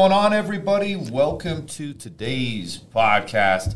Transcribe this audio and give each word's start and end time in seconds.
going 0.00 0.12
on, 0.12 0.32
everybody? 0.32 0.96
Welcome 0.96 1.66
to 1.66 1.92
today's 1.92 2.78
podcast. 2.78 3.74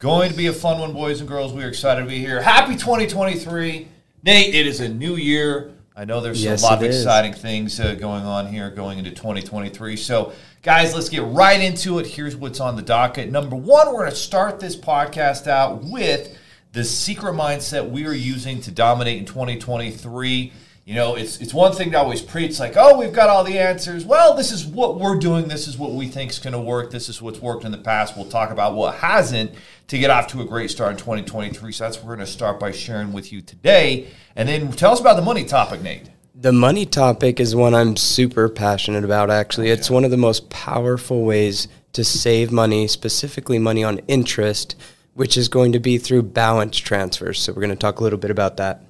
Going 0.00 0.28
to 0.28 0.36
be 0.36 0.48
a 0.48 0.52
fun 0.52 0.80
one, 0.80 0.92
boys 0.92 1.20
and 1.20 1.28
girls. 1.28 1.52
We're 1.52 1.68
excited 1.68 2.00
to 2.00 2.08
be 2.08 2.18
here. 2.18 2.42
Happy 2.42 2.72
2023. 2.72 3.86
Nate, 4.24 4.52
it 4.52 4.66
is 4.66 4.80
a 4.80 4.88
new 4.88 5.14
year. 5.14 5.70
I 5.94 6.04
know 6.04 6.20
there's 6.20 6.42
Yes, 6.42 6.62
a 6.62 6.66
lot 6.66 6.78
of 6.78 6.82
it 6.82 6.90
is. 6.90 6.96
exciting 6.96 7.34
things 7.34 7.78
uh, 7.78 7.94
going 7.94 8.24
on 8.24 8.48
here 8.48 8.68
going 8.72 8.98
into 8.98 9.12
2023. 9.12 9.94
So, 9.94 10.32
guys, 10.62 10.92
let's 10.92 11.08
get 11.08 11.22
right 11.22 11.60
into 11.60 12.00
it. 12.00 12.06
Here's 12.08 12.34
what's 12.34 12.58
on 12.58 12.74
the 12.74 12.82
docket. 12.82 13.30
Number 13.30 13.54
one, 13.54 13.86
we're 13.92 14.00
going 14.00 14.10
to 14.10 14.16
start 14.16 14.58
this 14.58 14.74
podcast 14.74 15.46
out 15.46 15.84
with 15.84 16.36
the 16.72 16.82
secret 16.82 17.34
mindset 17.34 17.88
we 17.88 18.08
are 18.08 18.12
using 18.12 18.60
to 18.62 18.72
dominate 18.72 19.18
in 19.18 19.24
2023. 19.24 20.52
You 20.84 20.94
know, 20.94 21.14
it's 21.14 21.40
it's 21.40 21.54
one 21.54 21.72
thing 21.72 21.90
to 21.92 21.98
always 21.98 22.22
preach 22.22 22.58
like, 22.58 22.74
"Oh, 22.76 22.98
we've 22.98 23.12
got 23.12 23.28
all 23.28 23.44
the 23.44 23.58
answers." 23.58 24.04
Well, 24.04 24.34
this 24.34 24.50
is 24.50 24.66
what 24.66 24.98
we're 24.98 25.18
doing. 25.18 25.46
This 25.46 25.68
is 25.68 25.76
what 25.78 25.92
we 25.92 26.08
think 26.08 26.30
is 26.30 26.38
going 26.38 26.54
to 26.54 26.60
work. 26.60 26.90
This 26.90 27.08
is 27.08 27.20
what's 27.22 27.40
worked 27.40 27.64
in 27.64 27.70
the 27.70 27.78
past. 27.78 28.16
We'll 28.16 28.26
talk 28.26 28.50
about 28.50 28.74
what 28.74 28.96
hasn't 28.96 29.52
to 29.88 29.98
get 29.98 30.10
off 30.10 30.26
to 30.28 30.40
a 30.40 30.44
great 30.44 30.70
start 30.70 30.92
in 30.92 30.96
2023. 30.96 31.72
So 31.72 31.84
that's 31.84 31.98
what 31.98 32.06
we're 32.06 32.16
going 32.16 32.26
to 32.26 32.32
start 32.32 32.58
by 32.58 32.70
sharing 32.70 33.12
with 33.12 33.32
you 33.32 33.40
today. 33.40 34.08
And 34.34 34.48
then 34.48 34.72
tell 34.72 34.92
us 34.92 35.00
about 35.00 35.16
the 35.16 35.22
money 35.22 35.44
topic, 35.44 35.82
Nate. 35.82 36.08
The 36.34 36.52
money 36.52 36.86
topic 36.86 37.38
is 37.38 37.54
one 37.54 37.74
I'm 37.74 37.96
super 37.96 38.48
passionate 38.48 39.04
about, 39.04 39.30
actually. 39.30 39.70
Oh, 39.70 39.74
it's 39.74 39.90
one 39.90 40.04
of 40.04 40.10
the 40.10 40.16
most 40.16 40.48
powerful 40.48 41.24
ways 41.24 41.68
to 41.92 42.02
save 42.02 42.50
money, 42.50 42.88
specifically 42.88 43.58
money 43.58 43.84
on 43.84 43.98
interest, 44.08 44.74
which 45.14 45.36
is 45.36 45.48
going 45.48 45.72
to 45.72 45.78
be 45.78 45.98
through 45.98 46.22
balance 46.22 46.78
transfers. 46.78 47.40
So, 47.40 47.52
we're 47.52 47.60
going 47.60 47.70
to 47.70 47.76
talk 47.76 48.00
a 48.00 48.02
little 48.02 48.18
bit 48.18 48.30
about 48.30 48.56
that. 48.56 48.82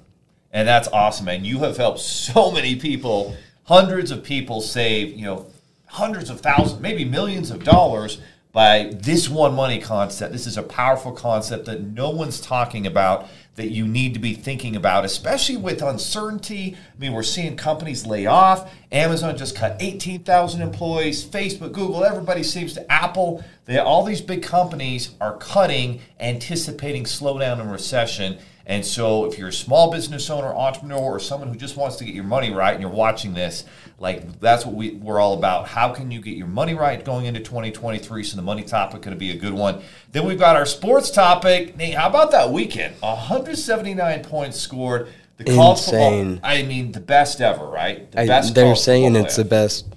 And 0.53 0.67
that's 0.67 0.87
awesome, 0.89 1.27
And 1.27 1.45
You 1.45 1.59
have 1.59 1.77
helped 1.77 1.99
so 1.99 2.51
many 2.51 2.75
people, 2.75 3.35
hundreds 3.63 4.11
of 4.11 4.23
people 4.23 4.61
save, 4.61 5.17
you 5.17 5.25
know, 5.25 5.47
hundreds 5.85 6.29
of 6.29 6.41
thousands, 6.41 6.81
maybe 6.81 7.05
millions 7.05 7.51
of 7.51 7.63
dollars 7.63 8.19
by 8.51 8.91
this 8.93 9.29
one 9.29 9.53
money 9.53 9.79
concept. 9.79 10.33
This 10.33 10.45
is 10.45 10.57
a 10.57 10.63
powerful 10.63 11.13
concept 11.13 11.65
that 11.65 11.81
no 11.81 12.09
one's 12.09 12.41
talking 12.41 12.85
about 12.85 13.29
that 13.55 13.71
you 13.71 13.87
need 13.87 14.13
to 14.13 14.19
be 14.19 14.33
thinking 14.33 14.75
about, 14.75 15.05
especially 15.05 15.57
with 15.57 15.81
uncertainty. 15.81 16.75
I 16.75 16.99
mean, 16.99 17.13
we're 17.13 17.23
seeing 17.23 17.55
companies 17.57 18.05
lay 18.05 18.25
off. 18.25 18.73
Amazon 18.91 19.37
just 19.37 19.55
cut 19.55 19.77
18,000 19.79 20.61
employees. 20.61 21.23
Facebook, 21.23 21.73
Google, 21.73 22.03
everybody 22.03 22.43
seems 22.43 22.73
to 22.73 22.91
Apple. 22.91 23.43
They, 23.65 23.77
all 23.77 24.03
these 24.03 24.21
big 24.21 24.41
companies 24.43 25.11
are 25.19 25.37
cutting, 25.37 26.01
anticipating 26.19 27.03
slowdown 27.03 27.59
and 27.59 27.71
recession. 27.71 28.37
And 28.65 28.85
so, 28.85 29.25
if 29.25 29.37
you're 29.37 29.49
a 29.49 29.53
small 29.53 29.91
business 29.91 30.29
owner, 30.29 30.53
entrepreneur, 30.53 30.99
or 30.99 31.19
someone 31.19 31.49
who 31.49 31.55
just 31.55 31.75
wants 31.75 31.95
to 31.97 32.05
get 32.05 32.13
your 32.13 32.23
money 32.23 32.51
right 32.51 32.73
and 32.73 32.81
you're 32.81 32.91
watching 32.91 33.33
this, 33.33 33.65
like 33.99 34.39
that's 34.39 34.65
what 34.65 34.75
we, 34.75 34.91
we're 34.91 35.19
all 35.19 35.33
about. 35.33 35.67
How 35.67 35.89
can 35.89 36.11
you 36.11 36.21
get 36.21 36.37
your 36.37 36.47
money 36.47 36.73
right 36.73 37.03
going 37.03 37.25
into 37.25 37.39
2023? 37.39 38.23
So, 38.23 38.35
the 38.35 38.41
money 38.41 38.63
topic 38.63 39.01
going 39.01 39.15
to 39.15 39.19
be 39.19 39.31
a 39.31 39.37
good 39.37 39.53
one. 39.53 39.81
Then 40.11 40.25
we've 40.25 40.39
got 40.39 40.55
our 40.55 40.65
sports 40.65 41.09
topic. 41.09 41.75
Nate, 41.75 41.95
how 41.95 42.09
about 42.09 42.31
that 42.31 42.51
weekend? 42.51 42.95
179 43.01 44.23
points 44.23 44.59
scored. 44.59 45.07
The 45.37 45.45
college 45.45 45.79
Insane. 45.79 46.33
football, 46.35 46.51
I 46.51 46.63
mean, 46.63 46.91
the 46.91 46.99
best 46.99 47.41
ever, 47.41 47.65
right? 47.65 48.11
The 48.11 48.21
I, 48.21 48.27
best 48.27 48.53
they're 48.53 48.75
saying 48.75 49.15
it's 49.15 49.37
the 49.37 49.45
best 49.45 49.87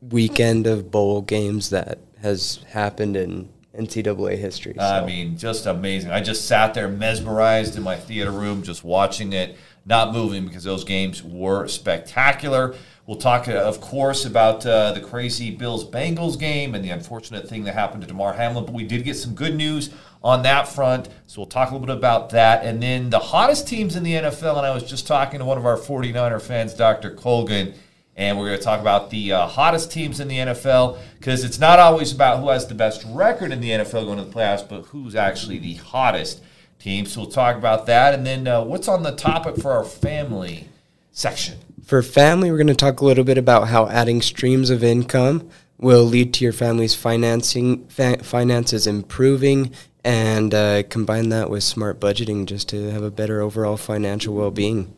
weekend 0.00 0.66
of 0.66 0.90
bowl 0.90 1.22
games 1.22 1.70
that 1.70 1.98
has 2.20 2.60
happened 2.68 3.16
in 3.16 3.48
NCAA 3.78 4.36
history. 4.36 4.78
I 4.78 5.04
mean, 5.04 5.38
just 5.38 5.66
amazing. 5.66 6.10
I 6.10 6.20
just 6.20 6.46
sat 6.46 6.74
there 6.74 6.88
mesmerized 6.88 7.76
in 7.76 7.82
my 7.82 7.96
theater 7.96 8.30
room, 8.30 8.62
just 8.62 8.84
watching 8.84 9.32
it, 9.32 9.56
not 9.86 10.12
moving 10.12 10.46
because 10.46 10.64
those 10.64 10.84
games 10.84 11.22
were 11.22 11.66
spectacular. 11.68 12.74
We'll 13.06 13.16
talk, 13.16 13.48
uh, 13.48 13.52
of 13.52 13.80
course, 13.80 14.26
about 14.26 14.66
uh, 14.66 14.92
the 14.92 15.00
crazy 15.00 15.50
Bills 15.50 15.88
Bengals 15.88 16.38
game 16.38 16.74
and 16.74 16.84
the 16.84 16.90
unfortunate 16.90 17.48
thing 17.48 17.64
that 17.64 17.72
happened 17.72 18.02
to 18.02 18.06
Damar 18.08 18.34
Hamlin, 18.34 18.66
but 18.66 18.74
we 18.74 18.84
did 18.84 19.02
get 19.02 19.16
some 19.16 19.34
good 19.34 19.54
news 19.54 19.88
on 20.22 20.42
that 20.42 20.68
front. 20.68 21.08
So 21.26 21.40
we'll 21.40 21.46
talk 21.46 21.70
a 21.70 21.72
little 21.72 21.86
bit 21.86 21.96
about 21.96 22.30
that. 22.30 22.66
And 22.66 22.82
then 22.82 23.08
the 23.08 23.18
hottest 23.18 23.66
teams 23.66 23.96
in 23.96 24.02
the 24.02 24.12
NFL, 24.12 24.58
and 24.58 24.66
I 24.66 24.74
was 24.74 24.82
just 24.82 25.06
talking 25.06 25.38
to 25.38 25.46
one 25.46 25.56
of 25.56 25.64
our 25.64 25.78
49er 25.78 26.42
fans, 26.42 26.74
Dr. 26.74 27.14
Colgan, 27.14 27.72
and 28.18 28.36
we're 28.36 28.48
going 28.48 28.58
to 28.58 28.64
talk 28.64 28.80
about 28.80 29.10
the 29.10 29.32
uh, 29.32 29.46
hottest 29.46 29.92
teams 29.92 30.18
in 30.18 30.26
the 30.26 30.38
NFL 30.38 30.98
because 31.18 31.44
it's 31.44 31.60
not 31.60 31.78
always 31.78 32.12
about 32.12 32.40
who 32.40 32.48
has 32.48 32.66
the 32.66 32.74
best 32.74 33.04
record 33.06 33.52
in 33.52 33.60
the 33.60 33.70
NFL 33.70 34.06
going 34.06 34.18
to 34.18 34.24
the 34.24 34.32
playoffs, 34.32 34.68
but 34.68 34.82
who's 34.86 35.14
actually 35.14 35.58
the 35.58 35.74
hottest 35.74 36.42
team. 36.80 37.06
So 37.06 37.20
we'll 37.20 37.30
talk 37.30 37.56
about 37.56 37.86
that. 37.86 38.14
And 38.14 38.26
then 38.26 38.48
uh, 38.48 38.64
what's 38.64 38.88
on 38.88 39.04
the 39.04 39.12
topic 39.12 39.56
for 39.56 39.70
our 39.70 39.84
family 39.84 40.68
section? 41.12 41.58
For 41.84 42.02
family, 42.02 42.50
we're 42.50 42.58
going 42.58 42.66
to 42.66 42.74
talk 42.74 43.00
a 43.00 43.04
little 43.04 43.22
bit 43.22 43.38
about 43.38 43.68
how 43.68 43.86
adding 43.86 44.20
streams 44.20 44.68
of 44.68 44.82
income 44.82 45.48
will 45.78 46.02
lead 46.02 46.34
to 46.34 46.44
your 46.44 46.52
family's 46.52 46.96
financing 46.96 47.86
fa- 47.86 48.24
finances 48.24 48.88
improving 48.88 49.72
and 50.02 50.52
uh, 50.52 50.82
combine 50.84 51.28
that 51.28 51.50
with 51.50 51.62
smart 51.62 52.00
budgeting 52.00 52.46
just 52.46 52.68
to 52.70 52.90
have 52.90 53.04
a 53.04 53.12
better 53.12 53.40
overall 53.40 53.76
financial 53.76 54.34
well-being. 54.34 54.92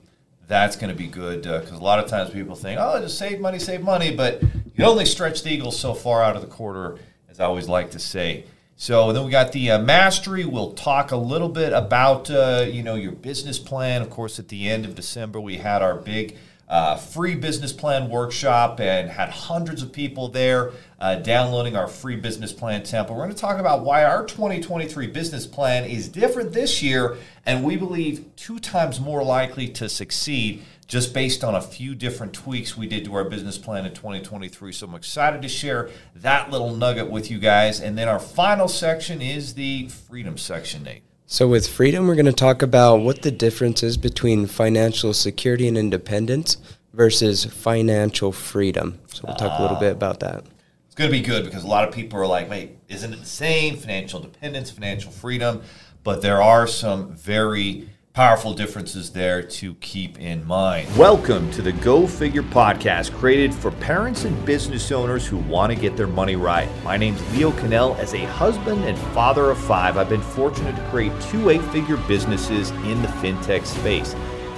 That's 0.50 0.74
going 0.74 0.90
to 0.90 0.98
be 0.98 1.06
good 1.06 1.42
because 1.42 1.70
a 1.70 1.78
lot 1.78 2.00
of 2.00 2.10
times 2.10 2.30
people 2.30 2.56
think, 2.56 2.80
oh, 2.82 3.00
just 3.00 3.16
save 3.16 3.38
money, 3.38 3.60
save 3.60 3.82
money. 3.82 4.12
But 4.12 4.42
you 4.74 4.84
only 4.84 5.06
stretch 5.06 5.44
the 5.44 5.50
Eagles 5.50 5.78
so 5.78 5.94
far 5.94 6.24
out 6.24 6.34
of 6.34 6.42
the 6.42 6.48
quarter, 6.48 6.98
as 7.30 7.38
I 7.38 7.44
always 7.44 7.68
like 7.68 7.92
to 7.92 8.00
say. 8.00 8.46
So 8.74 9.12
then 9.12 9.24
we 9.24 9.30
got 9.30 9.52
the 9.52 9.70
uh, 9.70 9.78
mastery. 9.80 10.44
We'll 10.44 10.72
talk 10.72 11.12
a 11.12 11.16
little 11.16 11.50
bit 11.50 11.72
about 11.72 12.28
uh, 12.32 12.66
you 12.68 12.82
know 12.82 12.96
your 12.96 13.12
business 13.12 13.60
plan. 13.60 14.02
Of 14.02 14.10
course, 14.10 14.40
at 14.40 14.48
the 14.48 14.68
end 14.68 14.84
of 14.84 14.96
December, 14.96 15.40
we 15.40 15.58
had 15.58 15.82
our 15.82 15.94
big 15.94 16.36
uh, 16.70 16.94
free 16.96 17.34
business 17.34 17.72
plan 17.72 18.08
workshop 18.08 18.78
and 18.78 19.10
had 19.10 19.28
hundreds 19.28 19.82
of 19.82 19.92
people 19.92 20.28
there 20.28 20.70
uh, 21.00 21.16
downloading 21.16 21.74
our 21.74 21.88
free 21.88 22.14
business 22.14 22.52
plan 22.52 22.82
template. 22.82 23.10
We're 23.10 23.24
going 23.24 23.30
to 23.30 23.36
talk 23.36 23.58
about 23.58 23.84
why 23.84 24.04
our 24.04 24.24
2023 24.24 25.08
business 25.08 25.48
plan 25.48 25.84
is 25.84 26.08
different 26.08 26.52
this 26.52 26.80
year, 26.80 27.16
and 27.44 27.64
we 27.64 27.76
believe 27.76 28.24
two 28.36 28.60
times 28.60 29.00
more 29.00 29.24
likely 29.24 29.66
to 29.68 29.88
succeed 29.88 30.62
just 30.86 31.12
based 31.12 31.42
on 31.42 31.56
a 31.56 31.60
few 31.60 31.94
different 31.96 32.32
tweaks 32.32 32.76
we 32.76 32.86
did 32.86 33.04
to 33.04 33.14
our 33.14 33.24
business 33.24 33.58
plan 33.58 33.84
in 33.84 33.92
2023. 33.92 34.72
So 34.72 34.86
I'm 34.86 34.94
excited 34.94 35.42
to 35.42 35.48
share 35.48 35.90
that 36.16 36.50
little 36.50 36.74
nugget 36.74 37.10
with 37.10 37.30
you 37.32 37.38
guys. 37.38 37.80
And 37.80 37.98
then 37.98 38.08
our 38.08 38.18
final 38.20 38.68
section 38.68 39.20
is 39.20 39.54
the 39.54 39.88
freedom 39.88 40.38
section, 40.38 40.84
Nate. 40.84 41.02
So, 41.32 41.46
with 41.46 41.68
freedom, 41.68 42.08
we're 42.08 42.16
going 42.16 42.26
to 42.26 42.32
talk 42.32 42.60
about 42.60 43.02
what 43.02 43.22
the 43.22 43.30
difference 43.30 43.84
is 43.84 43.96
between 43.96 44.46
financial 44.46 45.14
security 45.14 45.68
and 45.68 45.78
independence 45.78 46.56
versus 46.92 47.44
financial 47.44 48.32
freedom. 48.32 48.98
So, 49.06 49.22
we'll 49.24 49.36
talk 49.36 49.56
a 49.60 49.62
little 49.62 49.76
bit 49.76 49.92
about 49.92 50.18
that. 50.20 50.42
It's 50.86 50.96
going 50.96 51.08
to 51.08 51.16
be 51.16 51.22
good 51.22 51.44
because 51.44 51.62
a 51.62 51.68
lot 51.68 51.86
of 51.86 51.94
people 51.94 52.18
are 52.18 52.26
like, 52.26 52.50
wait, 52.50 52.78
isn't 52.88 53.12
it 53.12 53.20
the 53.20 53.26
same? 53.26 53.76
Financial 53.76 54.18
independence, 54.18 54.72
financial 54.72 55.12
freedom. 55.12 55.62
But 56.02 56.20
there 56.20 56.42
are 56.42 56.66
some 56.66 57.14
very 57.14 57.88
powerful 58.12 58.52
differences 58.52 59.12
there 59.12 59.40
to 59.40 59.74
keep 59.74 60.18
in 60.18 60.44
mind. 60.44 60.88
Welcome 60.96 61.48
to 61.52 61.62
the 61.62 61.70
Go 61.70 62.08
Figure 62.08 62.42
podcast, 62.42 63.12
created 63.12 63.54
for 63.54 63.70
parents 63.70 64.24
and 64.24 64.44
business 64.44 64.90
owners 64.90 65.24
who 65.24 65.36
want 65.36 65.72
to 65.72 65.78
get 65.78 65.96
their 65.96 66.08
money 66.08 66.34
right. 66.34 66.68
My 66.82 66.96
name's 66.96 67.22
Leo 67.32 67.52
Cannell. 67.52 67.94
As 68.00 68.12
a 68.14 68.26
husband 68.26 68.82
and 68.84 68.98
father 69.14 69.50
of 69.50 69.58
five, 69.58 69.96
I've 69.96 70.08
been 70.08 70.20
fortunate 70.20 70.74
to 70.74 70.88
create 70.90 71.12
two 71.22 71.50
eight 71.50 71.62
figure 71.66 71.98
businesses 72.08 72.70
in 72.70 73.00
the 73.00 73.08
fintech 73.08 73.64
space. 73.64 74.12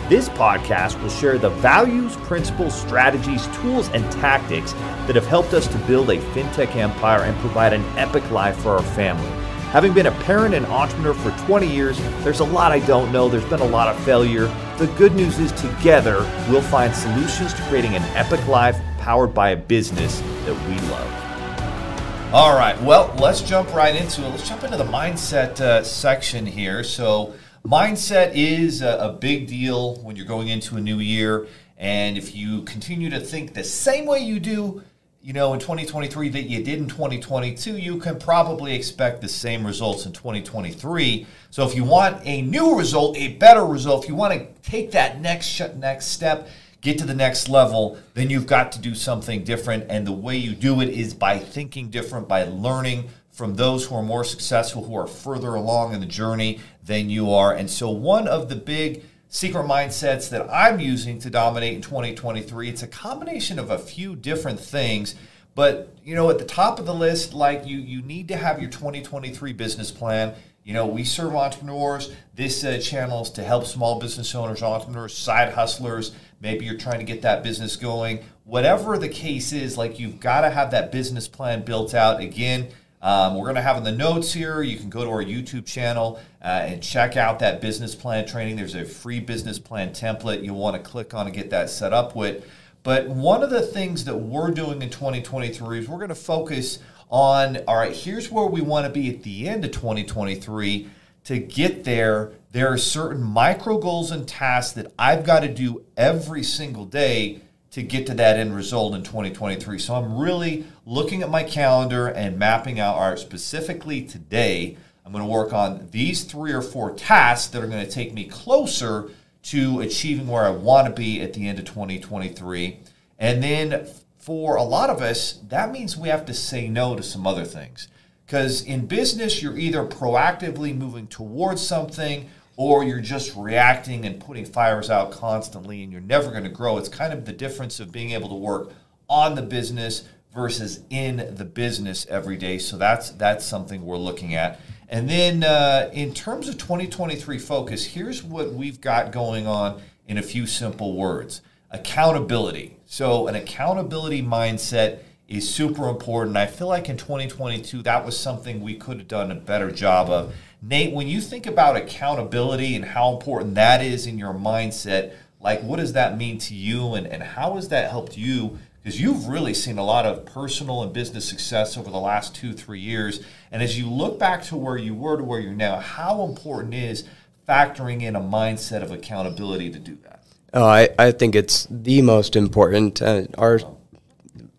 This 0.08 0.30
podcast 0.30 1.00
will 1.02 1.10
share 1.10 1.36
the 1.36 1.50
values, 1.50 2.16
principles, 2.16 2.78
strategies, 2.78 3.46
tools, 3.58 3.88
and 3.90 4.10
tactics 4.12 4.72
that 5.06 5.14
have 5.14 5.26
helped 5.26 5.52
us 5.52 5.69
to 5.69 5.78
build 5.80 6.08
a 6.08 6.16
fintech 6.32 6.74
empire 6.74 7.24
and 7.24 7.38
provide 7.40 7.74
an 7.74 7.84
epic 7.98 8.28
life 8.30 8.56
for 8.56 8.70
our 8.70 8.82
family. 8.82 9.30
Having 9.72 9.94
been 9.94 10.05
a 10.05 10.12
parent 10.25 10.55
and 10.55 10.67
entrepreneur 10.67 11.14
for 11.14 11.31
20 11.46 11.67
years, 11.67 11.99
there's 12.23 12.41
a 12.41 12.44
lot 12.44 12.73
I 12.73 12.81
don't 12.81 13.11
know. 13.11 13.31
There's 13.31 13.46
been 13.46 13.62
a 13.62 13.67
lot 13.67 13.88
of 13.88 13.99
failure. 14.05 14.44
The 14.76 14.87
good 14.99 15.14
news 15.14 15.38
is, 15.38 15.50
together, 15.52 16.31
we'll 16.50 16.61
find 16.61 16.94
solutions 16.94 17.55
to 17.55 17.62
creating 17.62 17.94
an 17.94 18.02
epic 18.14 18.46
life 18.46 18.79
powered 18.99 19.32
by 19.32 19.52
a 19.52 19.56
business 19.56 20.20
that 20.44 20.69
we 20.69 20.75
love. 20.91 22.35
All 22.35 22.55
right, 22.55 22.79
well, 22.82 23.17
let's 23.19 23.41
jump 23.41 23.75
right 23.75 23.96
into 23.96 24.23
it. 24.26 24.29
Let's 24.29 24.46
jump 24.46 24.62
into 24.62 24.76
the 24.76 24.85
mindset 24.85 25.58
uh, 25.62 25.82
section 25.82 26.44
here. 26.44 26.85
So, 26.85 27.32
mindset 27.64 28.32
is 28.35 28.82
a, 28.82 28.99
a 28.99 29.12
big 29.14 29.46
deal 29.46 29.96
when 30.02 30.17
you're 30.17 30.26
going 30.26 30.49
into 30.49 30.76
a 30.76 30.82
new 30.82 30.99
year. 30.99 31.46
And 31.79 32.19
if 32.19 32.37
you 32.37 32.61
continue 32.64 33.08
to 33.08 33.20
think 33.20 33.55
the 33.55 33.64
same 33.64 34.05
way 34.05 34.19
you 34.19 34.38
do, 34.38 34.82
you 35.22 35.32
know, 35.32 35.54
in 35.54 35.60
2023 35.60 36.30
that 36.30 36.42
you 36.42 36.64
did 36.64 36.80
in 36.80 36.88
2022, 36.88 37.78
you 37.78 37.98
can 37.98 38.19
probably 38.19 38.74
expect 38.74 39.20
the 39.20 39.28
same 39.28 39.64
results 39.64 40.04
in 40.04 40.12
2023. 40.12 41.26
So 41.50 41.64
if 41.64 41.76
you 41.76 41.84
want 41.84 42.20
a 42.24 42.42
new 42.42 42.76
result, 42.76 43.16
a 43.16 43.34
better 43.34 43.64
result, 43.64 44.02
if 44.02 44.08
you 44.08 44.16
want 44.16 44.34
to 44.34 44.69
take 44.69 44.90
that 44.92 45.20
next 45.20 45.60
next 45.76 46.06
step, 46.06 46.48
get 46.80 46.98
to 46.98 47.06
the 47.06 47.14
next 47.14 47.48
level, 47.48 47.98
then 48.14 48.30
you've 48.30 48.48
got 48.48 48.72
to 48.72 48.80
do 48.80 48.96
something 48.96 49.44
different. 49.44 49.86
And 49.88 50.04
the 50.04 50.12
way 50.12 50.36
you 50.36 50.54
do 50.54 50.80
it 50.80 50.88
is 50.88 51.14
by 51.14 51.38
thinking 51.38 51.88
different, 51.88 52.26
by 52.26 52.42
learning 52.42 53.08
from 53.30 53.54
those 53.54 53.86
who 53.86 53.94
are 53.94 54.02
more 54.02 54.24
successful, 54.24 54.84
who 54.84 54.96
are 54.96 55.06
further 55.06 55.54
along 55.54 55.94
in 55.94 56.00
the 56.00 56.06
journey 56.06 56.58
than 56.84 57.08
you 57.08 57.32
are. 57.32 57.54
And 57.54 57.70
so 57.70 57.90
one 57.90 58.26
of 58.26 58.48
the 58.48 58.56
big 58.56 59.04
secret 59.32 59.64
mindsets 59.64 60.29
that 60.29 60.46
I'm 60.52 60.79
using 60.79 61.19
to 61.20 61.31
dominate 61.31 61.75
in 61.75 61.81
2023. 61.81 62.69
It's 62.69 62.82
a 62.82 62.87
combination 62.87 63.58
of 63.58 63.70
a 63.70 63.79
few 63.79 64.14
different 64.14 64.61
things, 64.61 65.14
But 65.55 65.88
you 66.05 66.14
know, 66.14 66.31
at 66.31 66.38
the 66.38 66.44
top 66.44 66.79
of 66.79 66.87
the 66.87 66.94
list, 66.94 67.32
like 67.32 67.67
you, 67.67 67.79
you 67.79 68.02
need 68.02 68.29
to 68.29 68.37
have 68.37 68.61
your 68.61 68.70
2023 68.70 69.52
business 69.55 69.90
plan. 69.90 70.34
You 70.64 70.75
know, 70.75 70.87
we 70.87 71.02
serve 71.05 71.34
entrepreneurs. 71.34 72.12
This 72.34 72.62
uh, 72.62 72.79
channel 72.79 73.23
is 73.23 73.31
to 73.31 73.43
help 73.43 73.67
small 73.67 73.99
business 73.99 74.34
owners, 74.34 74.62
entrepreneurs, 74.62 75.17
side 75.17 75.55
hustlers. 75.55 76.12
Maybe 76.40 76.67
you're 76.67 76.79
trying 76.79 77.00
to 77.00 77.05
get 77.05 77.23
that 77.23 77.43
business 77.43 77.76
going. 77.76 78.25
Whatever 78.44 78.99
the 78.99 79.08
case 79.08 79.52
is, 79.52 79.79
like 79.79 79.99
you've 79.99 80.20
got 80.20 80.43
to 80.43 80.50
have 80.50 80.70
that 80.73 80.93
business 80.93 81.26
plan 81.26 81.64
built 81.64 81.94
out. 81.94 82.20
Again, 82.20 82.69
um, 83.02 83.34
we're 83.34 83.44
going 83.44 83.56
to 83.56 83.62
have 83.62 83.76
in 83.76 83.82
the 83.82 83.93
notes 83.93 84.32
here. 84.32 84.62
You 84.62 84.76
can 84.76 84.88
go 84.88 85.04
to 85.04 85.10
our 85.10 85.25
YouTube 85.25 85.66
channel 85.66 86.20
uh, 86.40 86.46
and 86.46 86.82
check 86.82 87.16
out 87.16 87.40
that 87.40 87.60
business 87.60 87.96
plan 87.96 88.26
training. 88.26 88.56
There's 88.56 88.76
a 88.76 88.84
free 88.84 89.19
business 89.19 89.58
plan 89.58 89.90
template 89.90 90.44
you'll 90.44 90.56
want 90.56 90.76
to 90.76 90.90
click 90.90 91.12
on 91.12 91.26
and 91.26 91.34
get 91.34 91.50
that 91.50 91.69
set 91.69 91.93
up 91.93 92.14
with. 92.14 92.46
But 92.84 93.08
one 93.08 93.43
of 93.43 93.50
the 93.50 93.62
things 93.62 94.04
that 94.04 94.16
we're 94.16 94.52
doing 94.52 94.82
in 94.82 94.90
2023 94.90 95.81
is 95.81 95.88
we're 95.88 95.96
going 95.96 96.08
to 96.08 96.14
focus 96.14 96.78
on 97.10 97.58
all 97.69 97.76
right, 97.76 97.94
here's 97.94 98.31
where 98.31 98.46
we 98.46 98.60
want 98.60 98.87
to 98.87 98.93
be 98.93 99.10
at 99.10 99.22
the 99.22 99.48
end 99.48 99.64
of 99.64 99.72
2023. 99.72 100.88
To 101.25 101.38
get 101.38 101.84
there, 101.84 102.32
there 102.50 102.72
are 102.72 102.78
certain 102.78 103.22
micro 103.22 103.78
goals 103.78 104.10
and 104.10 104.26
tasks 104.26 104.72
that 104.72 104.93
I've 104.98 105.25
got 105.25 105.40
to 105.40 105.48
do 105.48 105.84
every 105.96 106.43
single 106.43 106.84
day 106.84 107.43
to 107.72 107.82
get 107.82 108.06
to 108.06 108.14
that 108.14 108.38
end 108.38 108.54
result 108.54 108.94
in 108.94 109.02
2023. 109.02 109.78
So 109.78 109.94
I'm 109.94 110.16
really 110.16 110.66
looking 110.86 111.22
at 111.22 111.30
my 111.30 111.42
calendar 111.42 112.06
and 112.06 112.38
mapping 112.38 112.78
out, 112.78 112.96
all 112.96 113.10
right, 113.10 113.19
specifically 113.19 114.02
today, 114.02 114.76
I'm 115.04 115.12
going 115.12 115.24
to 115.24 115.30
work 115.30 115.52
on 115.52 115.88
these 115.90 116.24
three 116.24 116.52
or 116.52 116.62
four 116.62 116.92
tasks 116.92 117.48
that 117.48 117.62
are 117.62 117.66
going 117.66 117.84
to 117.84 117.90
take 117.90 118.12
me 118.12 118.24
closer 118.26 119.10
to 119.44 119.80
achieving 119.80 120.28
where 120.28 120.44
I 120.44 120.50
want 120.50 120.86
to 120.86 120.92
be 120.92 121.20
at 121.22 121.32
the 121.32 121.48
end 121.48 121.58
of 121.58 121.64
2023. 121.64 122.78
And 123.19 123.42
then 123.42 123.88
for 124.19 124.56
a 124.56 124.62
lot 124.62 124.90
of 124.90 125.00
us, 125.00 125.40
that 125.48 125.72
means 125.72 125.96
we 125.96 126.08
have 126.08 126.26
to 126.26 126.34
say 126.34 126.69
no 126.69 126.94
to 126.94 127.02
some 127.02 127.26
other 127.26 127.44
things. 127.44 127.88
Because 128.26 128.62
in 128.62 128.86
business, 128.86 129.42
you're 129.42 129.58
either 129.58 129.84
proactively 129.84 130.76
moving 130.76 131.06
towards 131.06 131.66
something 131.66 132.28
or 132.62 132.85
you're 132.85 133.00
just 133.00 133.35
reacting 133.35 134.05
and 134.05 134.20
putting 134.20 134.44
fires 134.44 134.88
out 134.88 135.11
constantly 135.11 135.82
and 135.82 135.91
you're 135.91 136.00
never 136.00 136.31
going 136.31 136.44
to 136.44 136.49
grow. 136.49 136.79
It's 136.79 136.88
kind 136.88 137.12
of 137.12 137.25
the 137.25 137.32
difference 137.32 137.81
of 137.81 137.91
being 137.91 138.12
able 138.12 138.29
to 138.29 138.37
work 138.37 138.70
on 139.09 139.35
the 139.35 139.43
business 139.43 140.05
versus 140.32 140.81
in 140.88 141.35
the 141.35 141.44
business 141.44 142.06
every 142.06 142.37
day. 142.37 142.59
So 142.59 142.79
that's 142.79 143.11
that's 143.11 143.44
something 143.44 143.85
we're 143.85 143.97
looking 143.97 144.37
at. 144.37 144.61
And 144.88 145.11
then 145.11 145.43
uh, 145.43 145.91
in 145.93 146.14
terms 146.14 146.49
of 146.49 146.56
2023 146.56 147.38
focus, 147.38 147.85
here's 147.85 148.23
what 148.23 148.53
we've 148.53 148.81
got 148.81 149.11
going 149.11 149.49
on 149.49 149.82
in 150.06 150.19
a 150.19 150.23
few 150.23 150.47
simple 150.47 150.94
words 150.94 151.41
accountability. 151.73 152.76
So, 152.87 153.26
an 153.26 153.35
accountability 153.35 154.23
mindset 154.23 154.99
is 155.32 155.52
super 155.52 155.88
important. 155.88 156.37
I 156.37 156.46
feel 156.46 156.69
like 156.69 156.88
in 156.88 156.96
2022, 156.96 157.82
that 157.82 158.05
was 158.05 158.19
something 158.19 158.61
we 158.61 158.75
could 158.75 158.99
have 158.99 159.08
done 159.08 159.31
a 159.31 159.34
better 159.34 159.70
job 159.70 160.11
of. 160.11 160.34
Nate, 160.61 160.93
when 160.93 161.08
you 161.08 161.20
think 161.20 161.46
about 161.46 161.76
accountability 161.76 162.76
and 162.76 162.84
how 162.84 163.12
important 163.12 163.55
that 163.55 163.82
is 163.82 164.06
in 164.06 164.19
your 164.19 164.34
mindset, 164.34 165.14
like 165.40 165.62
what 165.62 165.79
does 165.79 165.94
that 165.94 166.17
mean 166.17 166.38
to 166.38 166.55
you 166.55 166.94
and, 166.94 167.06
and 167.06 167.23
how 167.23 167.55
has 167.55 167.69
that 167.70 167.90
helped 167.90 168.17
you? 168.17 168.58
Because 168.82 169.00
you've 169.00 169.26
really 169.26 169.55
seen 169.55 169.79
a 169.79 169.84
lot 169.84 170.05
of 170.05 170.26
personal 170.26 170.82
and 170.82 170.93
business 170.93 171.25
success 171.25 171.76
over 171.76 171.90
the 171.90 171.99
last 171.99 172.34
two, 172.34 172.52
three 172.52 172.81
years. 172.81 173.25
And 173.50 173.62
as 173.62 173.79
you 173.79 173.88
look 173.88 174.19
back 174.19 174.43
to 174.44 174.56
where 174.56 174.76
you 174.76 174.94
were 174.94 175.17
to 175.17 175.25
where 175.25 175.40
you're 175.40 175.52
now, 175.52 175.79
how 175.79 176.25
important 176.25 176.75
is 176.75 177.05
factoring 177.49 178.02
in 178.02 178.17
a 178.17 178.20
mindset 178.20 178.82
of 178.82 178.90
accountability 178.90 179.70
to 179.70 179.79
do 179.79 179.96
that? 180.05 180.25
Oh, 180.52 180.67
I, 180.67 180.90
I 180.99 181.12
think 181.12 181.34
it's 181.34 181.67
the 181.70 182.02
most 182.02 182.37
important. 182.37 183.00
Uh, 183.00 183.25
our 183.38 183.61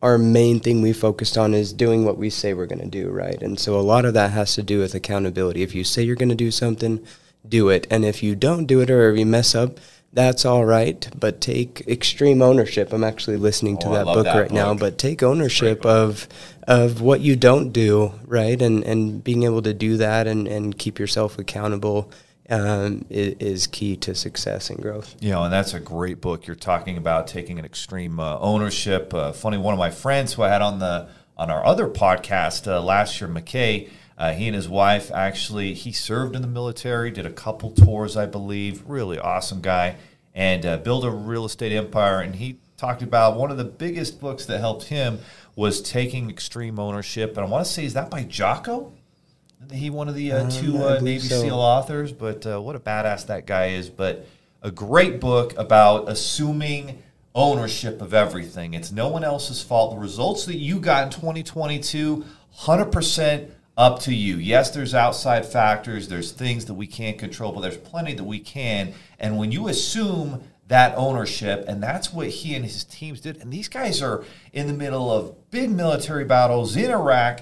our 0.03 0.17
main 0.17 0.59
thing 0.59 0.81
we 0.81 0.91
focused 0.91 1.37
on 1.37 1.53
is 1.53 1.71
doing 1.71 2.03
what 2.03 2.17
we 2.17 2.29
say 2.29 2.53
we're 2.53 2.65
going 2.65 2.81
to 2.81 2.85
do, 2.85 3.09
right? 3.09 3.41
And 3.41 3.57
so 3.57 3.79
a 3.79 3.81
lot 3.81 4.03
of 4.03 4.13
that 4.15 4.31
has 4.31 4.53
to 4.55 4.61
do 4.61 4.79
with 4.79 4.93
accountability. 4.93 5.63
If 5.63 5.73
you 5.73 5.85
say 5.85 6.03
you're 6.03 6.17
going 6.17 6.27
to 6.27 6.35
do 6.35 6.51
something, 6.51 7.03
do 7.47 7.69
it. 7.69 7.87
And 7.89 8.03
if 8.03 8.21
you 8.21 8.35
don't 8.35 8.65
do 8.65 8.81
it 8.81 8.91
or 8.91 9.11
if 9.11 9.17
you 9.17 9.25
mess 9.25 9.55
up, 9.55 9.79
that's 10.11 10.43
all 10.43 10.65
right. 10.65 11.09
But 11.17 11.39
take 11.39 11.87
extreme 11.87 12.41
ownership. 12.41 12.91
I'm 12.91 13.05
actually 13.05 13.37
listening 13.37 13.77
to 13.79 13.87
oh, 13.87 13.93
that 13.93 14.05
book 14.05 14.25
that 14.25 14.35
right 14.35 14.49
book. 14.49 14.51
now. 14.51 14.73
But 14.73 14.97
take 14.97 15.23
ownership 15.23 15.85
of 15.85 16.27
of 16.67 16.99
what 17.01 17.21
you 17.21 17.37
don't 17.37 17.71
do, 17.71 18.11
right? 18.27 18.61
And 18.61 18.83
and 18.83 19.23
being 19.23 19.43
able 19.43 19.61
to 19.61 19.73
do 19.73 19.95
that 19.97 20.27
and, 20.27 20.49
and 20.49 20.77
keep 20.77 20.99
yourself 20.99 21.39
accountable 21.39 22.11
um, 22.49 23.05
is, 23.09 23.35
is, 23.39 23.67
key 23.67 23.95
to 23.97 24.13
success 24.13 24.69
and 24.69 24.81
growth. 24.81 25.15
You 25.21 25.31
know, 25.31 25.43
and 25.43 25.53
that's 25.53 25.73
a 25.73 25.79
great 25.79 26.19
book. 26.19 26.45
You're 26.45 26.55
talking 26.55 26.97
about 26.97 27.27
taking 27.27 27.57
an 27.57 27.65
extreme 27.65 28.19
uh, 28.19 28.37
ownership. 28.39 29.13
Uh, 29.13 29.31
funny, 29.31 29.57
one 29.57 29.73
of 29.73 29.79
my 29.79 29.91
friends 29.91 30.33
who 30.33 30.43
I 30.43 30.49
had 30.49 30.61
on 30.61 30.79
the 30.79 31.07
on 31.37 31.49
our 31.49 31.65
other 31.65 31.87
podcast 31.87 32.67
uh, 32.67 32.81
last 32.81 33.19
year, 33.19 33.29
McKay. 33.29 33.89
Uh, 34.15 34.31
he 34.33 34.45
and 34.47 34.55
his 34.55 34.69
wife 34.69 35.11
actually 35.11 35.73
he 35.73 35.91
served 35.91 36.35
in 36.35 36.41
the 36.43 36.47
military, 36.47 37.09
did 37.09 37.25
a 37.25 37.31
couple 37.31 37.71
tours, 37.71 38.15
I 38.15 38.25
believe. 38.25 38.83
Really 38.87 39.17
awesome 39.17 39.61
guy, 39.61 39.95
and 40.35 40.65
uh, 40.65 40.77
built 40.77 41.03
a 41.03 41.09
real 41.09 41.45
estate 41.45 41.71
empire. 41.71 42.19
And 42.19 42.35
he 42.35 42.59
talked 42.77 43.01
about 43.01 43.37
one 43.37 43.49
of 43.49 43.57
the 43.57 43.63
biggest 43.63 44.19
books 44.19 44.45
that 44.45 44.59
helped 44.59 44.85
him 44.85 45.19
was 45.55 45.81
taking 45.81 46.29
extreme 46.29 46.77
ownership. 46.79 47.31
And 47.31 47.45
I 47.45 47.49
want 47.49 47.65
to 47.65 47.71
say, 47.71 47.85
is 47.85 47.93
that 47.93 48.09
by 48.09 48.23
Jocko? 48.23 48.93
He 49.71 49.89
one 49.89 50.07
of 50.07 50.15
the 50.15 50.31
uh, 50.31 50.43
um, 50.43 50.49
two 50.49 50.77
uh, 50.77 50.99
Navy 50.99 51.27
so. 51.27 51.41
SEAL 51.41 51.59
authors, 51.59 52.11
but 52.11 52.45
uh, 52.45 52.61
what 52.61 52.75
a 52.75 52.79
badass 52.79 53.27
that 53.27 53.45
guy 53.45 53.67
is. 53.67 53.89
But 53.89 54.25
a 54.61 54.71
great 54.71 55.19
book 55.19 55.57
about 55.57 56.09
assuming 56.09 57.01
ownership 57.35 58.01
of 58.01 58.13
everything. 58.13 58.73
It's 58.73 58.91
no 58.91 59.07
one 59.07 59.23
else's 59.23 59.61
fault. 59.61 59.95
The 59.95 59.99
results 59.99 60.45
that 60.45 60.57
you 60.57 60.79
got 60.79 61.05
in 61.05 61.09
2022, 61.09 62.25
100% 62.59 63.49
up 63.75 63.99
to 64.01 64.13
you. 64.13 64.37
Yes, 64.37 64.69
there's 64.69 64.93
outside 64.93 65.45
factors, 65.45 66.07
there's 66.07 66.31
things 66.31 66.65
that 66.65 66.75
we 66.75 66.85
can't 66.85 67.17
control, 67.17 67.51
but 67.51 67.61
there's 67.61 67.77
plenty 67.77 68.13
that 68.13 68.23
we 68.23 68.39
can. 68.39 68.93
And 69.19 69.37
when 69.37 69.51
you 69.51 69.67
assume 69.67 70.43
that 70.67 70.95
ownership, 70.95 71.65
and 71.67 71.83
that's 71.83 72.13
what 72.13 72.29
he 72.29 72.55
and 72.55 72.63
his 72.63 72.83
teams 72.83 73.19
did. 73.21 73.37
And 73.37 73.51
these 73.51 73.67
guys 73.67 74.01
are 74.01 74.23
in 74.53 74.67
the 74.67 74.73
middle 74.73 75.11
of 75.11 75.51
big 75.51 75.69
military 75.69 76.23
battles 76.23 76.75
in 76.75 76.89
Iraq 76.89 77.41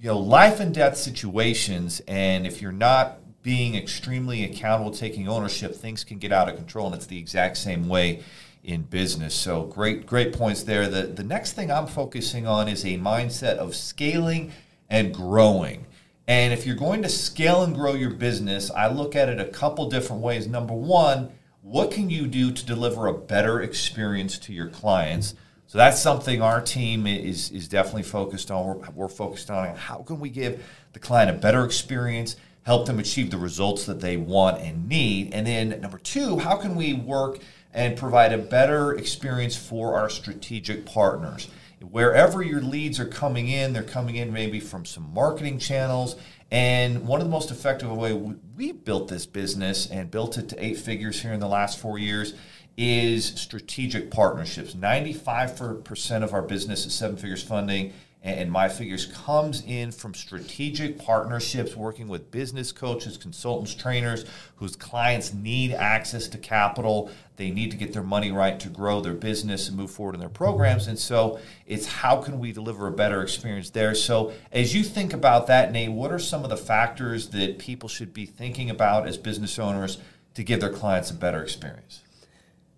you 0.00 0.08
know, 0.08 0.18
life 0.18 0.60
and 0.60 0.74
death 0.74 0.96
situations, 0.96 2.00
and 2.06 2.46
if 2.46 2.60
you're 2.60 2.72
not 2.72 3.18
being 3.42 3.74
extremely 3.74 4.44
accountable, 4.44 4.90
taking 4.90 5.28
ownership, 5.28 5.74
things 5.74 6.04
can 6.04 6.18
get 6.18 6.32
out 6.32 6.48
of 6.48 6.56
control, 6.56 6.86
and 6.86 6.94
it's 6.94 7.06
the 7.06 7.18
exact 7.18 7.56
same 7.56 7.88
way 7.88 8.22
in 8.64 8.82
business. 8.82 9.34
So 9.34 9.64
great, 9.64 10.04
great 10.04 10.32
points 10.32 10.64
there. 10.64 10.88
The 10.88 11.02
the 11.02 11.22
next 11.22 11.52
thing 11.52 11.70
I'm 11.70 11.86
focusing 11.86 12.46
on 12.46 12.68
is 12.68 12.84
a 12.84 12.98
mindset 12.98 13.56
of 13.56 13.74
scaling 13.74 14.52
and 14.90 15.14
growing. 15.14 15.86
And 16.28 16.52
if 16.52 16.66
you're 16.66 16.74
going 16.74 17.02
to 17.02 17.08
scale 17.08 17.62
and 17.62 17.74
grow 17.74 17.94
your 17.94 18.10
business, 18.10 18.70
I 18.72 18.88
look 18.88 19.14
at 19.14 19.28
it 19.28 19.40
a 19.40 19.44
couple 19.44 19.88
different 19.88 20.22
ways. 20.22 20.48
Number 20.48 20.74
one, 20.74 21.30
what 21.62 21.92
can 21.92 22.10
you 22.10 22.26
do 22.26 22.50
to 22.50 22.66
deliver 22.66 23.06
a 23.06 23.14
better 23.14 23.60
experience 23.60 24.36
to 24.40 24.52
your 24.52 24.68
clients? 24.68 25.34
So 25.66 25.78
that's 25.78 26.00
something 26.00 26.42
our 26.42 26.60
team 26.60 27.06
is 27.06 27.50
is 27.50 27.68
definitely 27.68 28.04
focused 28.04 28.50
on. 28.50 28.66
We're, 28.66 28.90
we're 28.90 29.08
focused 29.08 29.50
on 29.50 29.74
how 29.76 29.98
can 29.98 30.20
we 30.20 30.30
give 30.30 30.64
the 30.92 30.98
client 30.98 31.30
a 31.30 31.34
better 31.34 31.64
experience, 31.64 32.36
help 32.62 32.86
them 32.86 32.98
achieve 32.98 33.30
the 33.30 33.38
results 33.38 33.86
that 33.86 34.00
they 34.00 34.16
want 34.16 34.60
and 34.60 34.88
need, 34.88 35.34
and 35.34 35.46
then 35.46 35.80
number 35.80 35.98
two, 35.98 36.38
how 36.38 36.56
can 36.56 36.76
we 36.76 36.94
work 36.94 37.40
and 37.76 37.94
provide 37.94 38.32
a 38.32 38.38
better 38.38 38.94
experience 38.94 39.54
for 39.54 39.94
our 39.94 40.08
strategic 40.08 40.86
partners. 40.86 41.48
Wherever 41.90 42.42
your 42.42 42.62
leads 42.62 42.98
are 42.98 43.06
coming 43.06 43.48
in, 43.48 43.74
they're 43.74 43.82
coming 43.82 44.16
in 44.16 44.32
maybe 44.32 44.60
from 44.60 44.86
some 44.86 45.12
marketing 45.12 45.58
channels. 45.58 46.16
And 46.50 47.06
one 47.06 47.20
of 47.20 47.26
the 47.26 47.30
most 47.30 47.50
effective 47.50 47.92
way 47.92 48.14
we 48.14 48.72
built 48.72 49.08
this 49.08 49.26
business 49.26 49.90
and 49.90 50.10
built 50.10 50.38
it 50.38 50.48
to 50.48 50.64
eight 50.64 50.78
figures 50.78 51.20
here 51.20 51.34
in 51.34 51.40
the 51.40 51.48
last 51.48 51.78
four 51.78 51.98
years 51.98 52.32
is 52.76 53.26
strategic 53.40 54.10
partnerships. 54.10 54.74
95% 54.74 56.22
of 56.22 56.34
our 56.34 56.42
business 56.42 56.86
is 56.86 56.94
seven 56.94 57.16
figures 57.16 57.42
funding 57.42 57.92
and 58.26 58.50
my 58.50 58.68
figures 58.68 59.06
comes 59.06 59.62
in 59.66 59.92
from 59.92 60.12
strategic 60.12 60.98
partnerships 60.98 61.76
working 61.76 62.08
with 62.08 62.32
business 62.32 62.72
coaches 62.72 63.16
consultants 63.16 63.72
trainers 63.72 64.24
whose 64.56 64.74
clients 64.74 65.32
need 65.32 65.72
access 65.72 66.26
to 66.26 66.36
capital. 66.36 67.08
They 67.36 67.52
need 67.52 67.70
to 67.70 67.76
get 67.76 67.92
their 67.92 68.02
money 68.02 68.32
right 68.32 68.58
to 68.58 68.68
grow 68.68 69.00
their 69.00 69.14
business 69.14 69.68
and 69.68 69.76
move 69.76 69.92
forward 69.92 70.14
in 70.14 70.20
their 70.20 70.28
programs. 70.28 70.88
And 70.88 70.98
so 70.98 71.38
it's 71.66 71.86
how 71.86 72.20
can 72.20 72.40
we 72.40 72.50
deliver 72.50 72.88
a 72.88 72.92
better 72.92 73.22
experience 73.22 73.70
there? 73.70 73.94
So 73.94 74.32
as 74.50 74.74
you 74.74 74.82
think 74.82 75.12
about 75.12 75.46
that 75.46 75.70
nate 75.70 75.92
what 75.92 76.10
are 76.10 76.18
some 76.18 76.42
of 76.42 76.50
the 76.50 76.56
factors 76.56 77.28
that 77.28 77.58
people 77.58 77.88
should 77.88 78.12
be 78.12 78.26
thinking 78.26 78.70
about 78.70 79.06
as 79.06 79.16
business 79.16 79.56
owners 79.56 79.98
to 80.34 80.42
give 80.42 80.60
their 80.60 80.72
clients 80.72 81.12
a 81.12 81.14
better 81.14 81.42
experience 81.42 82.00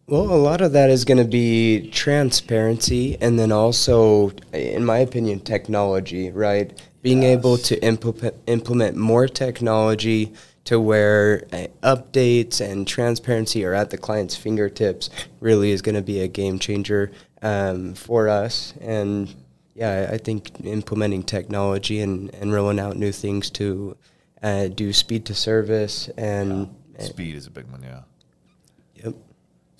well, 0.09 0.33
a 0.33 0.41
lot 0.41 0.63
of 0.63 0.73
that 0.73 0.89
is 0.89 1.05
going 1.05 1.19
to 1.19 1.25
be 1.25 1.91
transparency 1.91 3.19
and 3.21 3.39
then 3.39 3.53
also, 3.53 4.31
in 4.55 4.83
my 4.83 4.99
opinion, 4.99 5.39
technology, 5.39 6.31
right? 6.31 6.83
Being 7.03 7.23
yes. 7.23 7.39
able 7.39 7.59
to 7.59 7.85
implement, 7.85 8.35
implement 8.47 8.97
more 8.97 9.29
technology 9.29 10.33
to 10.65 10.81
where 10.81 11.47
uh, 11.53 11.67
updates 11.83 12.61
and 12.61 12.87
transparency 12.87 13.67
are 13.67 13.75
at 13.75 13.91
the 13.91 13.99
client's 13.99 14.35
fingertips 14.35 15.11
really 15.41 15.73
is 15.73 15.83
going 15.83 15.95
to 15.95 16.03
be 16.03 16.21
a 16.21 16.29
game 16.29 16.59
changer 16.59 17.13
um, 17.43 17.93
for 17.93 18.31
us. 18.31 18.73
And 18.81 19.35
yeah, 19.75 20.09
I 20.11 20.17
think 20.17 20.65
implementing 20.65 21.23
technology 21.23 22.01
and, 22.01 22.35
and 22.35 22.51
rolling 22.51 22.81
out 22.81 22.97
new 22.97 23.13
things 23.13 23.51
to 23.51 23.95
uh, 24.43 24.69
do 24.69 24.95
speed 24.95 25.27
to 25.27 25.35
service 25.35 26.09
and 26.17 26.75
yeah. 26.99 27.05
speed 27.05 27.37
is 27.37 27.47
a 27.47 27.51
big 27.51 27.67
one. 27.71 27.83
Yeah. 27.83 28.03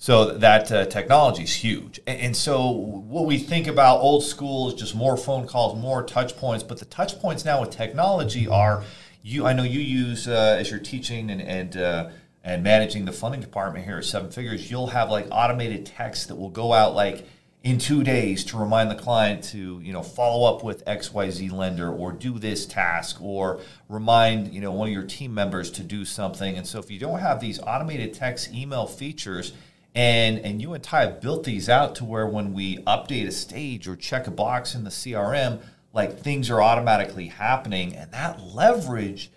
So 0.01 0.31
that 0.37 0.71
uh, 0.71 0.85
technology 0.85 1.43
is 1.43 1.53
huge, 1.53 1.99
and, 2.07 2.21
and, 2.21 2.35
so 2.35 2.71
what 2.71 3.25
we 3.25 3.37
think 3.37 3.67
about 3.67 3.99
old 3.99 4.23
school 4.23 4.69
is 4.69 4.73
just 4.75 4.95
more 4.95 5.17
phone 5.17 5.45
calls, 5.45 5.77
more 5.77 6.03
touch 6.03 6.37
points. 6.37 6.63
But 6.63 6.79
the 6.79 6.85
touch 6.85 7.19
points 7.19 7.43
now 7.43 7.59
with 7.59 7.71
technology 7.71 8.47
are, 8.47 8.85
you. 9.23 9.45
I 9.45 9.51
know 9.51 9.63
you 9.63 9.81
use 9.81 10.25
uh, 10.25 10.55
as 10.57 10.71
you're 10.71 10.79
teaching 10.79 11.29
and 11.29 11.41
and 11.41 11.75
uh, 11.75 12.09
and 12.45 12.63
managing 12.63 13.03
the 13.03 13.11
funding 13.11 13.41
department 13.41 13.83
here 13.83 13.97
at 13.97 14.05
Seven 14.05 14.31
Figures. 14.31 14.71
You'll 14.71 14.87
have 14.87 15.09
like 15.09 15.27
automated 15.31 15.85
text 15.85 16.29
that 16.29 16.35
will 16.35 16.49
go 16.49 16.71
out 16.71 16.95
like 16.95 17.25
in 17.61 17.77
two 17.77 18.01
days 18.01 18.45
to 18.45 18.57
remind 18.57 18.89
the 18.89 18.95
client 18.95 19.43
to 19.43 19.81
you 19.83 19.91
know 19.91 20.01
follow 20.01 20.49
up 20.49 20.63
with 20.63 20.83
xyz 20.85 21.51
lender 21.51 21.91
or 21.91 22.13
do 22.13 22.39
this 22.39 22.65
task 22.65 23.21
or 23.21 23.59
remind 23.89 24.53
you 24.53 24.61
know 24.61 24.71
one 24.71 24.87
of 24.87 24.93
your 24.93 25.03
team 25.03 25.33
members 25.33 25.69
to 25.69 25.83
do 25.83 26.05
something 26.05 26.55
and 26.55 26.65
so 26.65 26.79
if 26.79 26.89
you 26.89 26.97
don't 26.97 27.19
have 27.19 27.41
these 27.41 27.59
automated 27.59 28.13
text 28.13 28.53
email 28.53 28.87
features 28.87 29.51
and 29.95 30.39
and 30.39 30.61
you 30.61 30.73
and 30.73 30.83
ty 30.83 31.01
have 31.01 31.21
built 31.21 31.43
these 31.43 31.67
out 31.69 31.95
to 31.95 32.05
where 32.05 32.27
when 32.27 32.53
we 32.53 32.77
update 32.79 33.27
a 33.27 33.31
stage 33.31 33.87
or 33.87 33.95
check 33.95 34.27
a 34.27 34.31
box 34.31 34.75
in 34.75 34.83
the 34.83 34.89
crm 34.89 35.59
like 35.93 36.19
things 36.19 36.49
are 36.49 36.61
automatically 36.61 37.27
happening 37.27 37.95
and 37.95 38.11
that 38.11 38.39
leverage 38.41 39.31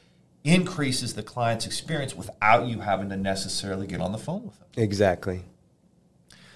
increases 0.45 1.15
the 1.15 1.23
client's 1.23 1.65
experience 1.65 2.15
without 2.15 2.67
you 2.67 2.81
having 2.81 3.09
to 3.09 3.17
necessarily 3.17 3.87
get 3.87 4.01
on 4.01 4.13
the 4.13 4.19
phone 4.19 4.45
with 4.45 4.59
them 4.59 4.69
exactly 4.77 5.43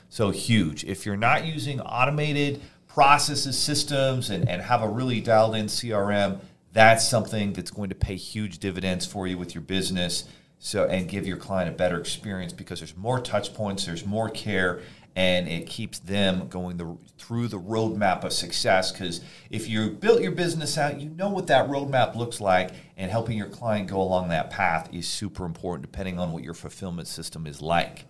so 0.09 0.31
huge. 0.31 0.85
If 0.85 1.05
you're 1.05 1.17
not 1.17 1.45
using 1.45 1.81
automated 1.81 2.63
processes, 2.89 3.59
systems, 3.59 4.31
and, 4.31 4.49
and 4.49 4.63
have 4.63 4.83
a 4.83 4.89
really 4.89 5.21
dialed 5.21 5.55
in 5.55 5.67
CRM, 5.67 6.41
that's 6.73 7.09
something 7.09 7.53
that's 7.53 7.71
going 7.71 7.89
to 7.91 7.95
pay 7.95 8.17
huge 8.17 8.59
dividends 8.59 9.07
for 9.07 9.27
you 9.27 9.39
with 9.39 9.55
your 9.55 9.63
business. 9.63 10.25
So 10.67 10.85
and 10.87 11.09
give 11.09 11.29
your 11.29 11.37
client 11.37 11.73
a 11.73 11.73
better 11.73 11.97
experience 11.97 12.53
because 12.53 12.81
there's 12.81 12.97
more 12.97 13.21
touch 13.21 13.55
points, 13.55 13.87
there's 13.87 14.05
more 14.05 14.29
care, 14.29 14.81
and 15.15 15.47
it 15.47 15.69
keeps 15.69 16.01
them 16.01 16.49
going 16.49 16.77
the, 16.77 16.99
through 17.19 17.47
the 17.47 17.61
roadmap 17.61 18.25
of 18.25 18.33
success. 18.33 18.91
Because 18.91 19.21
if 19.49 19.69
you 19.69 19.91
built 19.91 20.23
your 20.23 20.33
business 20.33 20.77
out, 20.77 21.01
you 21.01 21.09
know 21.11 21.29
what 21.29 21.47
that 21.47 21.69
roadmap 21.69 22.17
looks 22.17 22.41
like, 22.41 22.73
and 22.97 23.13
helping 23.13 23.39
your 23.39 23.47
client 23.47 23.87
go 23.87 24.03
along 24.03 24.31
that 24.31 24.51
path 24.51 24.93
is 24.93 25.07
super 25.07 25.45
important, 25.45 25.89
depending 25.89 26.19
on 26.19 26.33
what 26.33 26.43
your 26.43 26.53
fulfillment 26.53 27.07
system 27.07 27.47
is 27.47 27.63
like. 27.63 28.05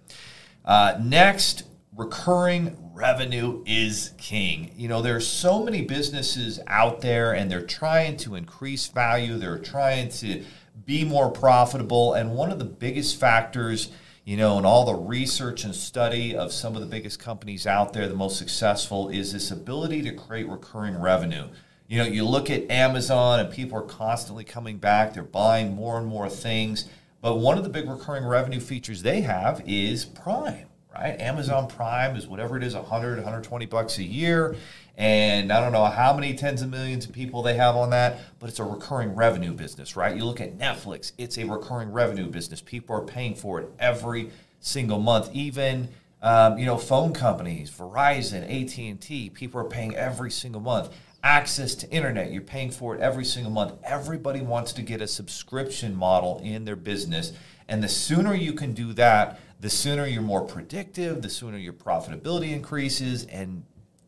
Uh, 0.64 0.98
next, 0.98 1.64
recurring 1.94 2.74
revenue 2.94 3.62
is 3.66 4.12
king. 4.16 4.72
You 4.76 4.88
know, 4.88 5.02
there's 5.02 5.26
so 5.26 5.62
many 5.62 5.82
businesses 5.82 6.58
out 6.68 7.02
there 7.02 7.34
and 7.34 7.50
they're 7.50 7.66
trying 7.66 8.16
to 8.18 8.34
increase 8.34 8.86
value, 8.86 9.36
they're 9.36 9.58
trying 9.58 10.08
to 10.08 10.42
be 10.86 11.04
more 11.04 11.30
profitable, 11.30 12.14
and 12.14 12.32
one 12.32 12.50
of 12.50 12.58
the 12.58 12.64
biggest 12.64 13.20
factors 13.20 13.90
you 14.26 14.36
know, 14.36 14.58
in 14.58 14.64
all 14.64 14.84
the 14.84 14.94
research 14.94 15.62
and 15.62 15.72
study 15.72 16.36
of 16.36 16.52
some 16.52 16.74
of 16.74 16.80
the 16.80 16.86
biggest 16.88 17.20
companies 17.20 17.64
out 17.64 17.92
there, 17.92 18.08
the 18.08 18.14
most 18.14 18.36
successful, 18.36 19.08
is 19.08 19.32
this 19.32 19.52
ability 19.52 20.02
to 20.02 20.12
create 20.12 20.48
recurring 20.48 21.00
revenue. 21.00 21.46
You 21.86 21.98
know, 21.98 22.04
you 22.04 22.24
look 22.24 22.50
at 22.50 22.68
Amazon 22.68 23.38
and 23.38 23.52
people 23.52 23.78
are 23.78 23.82
constantly 23.82 24.42
coming 24.42 24.78
back, 24.78 25.14
they're 25.14 25.22
buying 25.22 25.76
more 25.76 25.96
and 25.96 26.08
more 26.08 26.28
things. 26.28 26.88
But 27.20 27.36
one 27.36 27.56
of 27.56 27.62
the 27.62 27.70
big 27.70 27.88
recurring 27.88 28.24
revenue 28.24 28.58
features 28.58 29.02
they 29.02 29.20
have 29.20 29.62
is 29.64 30.04
Prime 30.04 30.66
right? 30.96 31.20
Amazon 31.20 31.68
Prime 31.68 32.16
is 32.16 32.26
whatever 32.26 32.56
it 32.56 32.62
is, 32.62 32.74
100, 32.74 33.16
120 33.16 33.66
bucks 33.66 33.98
a 33.98 34.02
year. 34.02 34.56
And 34.96 35.52
I 35.52 35.60
don't 35.60 35.72
know 35.72 35.84
how 35.84 36.14
many 36.14 36.34
tens 36.34 36.62
of 36.62 36.70
millions 36.70 37.04
of 37.04 37.12
people 37.12 37.42
they 37.42 37.54
have 37.54 37.76
on 37.76 37.90
that, 37.90 38.18
but 38.38 38.48
it's 38.48 38.58
a 38.58 38.64
recurring 38.64 39.14
revenue 39.14 39.52
business, 39.52 39.94
right? 39.94 40.16
You 40.16 40.24
look 40.24 40.40
at 40.40 40.56
Netflix, 40.56 41.12
it's 41.18 41.36
a 41.36 41.44
recurring 41.44 41.92
revenue 41.92 42.26
business. 42.26 42.62
People 42.62 42.96
are 42.96 43.02
paying 43.02 43.34
for 43.34 43.60
it 43.60 43.68
every 43.78 44.30
single 44.60 44.98
month. 44.98 45.28
Even 45.34 45.88
um, 46.22 46.58
you 46.58 46.66
know, 46.66 46.78
phone 46.78 47.12
companies, 47.12 47.70
Verizon, 47.70 48.42
AT&T, 48.42 49.30
people 49.30 49.60
are 49.60 49.68
paying 49.68 49.94
every 49.94 50.30
single 50.30 50.60
month. 50.60 50.92
Access 51.22 51.74
to 51.76 51.90
internet, 51.90 52.32
you're 52.32 52.42
paying 52.42 52.70
for 52.70 52.94
it 52.94 53.00
every 53.00 53.24
single 53.24 53.52
month. 53.52 53.74
Everybody 53.84 54.40
wants 54.40 54.72
to 54.74 54.82
get 54.82 55.00
a 55.00 55.06
subscription 55.06 55.94
model 55.94 56.40
in 56.42 56.64
their 56.64 56.76
business. 56.76 57.32
And 57.68 57.82
the 57.82 57.88
sooner 57.88 58.34
you 58.34 58.54
can 58.54 58.72
do 58.72 58.92
that, 58.94 59.40
the 59.60 59.70
sooner 59.70 60.06
you're 60.06 60.22
more 60.22 60.44
predictive, 60.44 61.22
the 61.22 61.30
sooner 61.30 61.58
your 61.58 61.72
profitability 61.72 62.52
increases, 62.52 63.24
and 63.26 63.64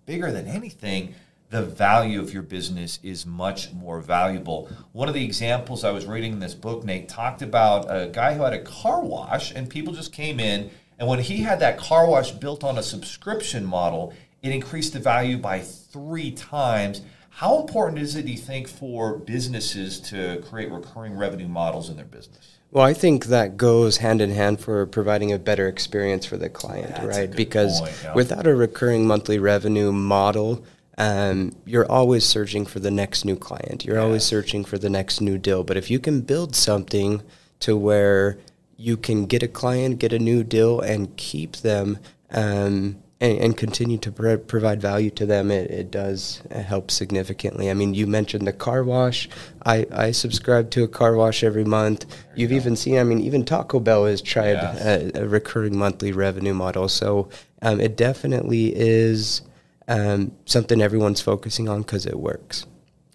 bigger 0.08 0.32
than 0.32 0.48
anything, 0.48 1.14
the 1.50 1.62
value 1.62 2.18
of 2.18 2.32
your 2.32 2.42
business 2.42 2.98
is 3.02 3.26
much 3.26 3.70
more 3.74 4.00
valuable. 4.00 4.70
One 4.92 5.06
of 5.06 5.12
the 5.12 5.22
examples 5.22 5.84
I 5.84 5.90
was 5.90 6.06
reading 6.06 6.32
in 6.32 6.40
this 6.40 6.54
book, 6.54 6.82
Nate, 6.82 7.10
talked 7.10 7.42
about 7.42 7.84
a 7.90 8.08
guy 8.08 8.32
who 8.32 8.42
had 8.42 8.54
a 8.54 8.62
car 8.62 9.04
wash, 9.04 9.52
and 9.54 9.68
people 9.68 9.92
just 9.92 10.10
came 10.10 10.40
in, 10.40 10.70
and 10.98 11.06
when 11.06 11.18
he 11.18 11.42
had 11.42 11.60
that 11.60 11.76
car 11.76 12.08
wash 12.08 12.30
built 12.30 12.64
on 12.64 12.78
a 12.78 12.82
subscription 12.82 13.66
model, 13.66 14.14
it 14.42 14.50
increased 14.50 14.94
the 14.94 14.98
value 14.98 15.36
by 15.36 15.60
three 15.60 16.30
times. 16.30 17.02
How 17.28 17.60
important 17.60 18.00
is 18.00 18.16
it, 18.16 18.24
do 18.24 18.32
you 18.32 18.38
think, 18.38 18.66
for 18.66 19.18
businesses 19.18 20.00
to 20.00 20.42
create 20.48 20.72
recurring 20.72 21.18
revenue 21.18 21.48
models 21.48 21.90
in 21.90 21.96
their 21.96 22.06
business? 22.06 22.57
Well, 22.70 22.84
I 22.84 22.92
think 22.92 23.26
that 23.26 23.56
goes 23.56 23.98
hand 23.98 24.20
in 24.20 24.30
hand 24.30 24.60
for 24.60 24.84
providing 24.86 25.32
a 25.32 25.38
better 25.38 25.68
experience 25.68 26.26
for 26.26 26.36
the 26.36 26.50
client, 26.50 26.88
That's 26.96 27.16
right? 27.16 27.30
Because 27.30 27.80
point, 27.80 28.00
yeah. 28.04 28.14
without 28.14 28.46
a 28.46 28.54
recurring 28.54 29.06
monthly 29.06 29.38
revenue 29.38 29.90
model, 29.90 30.62
um, 30.98 31.56
you're 31.64 31.90
always 31.90 32.26
searching 32.26 32.66
for 32.66 32.80
the 32.80 32.90
next 32.90 33.24
new 33.24 33.36
client. 33.36 33.84
You're 33.84 33.96
yes. 33.96 34.04
always 34.04 34.24
searching 34.24 34.64
for 34.64 34.76
the 34.76 34.90
next 34.90 35.20
new 35.20 35.38
deal. 35.38 35.64
But 35.64 35.78
if 35.78 35.90
you 35.90 35.98
can 35.98 36.20
build 36.20 36.54
something 36.54 37.22
to 37.60 37.76
where 37.76 38.38
you 38.76 38.96
can 38.96 39.26
get 39.26 39.42
a 39.42 39.48
client, 39.48 39.98
get 39.98 40.12
a 40.12 40.18
new 40.18 40.44
deal, 40.44 40.80
and 40.80 41.16
keep 41.16 41.56
them 41.56 41.98
um, 42.30 43.02
and, 43.20 43.38
and 43.38 43.56
continue 43.56 43.98
to 43.98 44.12
pro- 44.12 44.38
provide 44.38 44.80
value 44.80 45.10
to 45.10 45.26
them, 45.26 45.50
it, 45.50 45.70
it 45.70 45.90
does 45.90 46.42
help 46.50 46.90
significantly. 46.90 47.70
I 47.70 47.74
mean, 47.74 47.94
you 47.94 48.06
mentioned 48.06 48.46
the 48.46 48.52
car 48.52 48.84
wash. 48.84 49.28
I, 49.66 49.86
I 49.92 50.10
subscribe 50.12 50.70
to 50.72 50.84
a 50.84 50.88
car 50.88 51.14
wash 51.14 51.42
every 51.42 51.64
month. 51.64 52.06
You've 52.36 52.52
you 52.52 52.56
even 52.56 52.76
seen, 52.76 52.98
I 52.98 53.04
mean, 53.04 53.20
even 53.20 53.44
Taco 53.44 53.80
Bell 53.80 54.04
has 54.04 54.22
tried 54.22 54.52
yes. 54.52 55.14
a, 55.14 55.22
a, 55.22 55.28
recurring 55.28 55.76
monthly 55.76 56.12
revenue 56.12 56.54
model. 56.54 56.88
So 56.88 57.28
um, 57.60 57.80
it 57.80 57.96
definitely 57.96 58.72
is 58.74 59.42
um, 59.88 60.32
something 60.44 60.80
everyone's 60.80 61.20
focusing 61.20 61.68
on 61.68 61.82
because 61.82 62.06
it 62.06 62.18
works. 62.18 62.66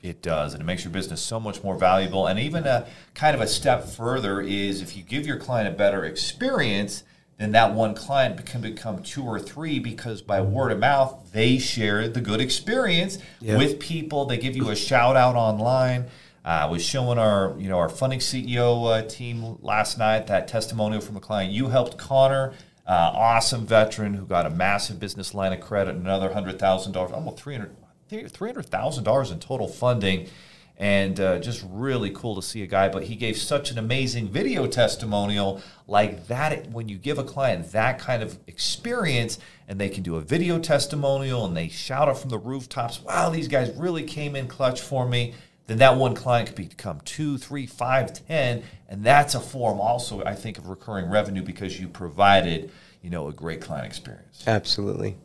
It 0.01 0.21
does, 0.21 0.53
and 0.53 0.61
it 0.61 0.65
makes 0.65 0.83
your 0.83 0.91
business 0.91 1.21
so 1.21 1.39
much 1.39 1.63
more 1.63 1.77
valuable. 1.77 2.27
And 2.27 2.37
even 2.37 2.65
a 2.67 2.87
kind 3.13 3.33
of 3.33 3.41
a 3.41 3.47
step 3.47 3.85
further 3.85 4.41
is 4.41 4.81
if 4.81 4.97
you 4.97 5.03
give 5.03 5.25
your 5.25 5.37
client 5.37 5.73
a 5.73 5.77
better 5.77 6.03
experience, 6.03 7.05
then 7.37 7.51
that 7.51 7.73
one 7.73 7.95
client 7.95 8.45
can 8.45 8.61
become 8.61 9.01
two 9.01 9.23
or 9.23 9.39
three 9.39 9.79
because 9.79 10.21
by 10.21 10.41
word 10.41 10.71
of 10.71 10.79
mouth 10.79 11.31
they 11.33 11.57
share 11.57 12.07
the 12.07 12.21
good 12.21 12.39
experience 12.39 13.17
yep. 13.41 13.57
with 13.57 13.79
people. 13.79 14.25
They 14.25 14.37
give 14.37 14.55
you 14.55 14.69
a 14.69 14.75
shout 14.75 15.15
out 15.15 15.35
online. 15.35 16.05
Uh, 16.45 16.47
I 16.47 16.65
was 16.65 16.83
showing 16.83 17.17
our 17.17 17.55
you 17.57 17.69
know 17.69 17.79
our 17.79 17.89
funding 17.89 18.19
ceo 18.19 18.91
uh, 18.91 19.07
team 19.07 19.57
last 19.61 19.97
night 19.97 20.27
that 20.27 20.47
testimonial 20.47 21.01
from 21.01 21.15
a 21.17 21.21
client. 21.21 21.51
You 21.51 21.69
helped 21.69 21.97
connor 21.97 22.53
uh, 22.85 23.11
awesome 23.13 23.65
veteran 23.65 24.13
who 24.13 24.25
got 24.25 24.45
a 24.45 24.49
massive 24.49 24.99
business 24.99 25.33
line 25.33 25.53
of 25.53 25.61
credit 25.61 25.95
another 25.95 26.29
$100000 26.29 27.13
almost 27.13 27.39
300 27.39 27.75
$300000 28.11 29.31
in 29.31 29.39
total 29.39 29.67
funding 29.67 30.27
and 30.77 31.19
uh, 31.19 31.39
just 31.39 31.65
really 31.69 32.09
cool 32.09 32.35
to 32.35 32.41
see 32.41 32.63
a 32.63 32.67
guy. 32.67 32.89
But 32.89 33.03
he 33.03 33.15
gave 33.15 33.37
such 33.37 33.71
an 33.71 33.77
amazing 33.77 34.29
video 34.29 34.67
testimonial 34.67 35.61
like 35.87 36.27
that. 36.27 36.69
When 36.71 36.89
you 36.89 36.97
give 36.97 37.17
a 37.17 37.23
client 37.23 37.71
that 37.71 37.99
kind 37.99 38.23
of 38.23 38.39
experience, 38.47 39.39
and 39.67 39.79
they 39.79 39.89
can 39.89 40.03
do 40.03 40.15
a 40.15 40.21
video 40.21 40.59
testimonial 40.59 41.45
and 41.45 41.55
they 41.55 41.67
shout 41.69 42.09
it 42.09 42.17
from 42.17 42.29
the 42.29 42.39
rooftops, 42.39 43.01
"Wow, 43.01 43.29
these 43.29 43.47
guys 43.47 43.71
really 43.75 44.03
came 44.03 44.35
in 44.35 44.47
clutch 44.47 44.81
for 44.81 45.07
me." 45.07 45.33
Then 45.67 45.77
that 45.77 45.95
one 45.95 46.13
client 46.13 46.47
could 46.47 46.55
become 46.55 46.99
two, 47.05 47.37
three, 47.37 47.65
five, 47.65 48.13
ten, 48.27 48.63
and 48.89 49.03
that's 49.03 49.33
a 49.33 49.39
form 49.39 49.79
also, 49.79 50.23
I 50.23 50.35
think, 50.35 50.57
of 50.57 50.67
recurring 50.67 51.09
revenue 51.09 51.41
because 51.41 51.79
you 51.79 51.87
provided, 51.87 52.69
you 53.01 53.09
know, 53.09 53.29
a 53.29 53.31
great 53.31 53.61
client 53.61 53.85
experience. 53.85 54.43
Absolutely. 54.45 55.15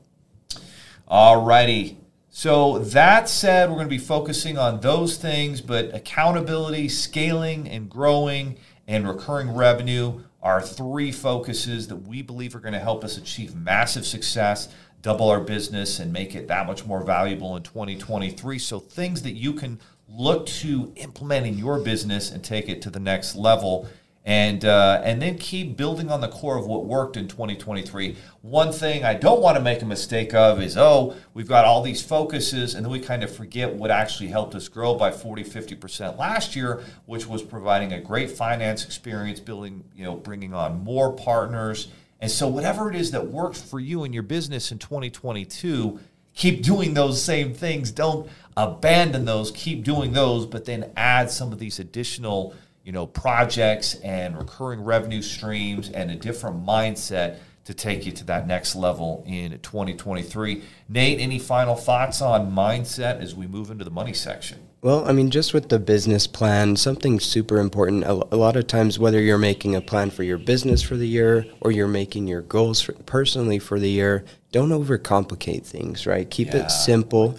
All 1.08 1.44
righty. 1.44 1.98
So, 2.38 2.78
that 2.78 3.28
said, 3.28 3.68
we're 3.68 3.74
going 3.74 3.88
to 3.88 3.90
be 3.90 3.98
focusing 3.98 4.58
on 4.58 4.78
those 4.78 5.16
things, 5.16 5.60
but 5.60 5.92
accountability, 5.92 6.88
scaling 6.88 7.68
and 7.68 7.90
growing, 7.90 8.58
and 8.86 9.08
recurring 9.08 9.56
revenue 9.56 10.20
are 10.40 10.62
three 10.62 11.10
focuses 11.10 11.88
that 11.88 11.96
we 11.96 12.22
believe 12.22 12.54
are 12.54 12.60
going 12.60 12.74
to 12.74 12.78
help 12.78 13.02
us 13.02 13.16
achieve 13.16 13.56
massive 13.56 14.06
success, 14.06 14.68
double 15.02 15.28
our 15.28 15.40
business, 15.40 15.98
and 15.98 16.12
make 16.12 16.36
it 16.36 16.46
that 16.46 16.68
much 16.68 16.86
more 16.86 17.02
valuable 17.02 17.56
in 17.56 17.64
2023. 17.64 18.56
So, 18.60 18.78
things 18.78 19.22
that 19.22 19.34
you 19.34 19.52
can 19.52 19.80
look 20.08 20.46
to 20.46 20.92
implement 20.94 21.44
in 21.44 21.58
your 21.58 21.80
business 21.80 22.30
and 22.30 22.44
take 22.44 22.68
it 22.68 22.80
to 22.82 22.90
the 22.90 23.00
next 23.00 23.34
level. 23.34 23.88
And 24.24 24.64
uh, 24.64 25.00
and 25.04 25.22
then 25.22 25.38
keep 25.38 25.76
building 25.76 26.10
on 26.10 26.20
the 26.20 26.28
core 26.28 26.58
of 26.58 26.66
what 26.66 26.84
worked 26.84 27.16
in 27.16 27.28
2023. 27.28 28.16
One 28.42 28.72
thing 28.72 29.04
I 29.04 29.14
don't 29.14 29.40
want 29.40 29.56
to 29.56 29.62
make 29.62 29.80
a 29.82 29.86
mistake 29.86 30.34
of 30.34 30.60
is 30.60 30.76
oh 30.76 31.16
we've 31.34 31.48
got 31.48 31.64
all 31.64 31.82
these 31.82 32.02
focuses 32.02 32.74
and 32.74 32.84
then 32.84 32.92
we 32.92 33.00
kind 33.00 33.22
of 33.22 33.34
forget 33.34 33.74
what 33.74 33.90
actually 33.90 34.28
helped 34.28 34.54
us 34.54 34.68
grow 34.68 34.94
by 34.94 35.10
40 35.10 35.44
50% 35.44 36.18
last 36.18 36.54
year, 36.54 36.82
which 37.06 37.26
was 37.26 37.42
providing 37.42 37.92
a 37.92 38.00
great 38.00 38.30
finance 38.30 38.84
experience, 38.84 39.40
building 39.40 39.84
you 39.96 40.04
know 40.04 40.16
bringing 40.16 40.52
on 40.52 40.84
more 40.84 41.12
partners, 41.12 41.88
and 42.20 42.30
so 42.30 42.48
whatever 42.48 42.90
it 42.90 42.96
is 42.96 43.12
that 43.12 43.28
worked 43.28 43.56
for 43.56 43.80
you 43.80 44.04
in 44.04 44.12
your 44.12 44.22
business 44.22 44.72
in 44.72 44.78
2022 44.78 46.00
keep 46.38 46.62
doing 46.62 46.94
those 46.94 47.20
same 47.20 47.52
things. 47.52 47.90
Don't 47.90 48.30
abandon 48.56 49.26
those. 49.26 49.50
Keep 49.50 49.84
doing 49.84 50.12
those, 50.12 50.46
but 50.46 50.64
then 50.64 50.90
add 50.96 51.30
some 51.30 51.52
of 51.52 51.58
these 51.58 51.78
additional, 51.78 52.54
you 52.88 52.92
know, 52.92 53.06
projects 53.06 53.96
and 53.96 54.34
recurring 54.34 54.82
revenue 54.82 55.20
streams 55.20 55.90
and 55.90 56.10
a 56.10 56.14
different 56.14 56.64
mindset 56.64 57.36
to 57.66 57.74
take 57.74 58.06
you 58.06 58.12
to 58.12 58.24
that 58.24 58.46
next 58.46 58.74
level 58.74 59.22
in 59.26 59.50
2023. 59.58 60.62
Nate, 60.88 61.20
any 61.20 61.38
final 61.38 61.74
thoughts 61.74 62.22
on 62.22 62.50
mindset 62.50 63.20
as 63.20 63.34
we 63.34 63.46
move 63.46 63.70
into 63.70 63.84
the 63.84 63.90
money 63.90 64.14
section? 64.14 64.60
Well, 64.80 65.06
I 65.06 65.12
mean, 65.12 65.28
just 65.28 65.52
with 65.52 65.68
the 65.68 65.78
business 65.78 66.26
plan, 66.26 66.76
something 66.76 67.20
super 67.20 67.58
important. 67.58 68.04
A, 68.04 68.12
a, 68.32 68.38
lot 68.38 68.56
of 68.56 68.66
times, 68.66 68.98
whether 68.98 69.20
you're 69.20 69.36
making 69.36 69.76
a 69.76 69.82
plan 69.82 70.08
for 70.08 70.22
your 70.22 70.38
business 70.38 70.80
for 70.80 70.96
the 70.96 71.06
year 71.06 71.44
or 71.60 71.70
you're 71.70 71.88
making 71.88 72.26
your 72.26 72.40
goals 72.40 72.80
for, 72.80 72.94
personally 72.94 73.58
for 73.58 73.78
the 73.78 73.90
year, 73.90 74.24
don't 74.50 74.70
overcomplicate 74.70 75.66
things, 75.66 76.06
right? 76.06 76.30
Keep 76.30 76.54
yeah, 76.54 76.64
it 76.64 76.70
simple. 76.70 77.38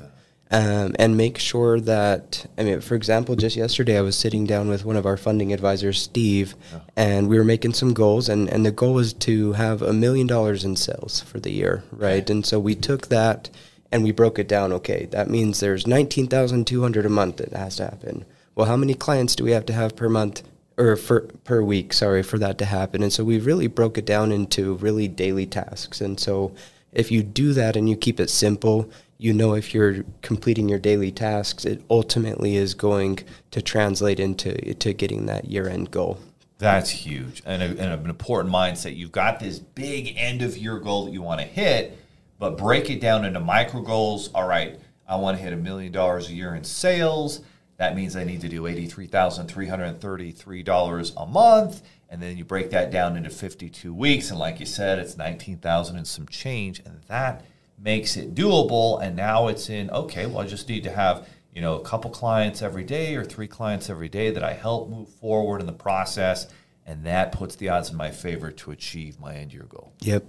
Um, 0.51 0.95
and 0.97 1.15
make 1.15 1.37
sure 1.37 1.79
that 1.79 2.47
I 2.57 2.63
mean, 2.63 2.81
for 2.81 2.95
example, 2.95 3.35
just 3.35 3.55
yesterday 3.55 3.99
I 3.99 4.01
was 4.01 4.17
sitting 4.17 4.47
down 4.47 4.67
with 4.67 4.83
one 4.83 4.95
of 4.95 5.05
our 5.05 5.15
funding 5.15 5.53
advisors, 5.53 6.01
Steve, 6.01 6.55
oh. 6.73 6.81
and 6.95 7.29
we 7.29 7.37
were 7.37 7.43
making 7.43 7.75
some 7.75 7.93
goals, 7.93 8.27
and, 8.27 8.49
and 8.49 8.65
the 8.65 8.71
goal 8.71 8.95
was 8.95 9.13
to 9.13 9.53
have 9.53 9.83
a 9.83 9.93
million 9.93 10.25
dollars 10.25 10.65
in 10.65 10.75
sales 10.75 11.21
for 11.21 11.39
the 11.39 11.51
year, 11.51 11.83
right? 11.91 12.27
And 12.31 12.43
so 12.43 12.59
we 12.59 12.73
took 12.73 13.09
that 13.09 13.51
and 13.91 14.03
we 14.03 14.11
broke 14.11 14.39
it 14.39 14.47
down. 14.47 14.73
Okay, 14.73 15.07
that 15.11 15.29
means 15.29 15.59
there's 15.59 15.85
nineteen 15.85 16.25
thousand 16.25 16.65
two 16.65 16.81
hundred 16.81 17.05
a 17.05 17.09
month 17.09 17.37
that 17.37 17.53
has 17.53 17.75
to 17.75 17.83
happen. 17.83 18.25
Well, 18.55 18.65
how 18.65 18.75
many 18.75 18.95
clients 18.95 19.35
do 19.35 19.43
we 19.43 19.51
have 19.51 19.67
to 19.67 19.73
have 19.73 19.95
per 19.95 20.09
month 20.09 20.41
or 20.77 20.95
for, 20.95 21.21
per 21.43 21.61
week? 21.61 21.93
Sorry 21.93 22.23
for 22.23 22.39
that 22.39 22.57
to 22.57 22.65
happen. 22.65 23.03
And 23.03 23.13
so 23.13 23.23
we 23.23 23.39
really 23.39 23.67
broke 23.67 23.99
it 23.99 24.05
down 24.05 24.31
into 24.31 24.73
really 24.77 25.07
daily 25.07 25.45
tasks. 25.45 26.01
And 26.01 26.19
so 26.19 26.53
if 26.91 27.11
you 27.11 27.21
do 27.21 27.53
that 27.53 27.75
and 27.75 27.87
you 27.87 27.95
keep 27.95 28.19
it 28.19 28.31
simple 28.31 28.89
you 29.19 29.33
know 29.33 29.53
if 29.53 29.71
you're 29.73 30.03
completing 30.21 30.69
your 30.69 30.79
daily 30.79 31.11
tasks, 31.11 31.65
it 31.65 31.83
ultimately 31.89 32.55
is 32.55 32.73
going 32.73 33.19
to 33.51 33.61
translate 33.61 34.17
into 34.19 34.73
to 34.75 34.93
getting 34.93 35.25
that 35.25 35.43
year 35.45 35.67
end 35.67 35.91
goal. 35.91 36.19
That's 36.57 36.89
huge 36.89 37.43
and, 37.45 37.61
a, 37.61 37.65
and, 37.65 37.79
an 37.79 38.09
important 38.09 38.53
mindset. 38.53 38.95
You've 38.95 39.11
got 39.11 39.39
this 39.39 39.59
big 39.59 40.15
end 40.17 40.41
of 40.41 40.57
year 40.57 40.79
goal 40.79 41.05
that 41.05 41.11
you 41.11 41.21
want 41.21 41.41
to 41.41 41.45
hit, 41.45 41.97
but 42.39 42.57
break 42.57 42.89
it 42.89 43.01
down 43.01 43.25
into 43.25 43.41
micro 43.41 43.81
goals. 43.81 44.29
All 44.33 44.47
right, 44.47 44.79
I 45.07 45.17
want 45.17 45.37
to 45.37 45.43
hit 45.43 45.53
a 45.53 45.57
million 45.57 45.91
dollars 45.91 46.29
a 46.29 46.33
year 46.33 46.55
in 46.55 46.63
sales. 46.63 47.41
That 47.75 47.95
means 47.95 48.15
I 48.15 48.23
need 48.23 48.41
to 48.41 48.49
do 48.49 48.63
$83,333 48.63 51.13
a 51.15 51.25
month. 51.25 51.81
And 52.09 52.21
then 52.21 52.37
you 52.37 52.43
break 52.43 52.71
that 52.71 52.91
down 52.91 53.15
into 53.15 53.29
52 53.29 53.93
weeks. 53.93 54.31
And 54.31 54.39
like 54.39 54.59
you 54.59 54.65
said, 54.65 54.99
it's 54.99 55.15
19,000 55.15 55.95
and 55.95 56.05
some 56.07 56.27
change. 56.27 56.79
And 56.79 56.99
that 57.07 57.45
makes 57.81 58.17
it 58.17 58.35
doable. 58.35 59.01
And 59.01 59.15
now 59.15 59.47
it's 59.47 59.69
in, 59.69 59.89
okay, 59.89 60.25
well, 60.25 60.39
I 60.39 60.47
just 60.47 60.67
need 60.69 60.83
to 60.83 60.91
have, 60.91 61.27
you 61.53 61.61
know, 61.61 61.75
a 61.75 61.81
couple 61.81 62.11
clients 62.11 62.61
every 62.61 62.83
day 62.83 63.15
or 63.15 63.23
three 63.23 63.47
clients 63.47 63.89
every 63.89 64.09
day 64.09 64.31
that 64.31 64.43
I 64.43 64.53
help 64.53 64.89
move 64.89 65.09
forward 65.09 65.61
in 65.61 65.67
the 65.67 65.73
process. 65.73 66.47
And 66.85 67.05
that 67.05 67.31
puts 67.31 67.55
the 67.55 67.69
odds 67.69 67.91
in 67.91 67.97
my 67.97 68.11
favor 68.11 68.51
to 68.51 68.71
achieve 68.71 69.19
my 69.19 69.35
end 69.35 69.53
year 69.53 69.67
goal. 69.69 69.93
Yep. 69.99 70.25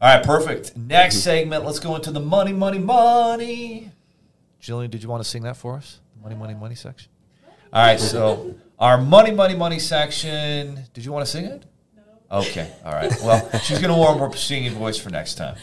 All 0.00 0.14
right, 0.14 0.24
perfect. 0.24 0.76
Next 0.76 1.18
segment, 1.18 1.64
let's 1.64 1.80
go 1.80 1.96
into 1.96 2.12
the 2.12 2.20
money, 2.20 2.52
money, 2.52 2.78
money. 2.78 3.90
Jillian, 4.62 4.90
did 4.90 5.02
you 5.02 5.08
want 5.08 5.24
to 5.24 5.28
sing 5.28 5.42
that 5.42 5.56
for 5.56 5.76
us? 5.76 5.98
The 6.16 6.22
money, 6.22 6.34
money, 6.36 6.54
money 6.54 6.74
section? 6.76 7.10
All 7.72 7.84
right, 7.84 7.98
so 7.98 8.54
our 8.78 8.96
money, 8.98 9.32
money, 9.32 9.56
money 9.56 9.78
section. 9.78 10.84
Did 10.94 11.04
you 11.04 11.12
want 11.12 11.26
to 11.26 11.30
sing 11.30 11.46
it? 11.46 11.64
No. 11.96 12.38
Okay, 12.38 12.72
all 12.84 12.92
right. 12.92 13.12
Well, 13.22 13.50
she's 13.60 13.78
going 13.78 13.92
to 13.92 13.98
warm 13.98 14.22
up 14.22 14.32
her 14.32 14.38
singing 14.38 14.72
voice 14.72 14.98
for 14.98 15.10
next 15.10 15.34
time. 15.34 15.56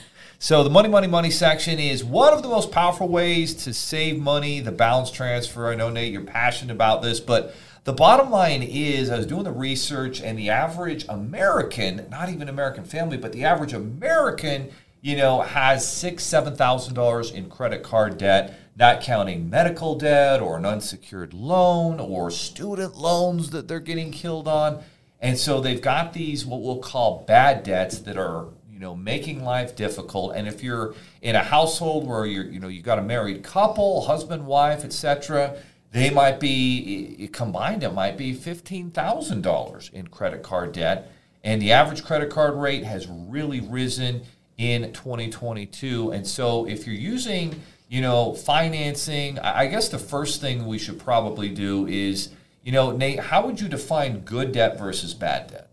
So 0.45 0.63
the 0.63 0.69
money, 0.69 0.89
money, 0.89 1.08
money 1.08 1.31
section 1.31 1.79
is 1.79 2.03
one 2.03 2.31
of 2.31 2.43
the 2.43 2.49
most 2.49 2.69
powerful 2.69 3.08
ways 3.08 3.55
to 3.63 3.73
save 3.73 4.19
money. 4.19 4.60
The 4.60 4.71
balance 4.71 5.10
transfer. 5.10 5.71
I 5.71 5.73
know 5.73 5.89
Nate, 5.89 6.13
you're 6.13 6.21
passionate 6.21 6.71
about 6.71 7.01
this, 7.01 7.19
but 7.19 7.55
the 7.84 7.93
bottom 7.93 8.29
line 8.29 8.62
is, 8.62 9.10
I 9.10 9.17
was 9.17 9.25
doing 9.25 9.43
the 9.43 9.51
research, 9.51 10.21
and 10.21 10.38
the 10.38 10.51
average 10.51 11.03
American, 11.10 12.05
not 12.12 12.29
even 12.29 12.47
American 12.47 12.84
family, 12.84 13.17
but 13.17 13.31
the 13.31 13.43
average 13.43 13.73
American, 13.73 14.69
you 15.01 15.17
know, 15.17 15.41
has 15.41 15.91
six, 15.91 16.23
seven 16.23 16.55
thousand 16.55 16.93
dollars 16.93 17.31
in 17.31 17.49
credit 17.49 17.81
card 17.81 18.19
debt, 18.19 18.53
not 18.77 19.01
counting 19.01 19.49
medical 19.49 19.95
debt 19.95 20.43
or 20.43 20.58
an 20.58 20.65
unsecured 20.67 21.34
loan 21.34 21.99
or 21.99 22.29
student 22.29 22.95
loans 22.95 23.49
that 23.49 23.67
they're 23.67 23.79
getting 23.79 24.12
killed 24.12 24.47
on. 24.47 24.84
And 25.19 25.39
so 25.39 25.60
they've 25.60 25.81
got 25.81 26.13
these 26.13 26.45
what 26.45 26.62
we'll 26.62 26.84
call 26.84 27.23
bad 27.25 27.63
debts 27.63 27.97
that 27.97 28.15
are 28.15 28.49
you 28.75 28.81
know, 28.81 28.93
making 28.93 29.41
life 29.41 29.73
difficult. 29.73 30.35
And 30.35 30.49
if 30.49 30.61
you're 30.61 30.95
in 31.21 31.38
a 31.38 31.43
household 31.43 32.05
where 32.05 32.25
you're, 32.25 32.43
you 32.43 32.59
know, 32.59 32.67
you 32.67 32.81
got 32.81 32.99
a 32.99 33.01
married 33.01 33.41
couple, 33.41 34.01
husband, 34.01 34.45
wife, 34.45 34.83
etc., 34.83 35.55
they 35.93 36.09
might 36.09 36.41
be 36.41 37.29
combined. 37.31 37.83
It 37.83 37.93
might 37.93 38.17
be 38.17 38.33
fifteen 38.33 38.91
thousand 38.91 39.43
dollars 39.43 39.89
in 39.93 40.07
credit 40.09 40.43
card 40.43 40.73
debt, 40.73 41.09
and 41.41 41.61
the 41.61 41.71
average 41.71 42.03
credit 42.03 42.29
card 42.29 42.55
rate 42.55 42.83
has 42.83 43.07
really 43.07 43.61
risen 43.61 44.23
in 44.57 44.91
2022. 44.91 46.11
And 46.11 46.27
so, 46.27 46.67
if 46.67 46.85
you're 46.85 46.97
using, 46.97 47.61
you 47.88 48.01
know, 48.01 48.33
financing, 48.33 49.39
I 49.39 49.67
guess 49.67 49.88
the 49.88 49.99
first 49.99 50.41
thing 50.41 50.65
we 50.65 50.79
should 50.79 50.99
probably 50.99 51.47
do 51.47 51.88
is, 51.88 52.27
you 52.65 52.73
know, 52.73 52.91
Nate, 52.91 53.21
how 53.21 53.45
would 53.45 53.61
you 53.61 53.69
define 53.69 54.19
good 54.19 54.51
debt 54.51 54.77
versus 54.77 55.13
bad 55.13 55.49
debt? 55.49 55.64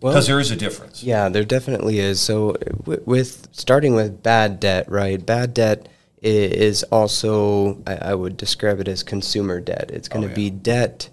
Because 0.00 0.14
well, 0.14 0.36
there 0.36 0.40
is 0.40 0.50
a 0.50 0.56
difference. 0.56 1.02
Yeah, 1.02 1.28
there 1.28 1.44
definitely 1.44 1.98
is. 1.98 2.20
So, 2.20 2.56
with 2.84 3.48
starting 3.52 3.94
with 3.94 4.22
bad 4.22 4.60
debt, 4.60 4.90
right? 4.90 5.24
Bad 5.24 5.54
debt 5.54 5.88
is 6.20 6.82
also, 6.84 7.82
I, 7.86 7.96
I 7.96 8.14
would 8.14 8.36
describe 8.36 8.80
it 8.80 8.88
as 8.88 9.02
consumer 9.02 9.60
debt. 9.60 9.90
It's 9.92 10.08
going 10.08 10.22
to 10.22 10.28
oh, 10.28 10.30
yeah. 10.30 10.36
be 10.36 10.50
debt 10.50 11.08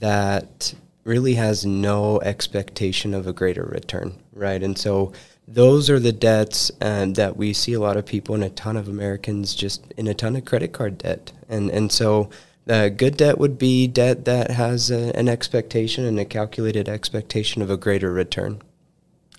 that 0.00 0.74
really 1.04 1.34
has 1.34 1.66
no 1.66 2.20
expectation 2.20 3.12
of 3.12 3.26
a 3.26 3.32
greater 3.32 3.64
return, 3.64 4.14
right? 4.32 4.62
And 4.62 4.76
so, 4.76 5.12
those 5.46 5.90
are 5.90 6.00
the 6.00 6.12
debts 6.12 6.70
um, 6.80 7.14
that 7.14 7.36
we 7.36 7.52
see 7.52 7.74
a 7.74 7.80
lot 7.80 7.96
of 7.96 8.06
people 8.06 8.34
and 8.34 8.44
a 8.44 8.50
ton 8.50 8.76
of 8.76 8.88
Americans 8.88 9.54
just 9.54 9.92
in 9.96 10.06
a 10.06 10.14
ton 10.14 10.36
of 10.36 10.44
credit 10.44 10.72
card 10.72 10.98
debt. 10.98 11.32
And, 11.48 11.70
and 11.70 11.92
so, 11.92 12.30
uh, 12.68 12.88
good 12.88 13.16
debt 13.16 13.38
would 13.38 13.58
be 13.58 13.86
debt 13.86 14.24
that 14.24 14.50
has 14.50 14.90
a, 14.90 15.16
an 15.16 15.28
expectation 15.28 16.04
and 16.04 16.18
a 16.18 16.24
calculated 16.24 16.88
expectation 16.88 17.62
of 17.62 17.70
a 17.70 17.76
greater 17.76 18.12
return. 18.12 18.62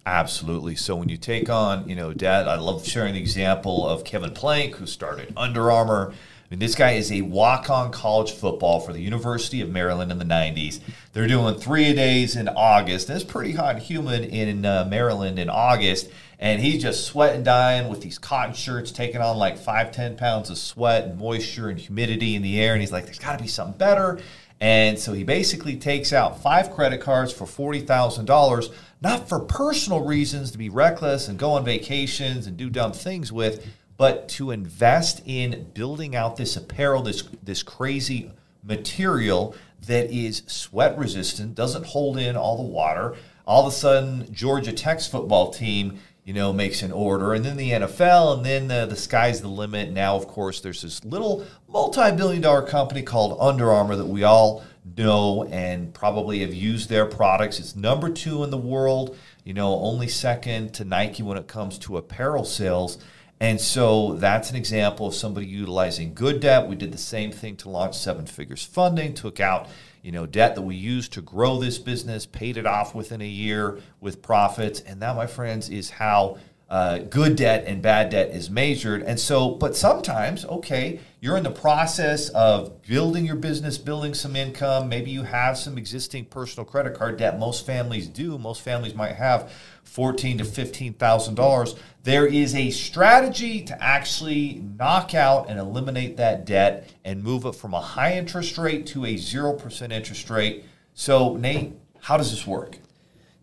Absolutely. 0.05 0.75
So 0.75 0.95
when 0.95 1.07
you 1.07 1.17
take 1.17 1.49
on, 1.49 1.87
you 1.87 1.95
know, 1.95 2.13
debt, 2.13 2.47
I 2.47 2.55
love 2.55 2.85
sharing 2.85 3.13
the 3.13 3.21
example 3.21 3.87
of 3.87 4.03
Kevin 4.03 4.31
Plank, 4.31 4.75
who 4.75 4.85
started 4.85 5.31
Under 5.37 5.71
Armour. 5.71 6.13
Mean, 6.53 6.59
this 6.59 6.75
guy 6.75 6.91
is 6.91 7.11
a 7.11 7.23
walk-on 7.23 7.91
college 7.91 8.31
football 8.31 8.79
for 8.79 8.93
the 8.93 9.01
University 9.01 9.59
of 9.61 9.71
Maryland 9.71 10.11
in 10.11 10.19
the 10.19 10.25
90s. 10.25 10.81
They're 11.11 11.27
doing 11.27 11.55
three 11.55 11.85
a 11.85 11.95
days 11.95 12.35
in 12.35 12.47
August. 12.47 13.09
It's 13.09 13.23
pretty 13.23 13.53
hot 13.53 13.77
and 13.77 13.83
humid 13.83 14.25
in 14.25 14.63
uh, 14.63 14.85
Maryland 14.87 15.39
in 15.39 15.49
August 15.49 16.11
and 16.37 16.61
he's 16.61 16.79
just 16.79 17.07
sweating 17.07 17.41
dying 17.41 17.89
with 17.89 18.01
these 18.01 18.19
cotton 18.19 18.53
shirts 18.53 18.91
taking 18.91 19.19
on 19.19 19.37
like 19.37 19.57
five 19.57 19.91
ten 19.91 20.15
pounds 20.15 20.51
of 20.51 20.59
sweat 20.59 21.05
and 21.05 21.17
moisture 21.17 21.69
and 21.69 21.79
humidity 21.79 22.35
in 22.35 22.43
the 22.43 22.61
air 22.61 22.73
and 22.73 22.81
he's 22.81 22.91
like 22.91 23.05
there's 23.05 23.17
got 23.17 23.35
to 23.35 23.43
be 23.43 23.49
something 23.49 23.77
better 23.79 24.19
and 24.61 24.99
so 24.99 25.11
he 25.11 25.23
basically 25.23 25.75
takes 25.75 26.13
out 26.13 26.39
five 26.43 26.71
credit 26.71 27.01
cards 27.01 27.33
for 27.33 27.45
$40,000 27.45 28.71
not 29.01 29.27
for 29.27 29.39
personal 29.39 30.01
reasons 30.01 30.51
to 30.51 30.59
be 30.59 30.69
reckless 30.69 31.27
and 31.27 31.39
go 31.39 31.53
on 31.53 31.65
vacations 31.65 32.45
and 32.45 32.57
do 32.57 32.69
dumb 32.69 32.91
things 32.91 33.31
with 33.31 33.65
but 33.97 34.27
to 34.27 34.51
invest 34.51 35.21
in 35.25 35.69
building 35.73 36.15
out 36.15 36.37
this 36.37 36.55
apparel 36.55 37.01
this 37.01 37.23
this 37.43 37.63
crazy 37.63 38.31
material 38.63 39.55
that 39.85 40.09
is 40.11 40.43
sweat 40.47 40.97
resistant 40.97 41.55
doesn't 41.55 41.87
hold 41.87 42.17
in 42.17 42.35
all 42.35 42.57
the 42.57 42.63
water 42.63 43.15
all 43.45 43.67
of 43.67 43.73
a 43.73 43.75
sudden 43.75 44.33
Georgia 44.33 44.71
Tech's 44.71 45.07
football 45.07 45.51
team 45.51 45.99
you 46.25 46.33
know, 46.33 46.53
makes 46.53 46.81
an 46.81 46.91
order. 46.91 47.33
And 47.33 47.43
then 47.43 47.57
the 47.57 47.71
NFL, 47.71 48.37
and 48.37 48.45
then 48.45 48.67
the, 48.67 48.85
the 48.85 48.95
sky's 48.95 49.41
the 49.41 49.49
limit. 49.49 49.91
Now, 49.91 50.15
of 50.15 50.27
course, 50.27 50.61
there's 50.61 50.81
this 50.81 51.03
little 51.03 51.45
multi 51.67 52.11
billion 52.15 52.41
dollar 52.41 52.61
company 52.61 53.01
called 53.01 53.37
Under 53.39 53.71
Armour 53.71 53.97
that 53.97 54.05
we 54.05 54.23
all 54.23 54.63
know 54.97 55.45
and 55.45 55.93
probably 55.93 56.39
have 56.39 56.53
used 56.53 56.89
their 56.89 57.05
products. 57.05 57.59
It's 57.59 57.75
number 57.75 58.09
two 58.09 58.43
in 58.43 58.51
the 58.51 58.57
world, 58.57 59.17
you 59.43 59.53
know, 59.53 59.75
only 59.79 60.07
second 60.07 60.73
to 60.75 60.85
Nike 60.85 61.23
when 61.23 61.37
it 61.37 61.47
comes 61.47 61.77
to 61.79 61.97
apparel 61.97 62.45
sales. 62.45 62.97
And 63.39 63.59
so 63.59 64.13
that's 64.13 64.49
an 64.49 64.55
example 64.55 65.07
of 65.07 65.15
somebody 65.15 65.45
utilizing 65.47 66.13
good 66.13 66.39
debt. 66.39 66.67
We 66.67 66.75
did 66.75 66.93
the 66.93 66.97
same 66.97 67.31
thing 67.31 67.57
to 67.57 67.69
launch 67.69 67.97
Seven 67.97 68.25
Figures 68.25 68.63
Funding, 68.63 69.13
took 69.13 69.39
out 69.39 69.67
you 70.03 70.11
know, 70.11 70.25
debt 70.25 70.55
that 70.55 70.61
we 70.61 70.75
used 70.75 71.13
to 71.13 71.21
grow 71.21 71.57
this 71.57 71.79
business, 71.79 72.25
paid 72.25 72.57
it 72.57 72.65
off 72.65 72.93
within 72.93 73.21
a 73.21 73.27
year 73.27 73.79
with 74.01 74.21
profits. 74.21 74.81
And 74.81 75.01
that, 75.01 75.15
my 75.15 75.27
friends, 75.27 75.69
is 75.69 75.91
how 75.91 76.37
uh, 76.73 76.97
good 76.97 77.35
debt 77.35 77.65
and 77.67 77.83
bad 77.83 78.09
debt 78.09 78.31
is 78.31 78.49
measured. 78.49 79.03
And 79.03 79.19
so, 79.19 79.51
but 79.51 79.75
sometimes, 79.75 80.43
okay, 80.43 80.99
you're 81.21 81.37
in 81.37 81.43
the 81.43 81.51
process 81.51 82.29
of 82.29 82.81
building 82.81 83.27
your 83.27 83.35
business, 83.35 83.77
building 83.77 84.15
some 84.15 84.35
income. 84.35 84.89
Maybe 84.89 85.11
you 85.11 85.21
have 85.21 85.55
some 85.55 85.77
existing 85.77 86.25
personal 86.25 86.65
credit 86.65 86.95
card 86.95 87.17
debt. 87.17 87.37
Most 87.37 87.67
families 87.67 88.07
do. 88.07 88.39
Most 88.39 88.63
families 88.63 88.95
might 88.95 89.13
have 89.13 89.51
fourteen 89.83 90.39
to 90.39 90.45
fifteen 90.45 90.93
thousand 90.93 91.35
dollars. 91.35 91.75
There 92.01 92.25
is 92.25 92.55
a 92.55 92.71
strategy 92.71 93.61
to 93.65 93.83
actually 93.83 94.63
knock 94.79 95.13
out 95.13 95.51
and 95.51 95.59
eliminate 95.59 96.17
that 96.17 96.45
debt 96.45 96.89
and 97.05 97.23
move 97.23 97.45
it 97.45 97.53
from 97.53 97.75
a 97.75 97.81
high 97.81 98.17
interest 98.17 98.57
rate 98.57 98.87
to 98.87 99.05
a 99.05 99.15
zero 99.15 99.53
percent 99.53 99.93
interest 99.93 100.27
rate. 100.31 100.65
So, 100.95 101.37
Nate, 101.37 101.73
how 101.99 102.17
does 102.17 102.31
this 102.31 102.47
work? 102.47 102.79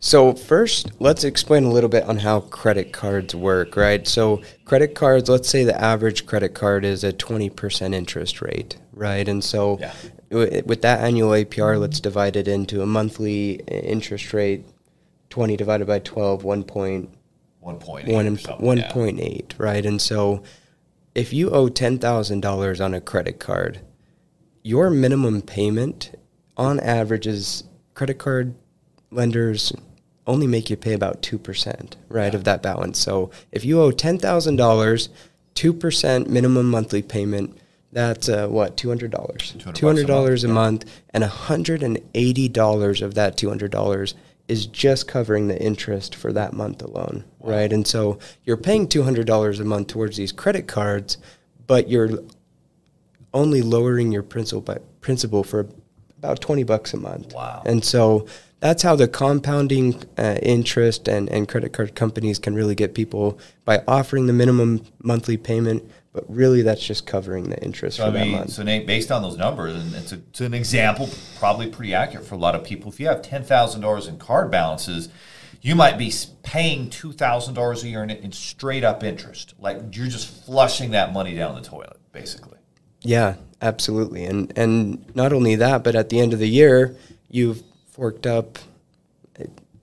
So 0.02 0.32
first, 0.32 0.92
let's 0.98 1.24
explain 1.24 1.64
a 1.64 1.70
little 1.70 1.90
bit 1.90 2.04
on 2.04 2.16
how 2.16 2.40
credit 2.40 2.90
cards 2.90 3.34
work, 3.34 3.76
right? 3.76 4.08
So 4.08 4.40
credit 4.64 4.94
cards, 4.94 5.28
let's 5.28 5.48
say 5.48 5.62
the 5.62 5.78
average 5.78 6.24
credit 6.24 6.54
card 6.54 6.86
is 6.86 7.04
a 7.04 7.12
20% 7.12 7.94
interest 7.94 8.40
rate, 8.40 8.78
right? 8.94 9.28
And 9.28 9.44
so 9.44 9.78
yeah. 9.78 9.92
with 10.30 10.80
that 10.80 11.00
annual 11.00 11.32
APR, 11.32 11.78
let's 11.78 12.00
divide 12.00 12.36
it 12.36 12.48
into 12.48 12.80
a 12.80 12.86
monthly 12.86 13.56
interest 13.68 14.32
rate, 14.32 14.64
20 15.28 15.58
divided 15.58 15.86
by 15.86 15.98
12, 15.98 16.44
1 16.44 16.64
point, 16.64 17.10
1.8, 17.62 18.06
1.8, 18.06 19.38
yeah. 19.38 19.56
right? 19.58 19.84
And 19.84 20.00
so 20.00 20.42
if 21.14 21.34
you 21.34 21.50
owe 21.50 21.68
$10,000 21.68 22.84
on 22.84 22.94
a 22.94 23.00
credit 23.02 23.38
card, 23.38 23.80
your 24.62 24.88
minimum 24.88 25.42
payment 25.42 26.12
on 26.56 26.80
average 26.80 27.26
is 27.26 27.64
credit 27.92 28.16
card 28.16 28.54
lenders 29.10 29.74
only 30.30 30.46
make 30.46 30.70
you 30.70 30.76
pay 30.76 30.92
about 30.92 31.22
2%, 31.22 31.94
right, 32.08 32.32
yeah. 32.32 32.36
of 32.36 32.44
that 32.44 32.62
balance. 32.62 32.98
So 32.98 33.30
if 33.52 33.64
you 33.64 33.82
owe 33.82 33.90
$10,000, 33.90 35.08
2% 35.54 36.26
minimum 36.28 36.70
monthly 36.70 37.02
payment, 37.02 37.58
that's 37.92 38.28
uh, 38.28 38.46
what, 38.46 38.76
$200? 38.76 39.10
$200, 39.10 39.74
$200 39.74 39.74
a 39.74 40.08
month, 40.08 40.44
a 40.44 40.46
yeah. 40.46 40.52
month 40.52 41.00
and 41.10 41.24
$180 41.24 43.02
of 43.02 43.14
that 43.14 43.36
$200 43.36 44.14
is 44.46 44.66
just 44.66 45.08
covering 45.08 45.48
the 45.48 45.60
interest 45.60 46.14
for 46.14 46.32
that 46.32 46.52
month 46.52 46.82
alone, 46.82 47.24
wow. 47.40 47.52
right? 47.56 47.72
And 47.72 47.86
so 47.86 48.18
you're 48.44 48.56
paying 48.56 48.88
$200 48.88 49.60
a 49.60 49.64
month 49.64 49.88
towards 49.88 50.16
these 50.16 50.32
credit 50.32 50.68
cards, 50.68 51.18
but 51.66 51.88
you're 51.88 52.10
only 53.34 53.62
lowering 53.62 54.12
your 54.12 54.22
principal 54.22 54.60
by, 54.60 54.78
principal 55.00 55.42
for 55.42 55.68
about 56.18 56.40
20 56.40 56.62
bucks 56.64 56.94
a 56.94 56.96
month. 56.96 57.32
Wow. 57.34 57.62
And 57.66 57.84
so 57.84 58.26
that's 58.61 58.83
how 58.83 58.94
the 58.94 59.09
compounding 59.09 60.03
uh, 60.16 60.38
interest 60.42 61.09
and, 61.09 61.29
and 61.31 61.49
credit 61.49 61.73
card 61.73 61.94
companies 61.94 62.38
can 62.38 62.55
really 62.55 62.75
get 62.75 62.94
people 62.94 63.38
by 63.64 63.83
offering 63.88 64.27
the 64.27 64.33
minimum 64.33 64.85
monthly 65.03 65.37
payment 65.37 65.83
but 66.12 66.25
really 66.29 66.62
that's 66.62 66.85
just 66.85 67.07
covering 67.07 67.51
the 67.51 67.62
interest 67.62 67.99
so, 67.99 68.11
for 68.11 68.16
I 68.16 68.20
mean, 68.23 68.33
that 68.33 68.38
month. 68.38 68.51
So 68.51 68.62
Nate, 68.62 68.87
based 68.87 69.12
on 69.12 69.23
those 69.23 69.37
numbers, 69.37 69.75
and 69.75 69.94
it's, 69.94 70.12
a, 70.12 70.16
it's 70.16 70.40
an 70.40 70.55
example, 70.55 71.09
probably 71.38 71.68
pretty 71.68 71.94
accurate 71.94 72.27
for 72.27 72.35
a 72.35 72.38
lot 72.38 72.55
of 72.55 72.64
people. 72.64 72.90
If 72.90 72.99
you 72.99 73.07
have 73.07 73.23
ten 73.23 73.44
thousand 73.44 73.83
dollars 73.83 74.09
in 74.09 74.18
card 74.18 74.51
balances, 74.51 75.09
you 75.62 75.75
might 75.75 75.99
be 75.99 76.12
paying 76.42 76.90
two 76.90 77.12
thousand 77.12 77.55
dollars 77.55 77.85
a 77.85 77.88
year 77.88 78.03
in, 78.03 78.11
in 78.11 78.33
straight 78.33 78.83
up 78.83 79.05
interest. 79.05 79.55
Like 79.59 79.96
you're 79.96 80.09
just 80.09 80.44
flushing 80.44 80.90
that 80.92 81.12
money 81.12 81.35
down 81.37 81.55
the 81.55 81.62
toilet, 81.62 81.99
basically. 82.12 82.59
Yeah, 83.03 83.37
absolutely, 83.62 84.25
and 84.25 84.53
and 84.59 85.14
not 85.14 85.33
only 85.33 85.55
that, 85.57 85.85
but 85.85 85.94
at 85.94 86.09
the 86.09 86.18
end 86.18 86.33
of 86.33 86.40
the 86.40 86.49
year, 86.49 86.96
you've 87.29 87.62
forked 87.90 88.26
up 88.26 88.59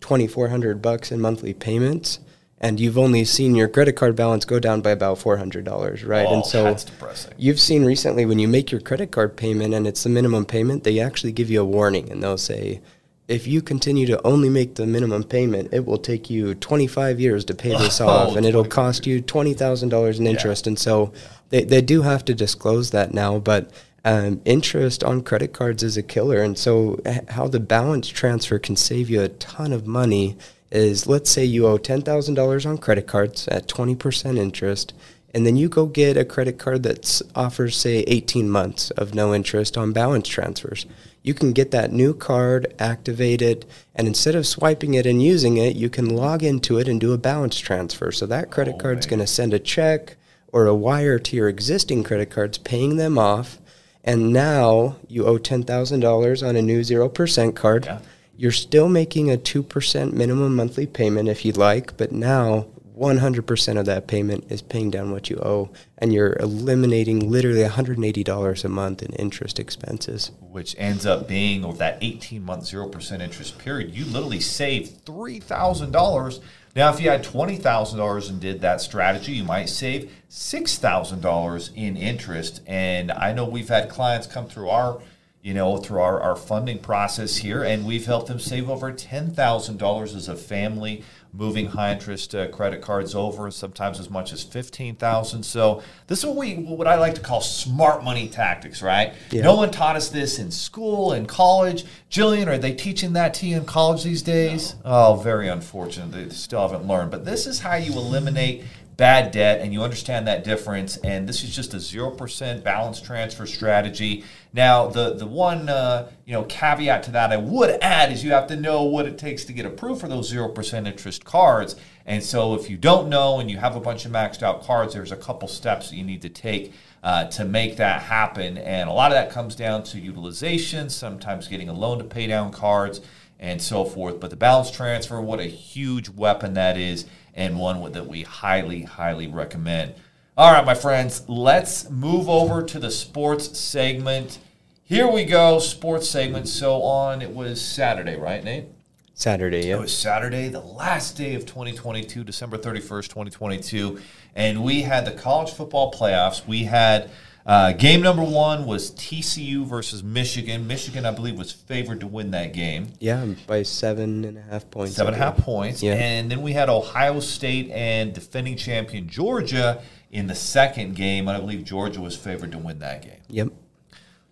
2400 0.02 0.82
bucks 0.82 1.12
in 1.12 1.20
monthly 1.20 1.54
payments 1.54 2.20
and 2.60 2.80
you've 2.80 2.98
only 2.98 3.24
seen 3.24 3.54
your 3.56 3.68
credit 3.68 3.94
card 3.94 4.16
balance 4.16 4.46
go 4.46 4.60
down 4.60 4.82
by 4.82 4.92
about 4.92 5.20
$400 5.20 6.08
right 6.08 6.26
oh, 6.28 6.36
and 6.36 6.46
so 6.46 6.64
that's 6.64 6.84
depressing. 6.86 7.34
you've 7.38 7.60
seen 7.60 7.84
recently 7.84 8.26
when 8.26 8.40
you 8.40 8.48
make 8.48 8.72
your 8.72 8.82
credit 8.82 9.12
card 9.12 9.36
payment 9.36 9.74
and 9.74 9.86
it's 9.86 10.04
the 10.04 10.10
minimum 10.10 10.46
payment 10.46 10.84
they 10.84 11.00
actually 11.00 11.32
give 11.32 11.50
you 11.50 11.62
a 11.62 11.66
warning 11.66 12.12
and 12.12 12.24
they'll 12.24 12.38
say 12.38 12.82
if 13.28 13.46
you 13.46 13.62
continue 13.62 14.08
to 14.08 14.26
only 14.26 14.50
make 14.50 14.76
the 14.76 14.88
minimum 14.88 15.24
payment, 15.24 15.74
it 15.74 15.86
will 15.86 15.98
take 15.98 16.30
you 16.30 16.56
25 16.56 17.20
years 17.20 17.44
to 17.46 17.54
pay 17.54 17.72
this 17.72 18.00
oh, 18.02 18.08
off, 18.08 18.36
and 18.38 18.46
it'll 18.46 18.66
cost 18.66 19.06
you 19.06 19.22
$20,000 19.22 20.20
in 20.20 20.28
interest. 20.28 20.66
Yeah. 20.66 20.70
And 20.70 20.80
so 20.80 21.14
they, 21.50 21.64
they 21.64 21.82
do 21.82 22.04
have 22.04 22.24
to 22.26 22.34
disclose 22.34 22.92
that 22.92 23.14
now, 23.14 23.40
but 23.40 23.70
um, 24.08 24.40
interest 24.46 25.04
on 25.04 25.22
credit 25.22 25.52
cards 25.52 25.84
is 25.84 25.98
a 25.98 26.02
killer. 26.02 26.42
And 26.42 26.58
so, 26.58 27.02
how 27.28 27.50
the 27.50 27.60
balance 27.60 28.08
transfer 28.08 28.58
can 28.58 28.78
save 28.78 29.10
you 29.10 29.22
a 29.22 29.28
ton 29.28 29.74
of 29.74 29.86
money 29.86 30.38
is 30.72 31.08
let's 31.08 31.30
say 31.30 31.44
you 31.44 31.68
owe 31.68 31.78
$10,000 31.78 32.66
on 32.66 32.78
credit 32.78 33.06
cards 33.06 33.50
at 33.50 33.68
20% 33.68 34.38
interest, 34.38 34.94
and 35.34 35.46
then 35.46 35.58
you 35.58 35.68
go 35.68 35.86
get 35.86 36.16
a 36.16 36.24
credit 36.24 36.58
card 36.58 36.84
that 36.84 37.22
offers, 37.36 37.76
say, 37.76 38.00
18 38.08 38.50
months 38.50 38.92
of 38.92 39.14
no 39.14 39.36
interest 39.36 39.78
on 39.78 39.92
balance 39.92 40.30
transfers. 40.30 40.86
You 41.22 41.34
can 41.34 41.52
get 41.52 41.72
that 41.72 41.92
new 41.92 42.14
card, 42.14 42.74
activate 42.80 43.42
it, 43.42 43.66
and 43.94 44.08
instead 44.08 44.36
of 44.36 44.48
swiping 44.48 44.94
it 44.94 45.06
and 45.06 45.22
using 45.22 45.58
it, 45.58 45.76
you 45.76 45.90
can 45.90 46.16
log 46.16 46.44
into 46.44 46.78
it 46.78 46.88
and 46.88 47.02
do 47.02 47.12
a 47.12 47.18
balance 47.18 47.60
transfer. 47.60 48.14
So 48.14 48.26
that 48.28 48.52
credit 48.52 48.76
oh, 48.76 48.80
card's 48.80 49.06
going 49.06 49.20
to 49.20 49.28
send 49.28 49.54
a 49.54 49.60
check 49.60 50.16
or 50.54 50.66
a 50.66 50.76
wire 50.76 51.20
to 51.20 51.36
your 51.36 51.50
existing 51.50 52.06
credit 52.06 52.30
cards, 52.30 52.58
paying 52.58 52.96
them 52.96 53.18
off 53.18 53.60
and 54.08 54.32
now 54.32 54.96
you 55.10 55.26
owe 55.26 55.38
$10,000 55.38 56.48
on 56.48 56.56
a 56.56 56.62
new 56.62 56.80
0% 56.80 57.56
card. 57.56 57.86
Yeah. 57.86 58.00
You're 58.38 58.52
still 58.54 58.88
making 58.88 59.30
a 59.30 59.38
2% 59.38 60.14
minimum 60.14 60.56
monthly 60.56 60.88
payment 60.88 61.28
if 61.28 61.44
you'd 61.44 61.58
like, 61.58 61.98
but 61.98 62.14
now 62.14 62.68
100% 62.98 63.80
of 63.80 63.86
that 63.86 64.08
payment 64.08 64.46
is 64.50 64.62
paying 64.62 64.90
down 64.90 65.12
what 65.12 65.30
you 65.30 65.38
owe, 65.38 65.70
and 65.98 66.14
you're 66.14 66.38
eliminating 66.40 67.30
literally 67.30 67.68
$180 67.68 68.64
a 68.64 68.70
month 68.70 69.04
in 69.04 69.12
interest 69.14 69.60
expenses. 69.60 70.32
Which 70.40 70.74
ends 70.78 71.06
up 71.06 71.28
being 71.28 71.66
over 71.66 71.78
that 71.78 71.98
18 72.02 72.44
month 72.44 72.64
0% 72.64 73.22
interest 73.22 73.58
period, 73.58 73.94
you 73.94 74.06
literally 74.06 74.40
save 74.40 74.88
$3,000 75.06 76.40
now, 76.78 76.94
if 76.94 77.02
you 77.02 77.10
had 77.10 77.24
$20,000 77.24 78.30
and 78.30 78.40
did 78.40 78.62
that 78.62 78.82
strategy, 78.82 79.34
you 79.34 79.44
might 79.44 79.68
save 79.68 80.12
$6,000 80.30 81.76
in 81.76 81.98
interest. 81.98 82.62
And 82.68 83.12
I 83.12 83.34
know 83.34 83.46
we've 83.46 83.68
had 83.68 83.90
clients 83.90 84.28
come 84.28 84.48
through 84.48 84.70
our 84.70 85.02
you 85.48 85.54
know, 85.54 85.78
through 85.78 86.02
our, 86.02 86.20
our 86.20 86.36
funding 86.36 86.78
process 86.78 87.38
here, 87.38 87.64
and 87.64 87.86
we've 87.86 88.06
helped 88.06 88.28
them 88.28 88.38
save 88.38 88.70
over 88.70 88.92
$10,000 88.92 90.16
as 90.16 90.28
a 90.28 90.36
family 90.36 91.06
moving 91.38 91.68
high 91.68 91.94
interest 91.94 92.34
uh, 92.34 92.48
credit 92.48 92.82
cards 92.82 93.14
over, 93.14 93.50
sometimes 93.52 94.00
as 94.00 94.10
much 94.10 94.34
as 94.34 94.44
15000 94.44 95.44
So 95.44 95.84
this 96.08 96.20
is 96.20 96.26
what 96.26 96.36
we 96.36 96.56
what 96.56 96.88
I 96.88 96.96
like 96.96 97.16
to 97.16 97.22
call 97.22 97.42
smart 97.42 98.04
money 98.04 98.28
tactics, 98.28 98.82
right? 98.82 99.14
Yeah. 99.32 99.44
No 99.44 99.56
one 99.56 99.72
taught 99.72 99.96
us 99.96 100.10
this 100.10 100.40
in 100.40 100.52
school 100.52 101.12
and 101.12 101.28
college. 101.28 101.86
Jillian, 102.10 102.48
are 102.48 102.58
they 102.58 102.74
teaching 102.74 103.14
that 103.14 103.34
to 103.36 103.48
you 103.48 103.58
in 103.58 103.66
college 103.66 104.04
these 104.04 104.22
days? 104.22 104.76
No. 104.84 104.92
Oh, 105.08 105.16
very 105.16 105.48
unfortunate. 105.48 106.12
They 106.12 106.30
still 106.30 106.62
haven't 106.62 106.88
learned. 106.88 107.12
But 107.12 107.26
this 107.26 107.46
is 107.46 107.60
how 107.60 107.76
you 107.76 107.94
eliminate 107.94 108.64
bad 108.98 109.30
debt 109.30 109.62
and 109.62 109.72
you 109.72 109.84
understand 109.84 110.28
that 110.28 110.44
difference 110.44 110.98
and 110.98 111.30
this 111.30 111.44
is 111.44 111.56
just 111.56 111.74
a 111.76 111.78
0% 111.78 112.64
balance 112.64 113.00
transfer 113.00 113.46
strategy. 113.46 114.24
Now 114.54 114.88
the 114.88 115.14
the 115.14 115.28
one 115.28 115.70
uh, 115.70 116.12
you 116.26 116.34
know 116.34 116.44
caveat 116.46 117.04
to 117.04 117.12
that 117.12 117.32
i 117.32 117.38
would 117.38 117.78
add 117.82 118.12
is 118.12 118.24
you 118.24 118.32
have 118.32 118.48
to 118.48 118.56
know 118.56 118.84
what 118.84 119.06
it 119.06 119.20
takes 119.20 119.46
to 119.46 119.54
get 119.54 119.68
approved 119.68 120.02
for 120.02 120.08
those 120.08 120.34
0% 120.34 120.88
interest 120.88 121.24
cards. 121.24 121.76
And 122.08 122.24
so 122.24 122.56
if 122.56 122.70
you 122.70 122.78
don't 122.78 123.08
know 123.08 123.40
and 123.40 123.52
you 123.52 123.58
have 123.58 123.76
a 123.76 123.80
bunch 123.80 124.06
of 124.06 124.12
maxed 124.12 124.42
out 124.42 124.64
cards 124.64 124.96
there's 124.96 125.12
a 125.12 125.18
couple 125.18 125.48
steps 125.48 125.92
that 125.92 125.96
you 125.96 126.04
need 126.04 126.24
to 126.24 126.30
take 126.30 126.74
uh, 127.04 127.26
to 127.26 127.46
make 127.46 127.78
that 127.78 128.02
happen. 128.02 128.58
And 128.58 128.90
a 128.90 128.94
lot 128.94 129.12
of 129.12 129.16
that 129.16 129.30
comes 129.30 129.56
down 129.56 129.84
to 129.84 130.00
utilization 130.00 130.90
sometimes 130.90 131.48
getting 131.48 131.70
a 131.70 131.74
loan 131.74 132.00
to 132.00 132.04
pay 132.04 132.26
down 132.26 132.52
cards 132.52 133.02
and 133.40 133.62
so 133.62 133.86
forth. 133.86 134.20
But 134.20 134.32
the 134.32 134.36
balance 134.36 134.72
transfer 134.72 135.22
what 135.22 135.40
a 135.40 135.46
huge 135.46 136.10
weapon 136.10 136.56
that 136.56 136.78
is 136.78 137.06
and 137.38 137.58
one 137.58 137.90
that 137.94 138.08
we 138.08 138.24
highly, 138.24 138.82
highly 138.82 139.28
recommend. 139.28 139.94
All 140.36 140.52
right, 140.52 140.66
my 140.66 140.74
friends, 140.74 141.24
let's 141.30 141.90
move 141.90 142.28
over 142.28 142.64
to 142.64 142.80
the 142.80 142.92
sports 142.92 143.58
segment. 143.58 144.40
Here 144.84 145.08
we 145.10 145.24
go, 145.24 145.60
sports 145.60 146.10
segment. 146.10 146.48
So 146.48 146.82
on, 146.82 147.22
it 147.22 147.34
was 147.34 147.62
Saturday, 147.62 148.16
right, 148.16 148.44
Nate? 148.44 148.66
Saturday, 149.14 149.68
yeah. 149.68 149.76
It 149.76 149.80
was 149.80 149.96
Saturday, 149.96 150.48
the 150.48 150.60
last 150.60 151.18
day 151.18 151.36
of 151.36 151.46
2022, 151.46 152.24
December 152.24 152.58
31st, 152.58 153.04
2022. 153.04 154.00
And 154.36 154.64
we 154.64 154.84
had 154.84 155.06
the 155.06 155.12
college 155.12 155.52
football 155.52 155.92
playoffs. 155.92 156.46
We 156.46 156.66
had 156.66 157.10
uh, 157.48 157.72
game 157.72 158.02
number 158.02 158.24
one 158.24 158.66
was 158.66 158.92
TCU 158.92 159.66
versus 159.66 160.04
Michigan. 160.04 160.68
Michigan, 160.68 161.06
I 161.06 161.12
believe, 161.12 161.38
was 161.38 161.52
favored 161.52 162.02
to 162.02 162.08
win 162.08 162.32
that 162.32 162.52
game. 162.52 162.92
Yeah, 163.00 163.26
by 163.48 163.64
seven 163.64 164.26
and 164.26 164.38
a 164.38 164.42
half 164.42 164.70
points. 164.70 164.96
Seven 164.96 165.14
and 165.14 165.24
a 165.24 165.26
half 165.26 165.38
points. 165.38 165.82
Yeah. 165.82 165.94
And 165.94 166.30
then 166.30 166.42
we 166.42 166.52
had 166.52 166.68
Ohio 166.68 167.22
State 167.22 167.72
and 167.72 168.14
defending 168.14 168.58
champion 168.58 169.08
Georgia 169.08 169.82
in 170.12 170.28
the 170.28 170.36
second 170.36 170.98
game. 170.98 171.30
I 171.30 171.40
believe 171.40 171.64
Georgia 171.64 172.02
was 172.02 172.18
favored 172.18 172.52
to 172.52 172.58
win 172.58 172.80
that 172.80 173.02
game. 173.02 173.22
Yep. 173.30 173.54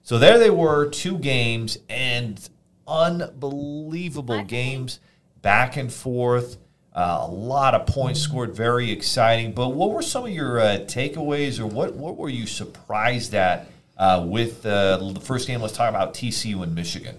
So 0.04 0.20
there 0.20 0.38
they 0.38 0.50
were, 0.50 0.90
two 0.90 1.18
games 1.18 1.78
and 1.90 2.38
unbelievable 2.86 4.44
games 4.44 5.00
back 5.42 5.78
and 5.78 5.92
forth. 5.92 6.58
Uh, 6.96 7.20
a 7.24 7.28
lot 7.28 7.76
of 7.76 7.86
points 7.86 8.22
scored, 8.22 8.56
very 8.56 8.90
exciting. 8.90 9.52
But 9.52 9.70
what 9.70 9.92
were 9.92 10.02
some 10.02 10.24
of 10.24 10.32
your 10.32 10.62
uh, 10.62 10.78
takeaways, 10.86 11.60
or 11.60 11.66
what 11.66 11.94
what 11.94 12.16
were 12.16 12.30
you 12.30 12.48
surprised 12.48 13.36
at 13.36 13.68
uh, 13.98 14.26
with 14.26 14.66
uh, 14.66 15.12
the 15.12 15.20
first 15.20 15.46
game? 15.46 15.62
Let's 15.62 15.74
talk 15.74 15.90
about 15.90 16.14
TCU 16.14 16.64
and 16.64 16.74
Michigan. 16.74 17.18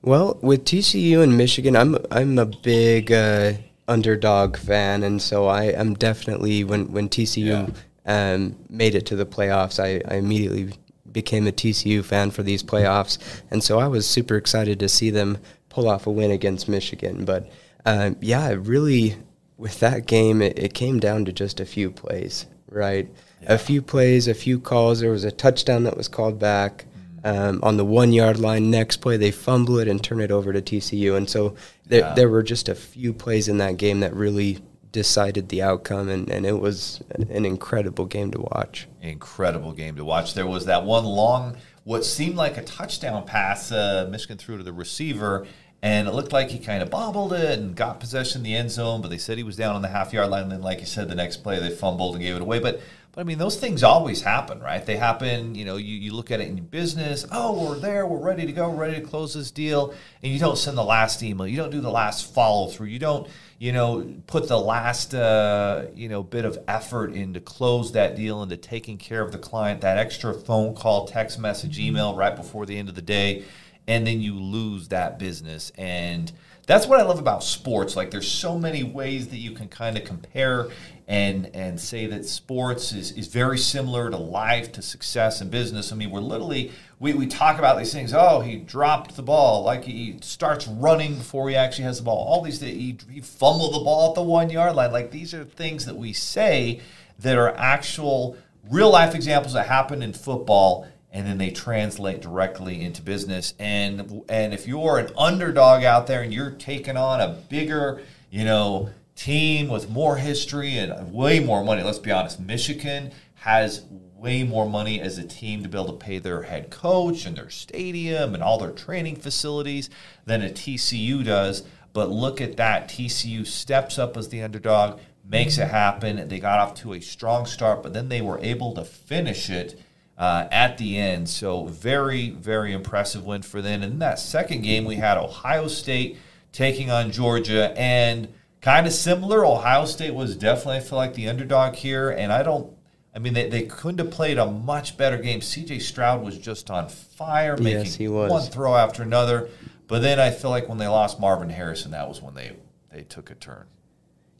Well, 0.00 0.38
with 0.40 0.64
TCU 0.64 1.22
and 1.22 1.36
Michigan, 1.36 1.76
I'm 1.76 1.98
I'm 2.10 2.38
a 2.38 2.46
big 2.46 3.12
uh, 3.12 3.52
underdog 3.86 4.56
fan, 4.56 5.02
and 5.02 5.20
so 5.20 5.46
I 5.46 5.64
am 5.64 5.92
definitely 5.92 6.64
when 6.64 6.90
when 6.90 7.10
TCU 7.10 7.74
yeah. 8.06 8.32
um, 8.34 8.56
made 8.70 8.94
it 8.94 9.04
to 9.06 9.16
the 9.16 9.26
playoffs, 9.26 9.78
I, 9.78 10.00
I 10.10 10.16
immediately 10.16 10.72
became 11.12 11.46
a 11.46 11.52
TCU 11.52 12.02
fan 12.02 12.30
for 12.30 12.42
these 12.42 12.62
playoffs, 12.62 13.18
and 13.50 13.62
so 13.62 13.78
I 13.78 13.88
was 13.88 14.06
super 14.06 14.36
excited 14.36 14.80
to 14.80 14.88
see 14.88 15.10
them 15.10 15.36
pull 15.68 15.86
off 15.86 16.06
a 16.06 16.10
win 16.10 16.30
against 16.30 16.66
Michigan. 16.66 17.26
But 17.26 17.50
um, 17.86 18.16
yeah, 18.20 18.54
really, 18.58 19.16
with 19.56 19.80
that 19.80 20.06
game, 20.06 20.42
it, 20.42 20.58
it, 20.58 20.74
came 20.74 21.00
down 21.00 21.24
to 21.24 21.32
just 21.32 21.60
a 21.60 21.64
few 21.64 21.90
plays, 21.90 22.46
right? 22.68 23.08
Yeah. 23.42 23.54
A 23.54 23.58
few 23.58 23.80
plays, 23.80 24.28
a 24.28 24.34
few 24.34 24.60
calls. 24.60 25.00
There 25.00 25.10
was 25.10 25.24
a 25.24 25.30
touchdown 25.30 25.84
that 25.84 25.96
was 25.96 26.08
called 26.08 26.38
back. 26.38 26.84
Um, 27.24 27.58
on 27.64 27.76
the 27.76 27.84
one 27.84 28.12
yard 28.12 28.38
line. 28.38 28.70
Next 28.70 28.98
play, 28.98 29.16
they 29.16 29.32
fumble 29.32 29.80
it 29.80 29.88
and 29.88 30.00
turn 30.00 30.20
it 30.20 30.30
over 30.30 30.52
to 30.52 30.62
TCU. 30.62 31.16
And 31.16 31.28
so 31.28 31.56
there, 31.84 32.00
yeah. 32.00 32.14
there 32.14 32.28
were 32.28 32.44
just 32.44 32.68
a 32.68 32.74
few 32.76 33.12
plays 33.12 33.48
in 33.48 33.58
that 33.58 33.78
game 33.78 33.98
that 34.00 34.14
really 34.14 34.60
decided 34.96 35.50
the 35.50 35.60
outcome, 35.60 36.08
and, 36.08 36.30
and 36.30 36.46
it 36.46 36.58
was 36.58 37.02
an 37.10 37.44
incredible 37.44 38.06
game 38.06 38.30
to 38.30 38.40
watch. 38.40 38.88
Incredible 39.02 39.72
game 39.72 39.96
to 39.96 40.04
watch. 40.06 40.32
There 40.32 40.46
was 40.46 40.64
that 40.66 40.84
one 40.84 41.04
long, 41.04 41.56
what 41.84 42.02
seemed 42.02 42.36
like 42.36 42.56
a 42.56 42.62
touchdown 42.62 43.26
pass 43.26 43.70
uh, 43.70 44.08
Michigan 44.10 44.38
threw 44.38 44.56
to 44.56 44.64
the 44.64 44.72
receiver, 44.72 45.46
and 45.82 46.08
it 46.08 46.14
looked 46.14 46.32
like 46.32 46.50
he 46.50 46.58
kind 46.58 46.82
of 46.82 46.90
bobbled 46.90 47.32
it 47.32 47.58
and 47.58 47.76
got 47.76 48.00
possession 48.00 48.40
in 48.40 48.44
the 48.44 48.54
end 48.54 48.70
zone, 48.70 49.02
but 49.02 49.08
they 49.08 49.18
said 49.18 49.36
he 49.36 49.44
was 49.44 49.56
down 49.56 49.76
on 49.76 49.82
the 49.82 49.88
half 49.88 50.12
yard 50.12 50.30
line. 50.30 50.44
And 50.44 50.52
then, 50.52 50.62
like 50.62 50.80
you 50.80 50.86
said, 50.86 51.08
the 51.08 51.14
next 51.14 51.38
play 51.38 51.58
they 51.58 51.70
fumbled 51.70 52.14
and 52.14 52.24
gave 52.24 52.36
it 52.36 52.42
away. 52.42 52.58
But 52.58 52.80
but 53.16 53.22
I 53.22 53.24
mean, 53.24 53.38
those 53.38 53.58
things 53.58 53.82
always 53.82 54.20
happen, 54.20 54.60
right? 54.60 54.84
They 54.84 54.98
happen, 54.98 55.54
you 55.54 55.64
know, 55.64 55.78
you, 55.78 55.96
you 55.96 56.12
look 56.12 56.30
at 56.30 56.42
it 56.42 56.48
in 56.48 56.58
your 56.58 56.66
business. 56.66 57.24
Oh, 57.32 57.66
we're 57.66 57.78
there. 57.78 58.06
We're 58.06 58.18
ready 58.18 58.44
to 58.44 58.52
go. 58.52 58.68
We're 58.68 58.88
ready 58.88 59.00
to 59.00 59.06
close 59.06 59.32
this 59.32 59.50
deal. 59.50 59.94
And 60.22 60.30
you 60.30 60.38
don't 60.38 60.58
send 60.58 60.76
the 60.76 60.84
last 60.84 61.22
email. 61.22 61.46
You 61.46 61.56
don't 61.56 61.70
do 61.70 61.80
the 61.80 61.90
last 61.90 62.34
follow 62.34 62.68
through. 62.68 62.88
You 62.88 62.98
don't, 62.98 63.26
you 63.58 63.72
know, 63.72 64.06
put 64.26 64.48
the 64.48 64.60
last, 64.60 65.14
uh, 65.14 65.86
you 65.94 66.10
know, 66.10 66.22
bit 66.22 66.44
of 66.44 66.58
effort 66.68 67.14
in 67.14 67.32
to 67.32 67.40
close 67.40 67.92
that 67.92 68.16
deal, 68.16 68.42
into 68.42 68.58
taking 68.58 68.98
care 68.98 69.22
of 69.22 69.32
the 69.32 69.38
client, 69.38 69.80
that 69.80 69.96
extra 69.96 70.34
phone 70.34 70.74
call, 70.74 71.06
text 71.06 71.38
message, 71.38 71.78
email 71.78 72.14
right 72.14 72.36
before 72.36 72.66
the 72.66 72.76
end 72.76 72.90
of 72.90 72.96
the 72.96 73.00
day. 73.00 73.44
And 73.88 74.06
then 74.06 74.20
you 74.20 74.34
lose 74.34 74.88
that 74.88 75.18
business. 75.18 75.70
And, 75.78 76.32
that's 76.66 76.88
what 76.88 76.98
I 76.98 77.04
love 77.04 77.20
about 77.20 77.44
sports. 77.44 77.96
Like 77.96 78.10
there's 78.10 78.30
so 78.30 78.58
many 78.58 78.82
ways 78.82 79.28
that 79.28 79.36
you 79.36 79.52
can 79.52 79.68
kind 79.68 79.96
of 79.96 80.04
compare 80.04 80.68
and 81.08 81.48
and 81.54 81.80
say 81.80 82.06
that 82.06 82.26
sports 82.26 82.92
is, 82.92 83.12
is 83.12 83.28
very 83.28 83.56
similar 83.56 84.10
to 84.10 84.16
life, 84.16 84.72
to 84.72 84.82
success 84.82 85.40
and 85.40 85.48
business. 85.48 85.92
I 85.92 85.94
mean, 85.94 86.10
we're 86.10 86.20
literally 86.20 86.72
we, 86.98 87.14
we 87.14 87.28
talk 87.28 87.58
about 87.58 87.78
these 87.78 87.92
things. 87.92 88.12
Oh, 88.12 88.40
he 88.40 88.56
dropped 88.56 89.14
the 89.14 89.22
ball, 89.22 89.62
like 89.62 89.84
he 89.84 90.16
starts 90.20 90.66
running 90.66 91.18
before 91.18 91.48
he 91.48 91.54
actually 91.54 91.84
has 91.84 91.98
the 91.98 92.04
ball. 92.04 92.26
All 92.26 92.42
these 92.42 92.60
he, 92.60 92.98
he 93.08 93.20
fumbled 93.20 93.74
the 93.74 93.84
ball 93.84 94.10
at 94.10 94.16
the 94.16 94.22
one 94.22 94.50
yard 94.50 94.74
line. 94.74 94.90
Like 94.90 95.12
these 95.12 95.32
are 95.32 95.44
things 95.44 95.86
that 95.86 95.96
we 95.96 96.12
say 96.12 96.80
that 97.20 97.38
are 97.38 97.56
actual 97.56 98.36
real 98.68 98.90
life 98.90 99.14
examples 99.14 99.54
that 99.54 99.68
happen 99.68 100.02
in 100.02 100.12
football 100.12 100.88
and 101.12 101.26
then 101.26 101.38
they 101.38 101.50
translate 101.50 102.20
directly 102.20 102.82
into 102.82 103.02
business. 103.02 103.54
And 103.58 104.22
and 104.28 104.52
if 104.52 104.66
you're 104.66 104.98
an 104.98 105.10
underdog 105.16 105.84
out 105.84 106.06
there 106.06 106.22
and 106.22 106.32
you're 106.32 106.50
taking 106.50 106.96
on 106.96 107.20
a 107.20 107.28
bigger, 107.28 108.02
you 108.30 108.44
know, 108.44 108.90
team 109.14 109.68
with 109.68 109.88
more 109.88 110.16
history 110.16 110.76
and 110.78 111.12
way 111.12 111.40
more 111.40 111.64
money, 111.64 111.82
let's 111.82 111.98
be 111.98 112.12
honest, 112.12 112.38
Michigan 112.38 113.12
has 113.36 113.84
way 114.16 114.42
more 114.42 114.68
money 114.68 115.00
as 115.00 115.18
a 115.18 115.24
team 115.24 115.62
to 115.62 115.68
be 115.68 115.78
able 115.78 115.92
to 115.92 116.04
pay 116.04 116.18
their 116.18 116.42
head 116.42 116.70
coach 116.70 117.26
and 117.26 117.36
their 117.36 117.50
stadium 117.50 118.34
and 118.34 118.42
all 118.42 118.58
their 118.58 118.70
training 118.70 119.16
facilities 119.16 119.88
than 120.24 120.42
a 120.42 120.48
TCU 120.48 121.24
does. 121.24 121.62
But 121.92 122.10
look 122.10 122.40
at 122.40 122.56
that. 122.56 122.88
TCU 122.88 123.46
steps 123.46 123.98
up 123.98 124.16
as 124.16 124.28
the 124.28 124.42
underdog, 124.42 125.00
makes 125.24 125.58
it 125.58 125.68
happen. 125.68 126.28
They 126.28 126.40
got 126.40 126.58
off 126.58 126.74
to 126.76 126.92
a 126.92 127.00
strong 127.00 127.46
start, 127.46 127.82
but 127.82 127.92
then 127.92 128.08
they 128.08 128.20
were 128.20 128.38
able 128.40 128.74
to 128.74 128.84
finish 128.84 129.50
it 129.50 129.80
uh, 130.18 130.48
at 130.50 130.78
the 130.78 130.98
end. 130.98 131.28
So 131.28 131.66
very, 131.66 132.30
very 132.30 132.72
impressive 132.72 133.24
win 133.24 133.42
for 133.42 133.60
them. 133.60 133.82
And 133.82 133.92
in 133.92 133.98
that 134.00 134.18
second 134.18 134.62
game, 134.62 134.84
we 134.84 134.96
had 134.96 135.18
Ohio 135.18 135.68
State 135.68 136.18
taking 136.52 136.90
on 136.90 137.12
Georgia, 137.12 137.78
and 137.78 138.28
kind 138.62 138.86
of 138.86 138.92
similar. 138.92 139.44
Ohio 139.44 139.84
State 139.84 140.14
was 140.14 140.36
definitely, 140.36 140.78
I 140.78 140.80
feel 140.80 140.96
like, 140.96 141.14
the 141.14 141.28
underdog 141.28 141.74
here, 141.74 142.10
and 142.10 142.32
I 142.32 142.42
don't. 142.42 142.72
I 143.14 143.18
mean, 143.18 143.32
they, 143.32 143.48
they 143.48 143.62
couldn't 143.62 143.98
have 143.98 144.10
played 144.10 144.36
a 144.36 144.44
much 144.44 144.98
better 144.98 145.16
game. 145.16 145.40
C.J. 145.40 145.78
Stroud 145.78 146.22
was 146.22 146.36
just 146.36 146.70
on 146.70 146.90
fire, 146.90 147.56
making 147.56 147.92
yes, 147.98 148.30
one 148.30 148.42
throw 148.42 148.74
after 148.74 149.02
another. 149.02 149.48
But 149.86 150.02
then 150.02 150.20
I 150.20 150.30
feel 150.30 150.50
like 150.50 150.68
when 150.68 150.76
they 150.76 150.86
lost 150.86 151.18
Marvin 151.18 151.48
Harrison, 151.48 151.92
that 151.92 152.08
was 152.08 152.20
when 152.20 152.34
they 152.34 152.56
they 152.92 153.02
took 153.02 153.30
a 153.30 153.34
turn. 153.34 153.66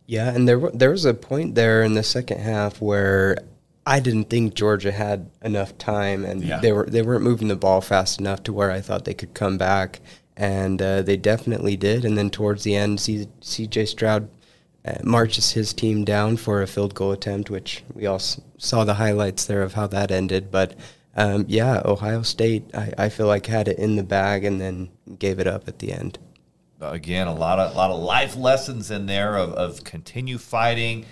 Yeah, 0.06 0.28
and 0.34 0.48
there 0.48 0.70
there 0.72 0.90
was 0.90 1.04
a 1.04 1.14
point 1.14 1.54
there 1.54 1.82
in 1.82 1.94
the 1.94 2.02
second 2.02 2.40
half 2.40 2.80
where 2.80 3.38
I 3.87 4.01
didn't 4.01 4.29
think 4.29 4.55
Georgia 4.55 4.90
had 4.90 5.31
enough 5.42 5.79
time, 5.79 6.25
and 6.25 6.42
yeah. 6.42 6.59
they 6.59 6.72
were 6.72 6.87
they 6.87 7.03
weren't 7.03 7.22
moving 7.22 7.49
the 7.49 7.57
ball 7.57 7.81
fast 7.81 8.18
enough 8.18 8.42
to 8.44 8.53
where 8.53 8.72
I 8.72 8.81
thought 8.81 9.05
they 9.05 9.14
could 9.14 9.33
come 9.33 9.57
back, 9.57 10.01
and 10.37 10.83
uh, 10.83 11.03
they 11.03 11.16
definitely 11.16 11.77
did. 11.77 12.05
And 12.05 12.18
then 12.18 12.29
towards 12.29 12.64
the 12.64 12.75
end, 12.75 13.01
C.J. 13.01 13.87
Stroud 13.87 14.29
uh, 14.85 14.94
marches 15.05 15.53
his 15.53 15.72
team 15.72 16.05
down 16.05 16.37
for 16.37 16.62
a 16.62 16.66
field 16.66 16.94
goal 16.94 17.12
attempt, 17.12 17.49
which 17.49 17.85
we 17.94 18.07
all 18.07 18.18
saw 18.18 18.83
the 18.83 18.94
highlights 18.94 19.44
there 19.44 19.62
of 19.62 19.75
how 19.75 19.87
that 19.87 20.11
ended. 20.11 20.51
But 20.51 20.75
um, 21.14 21.44
yeah, 21.46 21.81
Ohio 21.85 22.22
State, 22.22 22.64
I, 22.75 22.92
I 22.99 23.09
feel 23.09 23.29
like 23.29 23.46
had 23.46 23.68
it 23.68 23.79
in 23.79 23.94
the 23.94 24.03
bag 24.03 24.44
and 24.44 24.61
then 24.61 24.90
gave 25.18 25.38
it 25.38 25.46
up 25.46 25.68
at 25.68 25.79
the 25.79 25.92
end. 25.92 26.18
Again, 26.81 27.27
a 27.27 27.35
lot 27.35 27.59
of 27.59 27.72
a 27.72 27.77
lot 27.77 27.90
of 27.90 28.01
life 28.01 28.37
lessons 28.37 28.90
in 28.90 29.07
there 29.07 29.37
of, 29.37 29.53
of 29.55 29.85
continue 29.85 30.38
fighting 30.38 31.07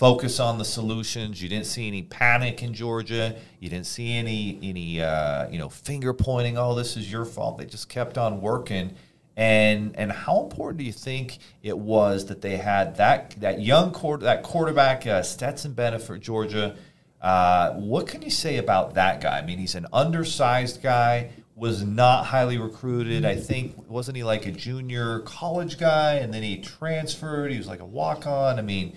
focus 0.00 0.40
on 0.40 0.56
the 0.56 0.64
solutions. 0.64 1.42
You 1.42 1.48
didn't 1.50 1.66
see 1.66 1.86
any 1.86 2.00
panic 2.00 2.62
in 2.62 2.72
Georgia. 2.72 3.36
You 3.60 3.68
didn't 3.68 3.84
see 3.84 4.14
any 4.14 4.58
any 4.62 5.02
uh, 5.02 5.46
you 5.50 5.58
know 5.58 5.68
finger 5.68 6.14
pointing. 6.14 6.56
Oh, 6.56 6.74
this 6.74 6.96
is 6.96 7.12
your 7.12 7.26
fault. 7.26 7.58
They 7.58 7.66
just 7.66 7.90
kept 7.90 8.16
on 8.16 8.40
working. 8.40 8.94
And 9.36 9.94
and 9.96 10.10
how 10.10 10.42
important 10.42 10.78
do 10.78 10.84
you 10.84 10.92
think 10.92 11.38
it 11.62 11.78
was 11.78 12.26
that 12.26 12.40
they 12.40 12.56
had 12.56 12.96
that 12.96 13.38
that 13.40 13.60
young 13.60 13.92
quarter 13.92 14.24
that 14.24 14.42
quarterback 14.42 15.06
uh, 15.06 15.22
Stetson 15.22 15.74
Bennett 15.74 16.00
for 16.00 16.16
Georgia? 16.16 16.76
Uh, 17.20 17.74
what 17.74 18.06
can 18.06 18.22
you 18.22 18.30
say 18.30 18.56
about 18.56 18.94
that 18.94 19.20
guy? 19.20 19.38
I 19.38 19.42
mean, 19.44 19.58
he's 19.58 19.74
an 19.74 19.86
undersized 19.92 20.82
guy. 20.82 21.30
Was 21.54 21.84
not 21.84 22.24
highly 22.24 22.56
recruited. 22.56 23.26
I 23.26 23.36
think 23.36 23.74
wasn't 23.86 24.16
he 24.16 24.24
like 24.24 24.46
a 24.46 24.50
junior 24.50 25.18
college 25.20 25.78
guy, 25.78 26.14
and 26.14 26.32
then 26.32 26.42
he 26.42 26.56
transferred. 26.56 27.52
He 27.52 27.58
was 27.58 27.68
like 27.68 27.80
a 27.80 27.84
walk 27.84 28.26
on. 28.26 28.58
I 28.58 28.62
mean, 28.62 28.96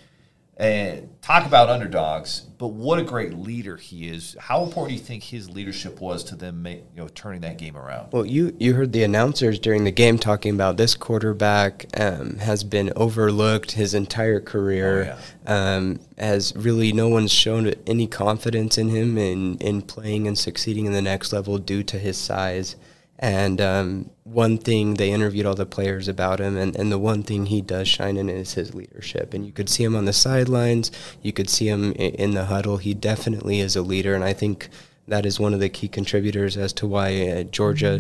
and 0.57 1.09
talk 1.23 1.47
about 1.47 1.69
underdogs, 1.69 2.41
but 2.41 2.67
what 2.67 2.99
a 2.99 3.03
great 3.03 3.33
leader 3.33 3.75
he 3.75 4.07
is. 4.07 4.37
How 4.39 4.63
important 4.63 4.89
do 4.89 5.01
you 5.01 5.05
think 5.05 5.23
his 5.23 5.49
leadership 5.49 5.99
was 5.99 6.23
to 6.25 6.35
them, 6.35 6.61
make, 6.61 6.83
you 6.95 7.01
know, 7.01 7.07
turning 7.07 7.41
that 7.41 7.57
game 7.57 7.75
around? 7.75 8.11
Well, 8.11 8.25
you 8.25 8.55
you 8.59 8.75
heard 8.75 8.91
the 8.93 9.03
announcers 9.03 9.57
during 9.57 9.83
the 9.83 9.91
game 9.91 10.19
talking 10.19 10.53
about 10.53 10.77
this 10.77 10.93
quarterback 10.93 11.87
um, 11.99 12.37
has 12.37 12.63
been 12.63 12.93
overlooked 12.95 13.71
his 13.71 13.95
entire 13.95 14.39
career. 14.39 15.17
Oh, 15.17 15.19
yeah. 15.45 15.75
um, 15.75 15.99
has 16.19 16.53
really 16.55 16.93
no 16.93 17.07
one's 17.07 17.31
shown 17.31 17.73
any 17.87 18.05
confidence 18.05 18.77
in 18.77 18.89
him 18.89 19.17
in 19.17 19.57
in 19.57 19.81
playing 19.81 20.27
and 20.27 20.37
succeeding 20.37 20.85
in 20.85 20.93
the 20.93 21.01
next 21.01 21.33
level 21.33 21.57
due 21.57 21.83
to 21.83 21.97
his 21.97 22.17
size. 22.17 22.75
And 23.19 23.61
um, 23.61 24.09
one 24.23 24.57
thing 24.57 24.95
they 24.95 25.11
interviewed 25.11 25.45
all 25.45 25.55
the 25.55 25.65
players 25.65 26.07
about 26.07 26.39
him, 26.39 26.57
and, 26.57 26.75
and 26.75 26.91
the 26.91 26.97
one 26.97 27.23
thing 27.23 27.45
he 27.45 27.61
does 27.61 27.87
shine 27.87 28.17
in 28.17 28.27
is 28.27 28.53
his 28.53 28.73
leadership. 28.73 29.33
And 29.33 29.45
you 29.45 29.51
could 29.51 29.69
see 29.69 29.83
him 29.83 29.95
on 29.95 30.05
the 30.05 30.13
sidelines, 30.13 30.91
you 31.21 31.31
could 31.31 31.49
see 31.49 31.67
him 31.67 31.91
in, 31.93 32.31
the 32.31 32.45
huddle. 32.45 32.77
He 32.77 32.93
definitely 32.93 33.59
is 33.59 33.75
a 33.75 33.81
leader, 33.81 34.15
and 34.15 34.23
I 34.23 34.33
think 34.33 34.69
that 35.07 35.25
is 35.25 35.39
one 35.39 35.53
of 35.53 35.59
the 35.59 35.69
key 35.69 35.87
contributors 35.87 36.57
as 36.57 36.73
to 36.73 36.87
why 36.87 37.27
uh, 37.27 37.43
Georgia 37.43 37.99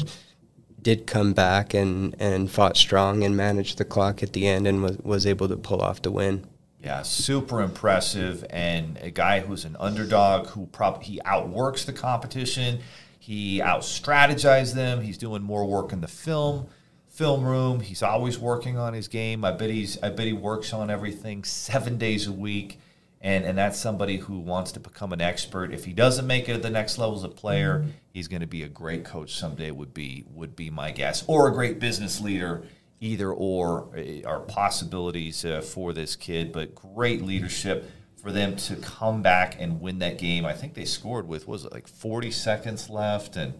did 0.81 1.07
come 1.07 1.33
back 1.33 1.73
and, 1.73 2.15
and 2.19 2.51
fought 2.51 2.75
strong 2.75 3.23
and 3.23 3.37
managed 3.37 3.77
the 3.77 3.85
clock 3.85 4.21
at 4.21 4.33
the 4.33 4.47
end 4.47 4.67
and 4.67 4.83
was, 4.83 4.97
was 4.97 5.25
able 5.25 5.47
to 5.47 5.55
pull 5.55 5.81
off 5.81 6.01
the 6.01 6.11
win. 6.11 6.45
Yeah, 6.83 7.01
super 7.03 7.61
impressive, 7.61 8.43
and 8.49 8.97
a 8.97 9.09
guy 9.09 9.39
who's 9.39 9.63
an 9.63 9.77
underdog 9.79 10.47
who 10.47 10.65
probably 10.65 11.05
he 11.05 11.21
outworks 11.23 11.85
the 11.85 11.93
competition. 11.93 12.79
He 13.25 13.61
out 13.61 13.83
strategized 13.83 14.73
them. 14.73 14.99
He's 14.99 15.17
doing 15.17 15.41
more 15.43 15.65
work 15.65 15.93
in 15.93 16.01
the 16.01 16.09
film 16.09 16.67
film 17.07 17.45
room. 17.45 17.79
He's 17.79 18.03
always 18.03 18.37
working 18.37 18.77
on 18.77 18.93
his 18.93 19.07
game. 19.07 19.45
I 19.45 19.51
bet 19.51 19.69
he's 19.69 19.97
I 20.03 20.09
bet 20.09 20.27
he 20.27 20.33
works 20.33 20.73
on 20.73 20.89
everything 20.89 21.45
seven 21.45 21.97
days 21.97 22.27
a 22.27 22.33
week. 22.33 22.79
and 23.21 23.45
and 23.45 23.57
that's 23.57 23.79
somebody 23.79 24.17
who 24.17 24.39
wants 24.39 24.73
to 24.73 24.81
become 24.81 25.13
an 25.13 25.21
expert. 25.21 25.73
If 25.73 25.85
he 25.85 25.93
doesn't 25.93 26.27
make 26.27 26.49
it 26.49 26.53
at 26.53 26.63
the 26.63 26.69
next 26.69 26.97
level 26.97 27.15
as 27.15 27.23
a 27.23 27.29
player, 27.29 27.85
he's 28.11 28.27
going 28.27 28.41
to 28.41 28.47
be 28.47 28.63
a 28.63 28.67
great 28.67 29.05
coach 29.05 29.35
someday. 29.35 29.71
Would 29.71 29.93
be 29.93 30.25
would 30.33 30.53
be 30.57 30.69
my 30.69 30.91
guess, 30.91 31.23
or 31.25 31.47
a 31.47 31.53
great 31.53 31.79
business 31.79 32.19
leader. 32.19 32.63
Either 32.99 33.31
or 33.31 33.89
uh, 33.97 34.27
are 34.27 34.39
possibilities 34.39 35.45
uh, 35.45 35.61
for 35.61 35.93
this 35.93 36.15
kid, 36.17 36.51
but 36.51 36.73
great 36.73 37.21
leadership 37.21 37.89
for 38.23 38.31
them 38.31 38.55
to 38.55 38.77
come 38.77 39.21
back 39.21 39.57
and 39.59 39.81
win 39.81 39.99
that 39.99 40.17
game. 40.17 40.45
I 40.45 40.53
think 40.53 40.73
they 40.73 40.85
scored 40.85 41.27
with 41.27 41.45
was 41.45 41.65
it 41.65 41.73
like 41.73 41.87
40 41.87 42.31
seconds 42.31 42.89
left, 42.89 43.35
and 43.35 43.53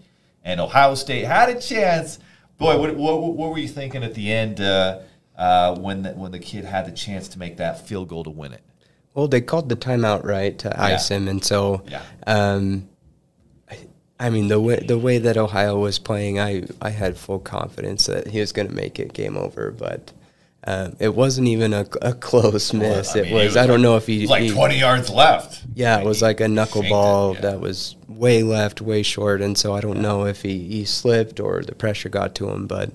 and 0.44 0.60
Ohio 0.62 0.96
State 0.96 1.26
had 1.26 1.50
a 1.50 1.60
chance. 1.60 2.18
Boy, 2.58 2.80
what 2.80 2.96
what, 2.96 3.22
what 3.22 3.52
were 3.52 3.60
you 3.60 3.68
thinking 3.68 4.04
at 4.04 4.14
the 4.14 4.32
end 4.32 4.62
uh, 4.62 5.00
uh, 5.38 5.76
when 5.78 6.04
the, 6.04 6.12
when 6.12 6.32
the 6.32 6.40
kid 6.40 6.64
had 6.64 6.86
the 6.86 6.92
chance 6.94 7.28
to 7.30 7.40
make 7.40 7.58
that 7.58 7.86
field 7.86 8.08
goal 8.08 8.24
to 8.24 8.30
win 8.30 8.54
it? 8.54 8.62
Well, 9.14 9.28
they 9.28 9.42
called 9.42 9.68
the 9.68 9.76
timeout 9.76 10.24
right 10.24 10.58
to 10.60 10.82
ice 10.82 11.12
yeah. 11.12 11.18
him, 11.18 11.28
and 11.28 11.44
so. 11.44 11.84
Yeah. 11.88 12.02
Um, 12.26 12.90
I 14.20 14.30
mean 14.30 14.48
the 14.48 14.62
way 14.62 14.78
the 14.80 14.98
way 14.98 15.18
that 15.18 15.36
Ohio 15.36 15.78
was 15.78 16.00
playing, 16.00 16.40
I, 16.40 16.64
I 16.82 16.92
had 16.92 17.18
full 17.18 17.40
confidence 17.40 18.06
that 18.06 18.28
he 18.28 18.40
was 18.40 18.54
going 18.54 18.70
to 18.70 18.74
make 18.74 18.98
it 18.98 19.12
game 19.12 19.36
over, 19.36 19.72
but 19.72 20.14
um, 20.66 20.96
it 21.00 21.14
wasn't 21.14 21.48
even 21.50 21.74
a, 21.74 21.86
a 22.02 22.14
close 22.14 22.74
miss. 22.74 23.16
I 23.16 23.22
mean, 23.22 23.26
it, 23.26 23.34
was, 23.34 23.44
it 23.44 23.46
was. 23.48 23.58
I 23.58 23.68
don't 23.68 23.82
know 23.82 23.98
if 23.98 24.08
he 24.08 24.28
like 24.28 24.44
he, 24.44 24.50
twenty 24.50 24.80
yards 24.80 25.10
left. 25.10 25.62
Yeah, 25.74 26.00
it 26.00 26.06
was 26.06 26.22
like 26.22 26.40
a 26.40 26.46
knuckleball 26.46 27.36
yeah. 27.36 27.42
that 27.42 27.60
was 27.60 27.98
way 28.08 28.44
left, 28.44 28.80
way 28.80 29.04
short, 29.04 29.42
and 29.42 29.58
so 29.58 29.74
I 29.74 29.82
don't 29.82 29.98
yeah. 29.98 30.04
know 30.04 30.26
if 30.26 30.42
he, 30.42 30.60
he 30.68 30.86
slipped 30.86 31.42
or 31.42 31.64
the 31.64 31.76
pressure 31.76 32.08
got 32.08 32.36
to 32.36 32.50
him, 32.50 32.68
but 32.68 32.92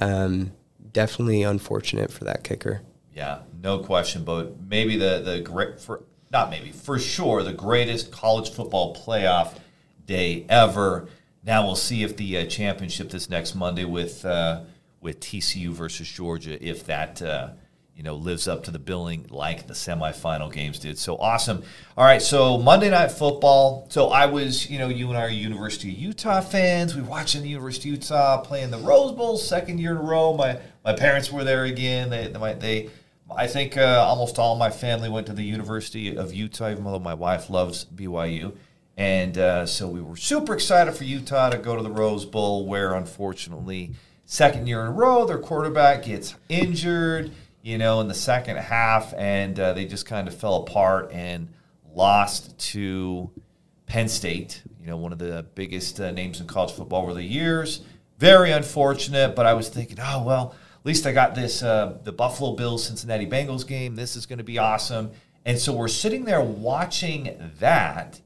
um, 0.00 0.52
definitely 0.92 1.42
unfortunate 1.42 2.10
for 2.10 2.24
that 2.24 2.42
kicker. 2.42 2.80
Yeah, 3.14 3.40
no 3.62 3.80
question. 3.80 4.24
But 4.24 4.58
maybe 4.58 4.96
the 4.96 5.20
the 5.22 5.40
great 5.40 5.78
for 5.78 6.04
not 6.32 6.48
maybe 6.48 6.72
for 6.72 6.98
sure 6.98 7.42
the 7.42 7.52
greatest 7.52 8.10
college 8.10 8.50
football 8.50 8.96
playoff 8.96 9.58
day 10.06 10.46
ever. 10.48 11.08
Now 11.44 11.66
we'll 11.66 11.76
see 11.76 12.02
if 12.02 12.16
the 12.16 12.38
uh, 12.38 12.46
championship 12.46 13.10
this 13.10 13.28
next 13.28 13.54
Monday 13.54 13.84
with. 13.84 14.24
Uh, 14.24 14.62
with 15.00 15.20
TCU 15.20 15.70
versus 15.70 16.08
Georgia 16.08 16.62
if 16.66 16.84
that 16.86 17.22
uh, 17.22 17.50
you 17.96 18.02
know 18.02 18.14
lives 18.14 18.48
up 18.48 18.64
to 18.64 18.70
the 18.70 18.78
billing 18.78 19.26
like 19.30 19.66
the 19.66 19.74
semifinal 19.74 20.52
games 20.52 20.78
did. 20.78 20.98
So 20.98 21.16
awesome! 21.16 21.62
All 21.96 22.04
right, 22.04 22.22
so 22.22 22.58
Monday 22.58 22.90
Night 22.90 23.10
Football. 23.12 23.86
So 23.90 24.08
I 24.08 24.26
was, 24.26 24.70
you 24.70 24.78
know, 24.78 24.88
you 24.88 25.08
and 25.08 25.18
I 25.18 25.24
are 25.24 25.28
University 25.28 25.92
of 25.92 25.98
Utah 25.98 26.40
fans. 26.40 26.94
We 26.94 27.02
watching 27.02 27.42
the 27.42 27.48
University 27.48 27.90
of 27.90 27.96
Utah 27.96 28.40
playing 28.42 28.70
the 28.70 28.78
Rose 28.78 29.12
Bowl 29.12 29.36
second 29.36 29.78
year 29.78 29.92
in 29.92 29.98
a 29.98 30.02
row. 30.02 30.34
My 30.34 30.58
my 30.84 30.94
parents 30.94 31.30
were 31.30 31.44
there 31.44 31.64
again. 31.64 32.10
They 32.10 32.28
they, 32.28 32.54
they 32.54 32.90
I 33.34 33.46
think 33.46 33.76
uh, 33.76 34.04
almost 34.06 34.38
all 34.38 34.56
my 34.56 34.70
family 34.70 35.08
went 35.08 35.26
to 35.28 35.32
the 35.32 35.44
University 35.44 36.16
of 36.16 36.34
Utah, 36.34 36.70
even 36.70 36.84
though 36.84 36.98
my 36.98 37.14
wife 37.14 37.48
loves 37.48 37.84
BYU. 37.84 38.54
And 38.96 39.38
uh, 39.38 39.66
so 39.66 39.88
we 39.88 40.02
were 40.02 40.16
super 40.16 40.52
excited 40.52 40.92
for 40.94 41.04
Utah 41.04 41.50
to 41.50 41.58
go 41.58 41.76
to 41.76 41.82
the 41.82 41.90
Rose 41.90 42.24
Bowl, 42.24 42.66
where 42.66 42.94
unfortunately 42.94 43.92
second 44.30 44.68
year 44.68 44.80
in 44.82 44.86
a 44.86 44.92
row, 44.92 45.26
their 45.26 45.40
quarterback 45.40 46.04
gets 46.04 46.36
injured, 46.48 47.32
you 47.62 47.76
know, 47.76 48.00
in 48.00 48.06
the 48.06 48.14
second 48.14 48.56
half, 48.56 49.12
and 49.18 49.58
uh, 49.58 49.72
they 49.72 49.84
just 49.84 50.06
kind 50.06 50.28
of 50.28 50.34
fell 50.34 50.54
apart 50.54 51.10
and 51.10 51.48
lost 51.92 52.56
to 52.56 53.28
Penn 53.86 54.08
State, 54.08 54.62
you 54.80 54.86
know, 54.86 54.96
one 54.96 55.10
of 55.10 55.18
the 55.18 55.44
biggest 55.56 55.98
uh, 55.98 56.12
names 56.12 56.40
in 56.40 56.46
college 56.46 56.70
football 56.70 57.02
over 57.02 57.12
the 57.12 57.24
years. 57.24 57.80
Very 58.18 58.52
unfortunate, 58.52 59.34
but 59.34 59.46
I 59.46 59.54
was 59.54 59.68
thinking, 59.68 59.98
oh, 60.00 60.22
well, 60.22 60.54
at 60.78 60.86
least 60.86 61.08
I 61.08 61.12
got 61.12 61.34
this, 61.34 61.64
uh, 61.64 61.98
the 62.04 62.12
Buffalo 62.12 62.54
Bills 62.54 62.86
Cincinnati 62.86 63.26
Bengals 63.26 63.66
game. 63.66 63.96
This 63.96 64.14
is 64.14 64.26
going 64.26 64.38
to 64.38 64.44
be 64.44 64.58
awesome. 64.58 65.10
And 65.44 65.58
so 65.58 65.72
we're 65.72 65.88
sitting 65.88 66.24
there 66.24 66.40
watching 66.40 67.36
that. 67.58 68.20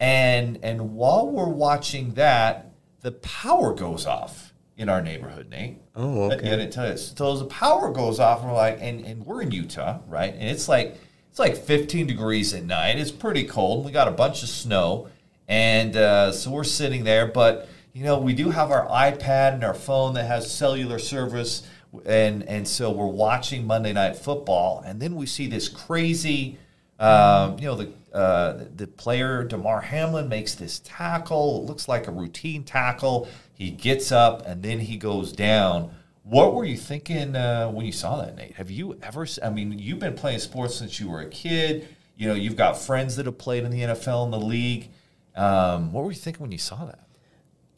And, 0.00 0.58
and 0.62 0.94
while 0.94 1.28
we're 1.28 1.50
watching 1.50 2.14
that, 2.14 2.72
the 3.02 3.12
power 3.12 3.74
goes 3.74 4.06
off 4.06 4.49
in 4.80 4.88
our 4.88 5.02
neighborhood, 5.02 5.50
Nate. 5.50 5.76
Oh, 5.94 6.24
okay. 6.24 6.46
Yeah, 6.46 6.54
I 6.54 6.56
didn't 6.56 6.72
tell 6.72 6.90
you. 6.90 6.96
So 6.96 7.36
the 7.36 7.44
power 7.44 7.92
goes 7.92 8.18
off, 8.18 8.40
and 8.40 8.48
we're 8.48 8.56
like, 8.56 8.78
and, 8.80 9.04
and 9.04 9.26
we're 9.26 9.42
in 9.42 9.50
Utah, 9.50 9.98
right? 10.08 10.32
And 10.32 10.48
it's 10.48 10.68
like 10.68 10.96
it's 11.28 11.38
like 11.38 11.56
15 11.56 12.06
degrees 12.06 12.54
at 12.54 12.64
night. 12.64 12.98
It's 12.98 13.12
pretty 13.12 13.44
cold. 13.44 13.84
We 13.84 13.92
got 13.92 14.08
a 14.08 14.12
bunch 14.12 14.42
of 14.42 14.48
snow, 14.48 15.08
and 15.46 15.94
uh, 15.96 16.32
so 16.32 16.50
we're 16.50 16.64
sitting 16.64 17.04
there. 17.04 17.26
But 17.26 17.68
you 17.92 18.04
know, 18.04 18.18
we 18.18 18.32
do 18.32 18.50
have 18.50 18.70
our 18.70 18.86
iPad 18.88 19.52
and 19.54 19.64
our 19.64 19.74
phone 19.74 20.14
that 20.14 20.24
has 20.24 20.50
cellular 20.50 20.98
service, 20.98 21.68
and 22.06 22.42
and 22.44 22.66
so 22.66 22.90
we're 22.90 23.06
watching 23.06 23.66
Monday 23.66 23.92
Night 23.92 24.16
Football, 24.16 24.82
and 24.86 24.98
then 25.00 25.14
we 25.14 25.26
see 25.26 25.46
this 25.46 25.68
crazy. 25.68 26.58
Um, 26.98 27.58
you 27.58 27.64
know 27.66 27.76
the 27.76 27.92
uh, 28.16 28.64
the 28.76 28.86
player 28.86 29.44
Damar 29.44 29.82
Hamlin 29.82 30.28
makes 30.28 30.54
this 30.54 30.80
tackle. 30.84 31.58
It 31.62 31.66
looks 31.66 31.86
like 31.86 32.08
a 32.08 32.12
routine 32.12 32.64
tackle. 32.64 33.28
He 33.60 33.70
gets 33.70 34.10
up 34.10 34.46
and 34.46 34.62
then 34.62 34.80
he 34.80 34.96
goes 34.96 35.34
down. 35.34 35.90
What 36.22 36.54
were 36.54 36.64
you 36.64 36.78
thinking 36.78 37.36
uh, 37.36 37.68
when 37.68 37.84
you 37.84 37.92
saw 37.92 38.16
that, 38.22 38.34
Nate? 38.34 38.54
Have 38.54 38.70
you 38.70 38.98
ever? 39.02 39.26
I 39.42 39.50
mean, 39.50 39.78
you've 39.78 39.98
been 39.98 40.14
playing 40.14 40.38
sports 40.38 40.76
since 40.76 40.98
you 40.98 41.10
were 41.10 41.20
a 41.20 41.28
kid. 41.28 41.86
You 42.16 42.28
know, 42.28 42.32
you've 42.32 42.56
got 42.56 42.78
friends 42.78 43.16
that 43.16 43.26
have 43.26 43.36
played 43.36 43.64
in 43.64 43.70
the 43.70 43.82
NFL 43.82 44.24
and 44.24 44.32
the 44.32 44.40
league. 44.40 44.88
Um, 45.36 45.92
what 45.92 46.04
were 46.04 46.10
you 46.10 46.16
thinking 46.16 46.40
when 46.40 46.52
you 46.52 46.58
saw 46.58 46.86
that? 46.86 47.00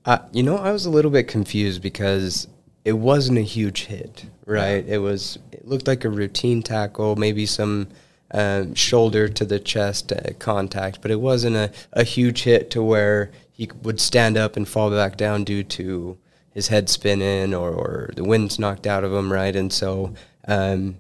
Uh, 0.05 0.19
you 0.31 0.45
know, 0.45 0.57
I 0.57 0.71
was 0.71 0.87
a 0.87 0.91
little 0.91 1.11
bit 1.11 1.27
confused 1.27 1.83
because 1.83 2.47
it 2.85 2.93
wasn't 2.93 3.39
a 3.39 3.43
huge 3.43 3.87
hit, 3.87 4.27
right? 4.47 4.87
Yeah. 4.87 4.95
It 4.95 4.99
was. 4.99 5.41
It 5.51 5.67
looked 5.67 5.89
like 5.89 6.05
a 6.05 6.11
routine 6.11 6.63
tackle, 6.63 7.17
maybe 7.17 7.45
some 7.45 7.89
um, 8.31 8.75
shoulder 8.75 9.29
to 9.29 9.45
the 9.45 9.59
chest 9.59 10.13
uh, 10.13 10.33
contact, 10.39 11.03
but 11.03 11.11
it 11.11 11.21
wasn't 11.21 11.57
a, 11.57 11.73
a 11.93 12.05
huge 12.05 12.45
hit 12.45 12.71
to 12.71 12.85
where 12.85 13.33
he 13.63 13.71
would 13.83 14.01
stand 14.01 14.37
up 14.37 14.57
and 14.57 14.67
fall 14.67 14.91
back 14.91 15.17
down 15.17 15.45
due 15.45 15.63
to 15.63 16.19
his 16.51 16.67
head 16.67 16.89
spinning 16.89 17.55
or, 17.55 17.71
or 17.71 18.11
the 18.17 18.25
wind's 18.25 18.59
knocked 18.59 18.89
out 18.89 19.05
of 19.05 19.13
him, 19.13 19.33
right? 19.33 19.55
And 19.55 19.73
so 19.73 20.15
um, 20.49 20.97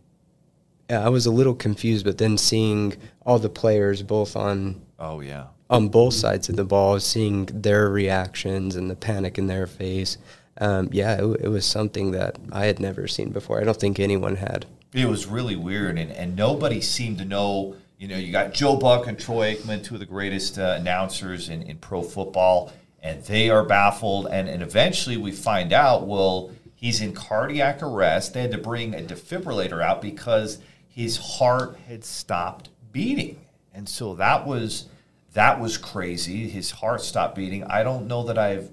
I 0.88 1.09
was 1.09 1.27
a 1.27 1.33
little 1.33 1.55
confused, 1.55 2.05
but 2.05 2.18
then 2.18 2.38
seeing 2.38 2.94
all 3.27 3.40
the 3.40 3.48
players 3.48 4.05
both 4.05 4.37
on 4.37 4.81
oh 5.01 5.18
yeah 5.20 5.46
on 5.68 5.88
both 5.88 6.14
sides 6.14 6.48
of 6.48 6.55
the 6.55 6.64
ball, 6.64 7.01
seeing 7.01 7.46
their 7.46 7.88
reactions 7.88 8.77
and 8.77 8.88
the 8.88 8.94
panic 8.94 9.38
in 9.38 9.48
their 9.48 9.66
face, 9.66 10.18
um, 10.59 10.88
yeah, 10.92 11.14
it, 11.14 11.40
it 11.40 11.48
was 11.48 11.66
something 11.66 12.12
that 12.12 12.37
I 12.53 12.66
had 12.66 12.79
never 12.79 13.09
seen 13.09 13.31
before. 13.31 13.61
I 13.61 13.64
don't 13.64 13.81
think 13.81 13.98
anyone 13.98 14.37
had. 14.37 14.66
It 14.92 15.09
was 15.09 15.27
really 15.27 15.57
weird, 15.57 15.98
and, 15.98 16.12
and 16.12 16.37
nobody 16.37 16.81
seemed 16.81 17.18
to 17.18 17.25
know 17.25 17.75
you 18.03 18.09
know, 18.09 18.17
you 18.17 18.33
got 18.33 18.53
Joe 18.53 18.75
Buck 18.75 19.07
and 19.07 19.17
Troy 19.17 19.55
Aikman, 19.55 19.85
two 19.85 19.95
of 19.95 20.01
the 20.01 20.07
greatest 20.07 20.59
uh, 20.59 20.75
announcers 20.77 21.49
in, 21.49 21.62
in 21.62 21.77
pro 21.77 22.03
football, 22.03 22.73
and 23.01 23.23
they 23.23 23.49
are 23.49 23.62
baffled. 23.62 24.27
And, 24.27 24.49
and 24.49 24.61
eventually 24.61 25.17
we 25.17 25.31
find 25.31 25.73
out, 25.73 26.09
well, 26.09 26.51
he's 26.75 27.01
in 27.01 27.15
cardiac 27.15 27.81
arrest. 27.81 28.35
They 28.35 28.41
had 28.43 28.51
to 28.51 28.59
bring 28.59 28.93
a 28.93 28.99
defibrillator 28.99 29.81
out 29.81 30.03
because 30.03 30.59
his 30.88 31.17
heart 31.17 31.77
had 31.87 32.05
stopped 32.05 32.71
beating. 32.91 33.41
And 33.73 33.88
so 33.88 34.17
that 34.17 34.49
was 34.49 34.88
that 35.35 35.61
was 35.61 35.79
crazy. 35.79 36.49
His 36.49 36.73
heart 36.73 37.03
stopped 37.03 37.37
beating. 37.37 37.62
I 37.62 37.85
don't 37.85 38.09
know 38.09 38.25
that 38.25 38.37
I've 38.37 38.69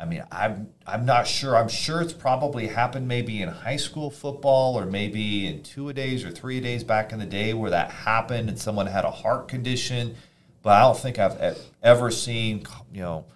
I 0.00 0.06
mean, 0.06 0.24
I'm 0.32 0.70
I'm 0.86 1.04
not 1.04 1.26
sure. 1.26 1.54
I'm 1.54 1.68
sure 1.68 2.00
it's 2.00 2.14
probably 2.14 2.66
happened 2.66 3.06
maybe 3.06 3.42
in 3.42 3.50
high 3.50 3.76
school 3.76 4.10
football 4.10 4.78
or 4.78 4.86
maybe 4.86 5.46
in 5.46 5.62
two 5.62 5.90
a 5.90 5.92
days 5.92 6.24
or 6.24 6.30
three 6.30 6.58
a 6.58 6.60
days 6.62 6.82
back 6.82 7.12
in 7.12 7.18
the 7.18 7.26
day 7.26 7.52
where 7.52 7.70
that 7.70 7.90
happened 7.90 8.48
and 8.48 8.58
someone 8.58 8.86
had 8.86 9.04
a 9.04 9.10
heart 9.10 9.46
condition. 9.46 10.16
But 10.62 10.70
I 10.70 10.80
don't 10.80 10.98
think 10.98 11.18
I've 11.18 11.58
ever 11.82 12.10
seen 12.10 12.64
you 12.94 13.02
know 13.02 13.26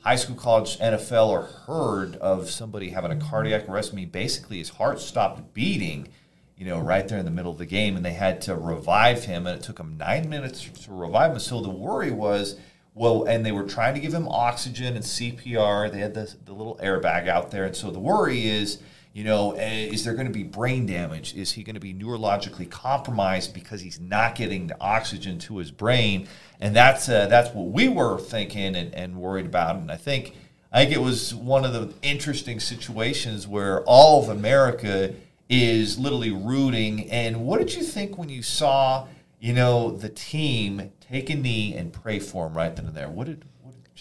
high 0.00 0.16
school, 0.16 0.36
college, 0.36 0.78
NFL, 0.78 1.28
or 1.28 1.42
heard 1.42 2.16
of 2.16 2.50
somebody 2.50 2.90
having 2.90 3.10
a 3.10 3.16
cardiac 3.16 3.68
arrest. 3.68 3.92
I 3.92 3.96
mean, 3.96 4.08
basically 4.08 4.58
his 4.58 4.70
heart 4.70 5.00
stopped 5.00 5.52
beating, 5.52 6.08
you 6.56 6.66
know, 6.66 6.78
right 6.78 7.06
there 7.06 7.18
in 7.18 7.24
the 7.24 7.30
middle 7.30 7.52
of 7.52 7.58
the 7.58 7.66
game, 7.66 7.96
and 7.96 8.04
they 8.04 8.12
had 8.12 8.40
to 8.42 8.54
revive 8.54 9.24
him, 9.24 9.46
and 9.46 9.58
it 9.58 9.62
took 9.62 9.78
him 9.78 9.96
nine 9.98 10.28
minutes 10.28 10.68
to 10.84 10.92
revive 10.92 11.32
him. 11.32 11.38
So 11.38 11.60
the 11.60 11.70
worry 11.70 12.10
was 12.10 12.56
well, 12.94 13.24
and 13.24 13.44
they 13.44 13.52
were 13.52 13.64
trying 13.64 13.94
to 13.94 14.00
give 14.00 14.14
him 14.14 14.28
oxygen 14.28 14.94
and 14.94 15.04
CPR. 15.04 15.90
They 15.90 15.98
had 15.98 16.14
the, 16.14 16.32
the 16.44 16.52
little 16.52 16.78
airbag 16.82 17.28
out 17.28 17.50
there. 17.50 17.64
And 17.64 17.74
so 17.74 17.90
the 17.90 17.98
worry 17.98 18.46
is, 18.46 18.78
you 19.12 19.24
know, 19.24 19.52
eh, 19.52 19.86
is 19.86 20.04
there 20.04 20.14
going 20.14 20.28
to 20.28 20.32
be 20.32 20.44
brain 20.44 20.86
damage? 20.86 21.34
Is 21.34 21.52
he 21.52 21.64
going 21.64 21.74
to 21.74 21.80
be 21.80 21.92
neurologically 21.92 22.70
compromised 22.70 23.52
because 23.52 23.80
he's 23.80 23.98
not 23.98 24.36
getting 24.36 24.68
the 24.68 24.80
oxygen 24.80 25.38
to 25.40 25.58
his 25.58 25.72
brain? 25.72 26.28
And 26.60 26.74
that's 26.74 27.08
uh, 27.08 27.26
that's 27.26 27.50
what 27.52 27.66
we 27.66 27.88
were 27.88 28.18
thinking 28.18 28.76
and, 28.76 28.94
and 28.94 29.16
worried 29.16 29.46
about. 29.46 29.76
And 29.76 29.90
I 29.90 29.96
think 29.96 30.36
I 30.72 30.84
think 30.84 30.94
it 30.94 31.00
was 31.00 31.34
one 31.34 31.64
of 31.64 31.72
the 31.72 31.92
interesting 32.02 32.58
situations 32.60 33.46
where 33.46 33.82
all 33.82 34.22
of 34.22 34.28
America 34.28 35.14
is 35.48 35.98
literally 35.98 36.32
rooting. 36.32 37.10
And 37.10 37.44
what 37.44 37.58
did 37.58 37.74
you 37.74 37.82
think 37.82 38.18
when 38.18 38.28
you 38.28 38.42
saw, 38.42 39.06
you 39.38 39.52
know, 39.52 39.90
the 39.90 40.08
team 40.08 40.90
take 41.14 41.30
a 41.30 41.34
knee 41.36 41.74
and 41.74 41.92
pray 41.92 42.18
for 42.18 42.48
him 42.48 42.54
right 42.54 42.74
then 42.74 42.86
and 42.86 42.94
there. 42.94 43.08
What 43.08 43.26
did 43.26 43.44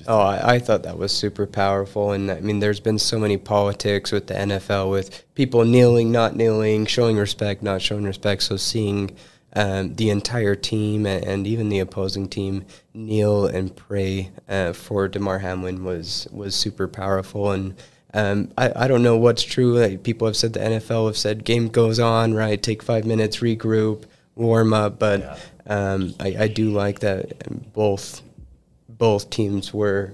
Oh, 0.08 0.20
I, 0.20 0.56
I, 0.56 0.60
thought 0.60 0.82
that 0.84 0.98
was 0.98 1.12
super 1.12 1.46
powerful. 1.46 2.14
And 2.14 2.32
I 2.32 2.40
mean, 2.40 2.60
there's 2.60 2.80
been 2.80 2.98
so 2.98 3.20
many 3.20 3.38
politics 3.38 4.12
with 4.12 4.26
the 4.26 4.34
NFL 4.34 4.90
with 4.90 5.24
people 5.36 5.64
kneeling, 5.66 6.12
not 6.12 6.36
kneeling, 6.36 6.88
showing 6.88 7.16
respect, 7.16 7.62
not 7.62 7.80
showing 7.80 8.04
respect. 8.04 8.42
So 8.42 8.58
seeing 8.58 9.16
um, 9.56 9.94
the 9.94 10.10
entire 10.10 10.56
team 10.56 11.06
and 11.06 11.46
even 11.46 11.70
the 11.70 11.78
opposing 11.78 12.28
team 12.28 12.66
kneel 12.96 13.46
and 13.46 13.76
pray 13.76 14.32
uh, 14.50 14.74
for 14.74 15.08
Damar 15.08 15.38
Hamlin 15.38 15.84
was 15.84 16.28
was 16.32 16.56
super 16.56 16.88
powerful. 16.88 17.52
And 17.52 17.76
um, 18.16 18.52
I, 18.58 18.86
I 18.86 18.88
don't 18.88 19.04
know 19.04 19.18
what's 19.18 19.44
true. 19.44 19.78
Like 19.78 20.02
people 20.02 20.26
have 20.26 20.36
said 20.36 20.54
the 20.54 20.60
NFL 20.60 21.06
have 21.06 21.18
said 21.18 21.46
game 21.46 21.68
goes 21.68 22.00
on, 22.00 22.34
right? 22.34 22.62
Take 22.62 22.82
five 22.82 23.06
minutes, 23.06 23.38
regroup, 23.38 24.06
warm 24.34 24.74
up. 24.74 24.98
But 24.98 25.20
yeah. 25.20 25.38
Um, 25.68 26.14
I, 26.20 26.36
I 26.40 26.48
do 26.48 26.72
like 26.72 27.00
that 27.00 27.74
both 27.74 28.22
both 28.90 29.30
teams 29.30 29.74
were 29.74 30.14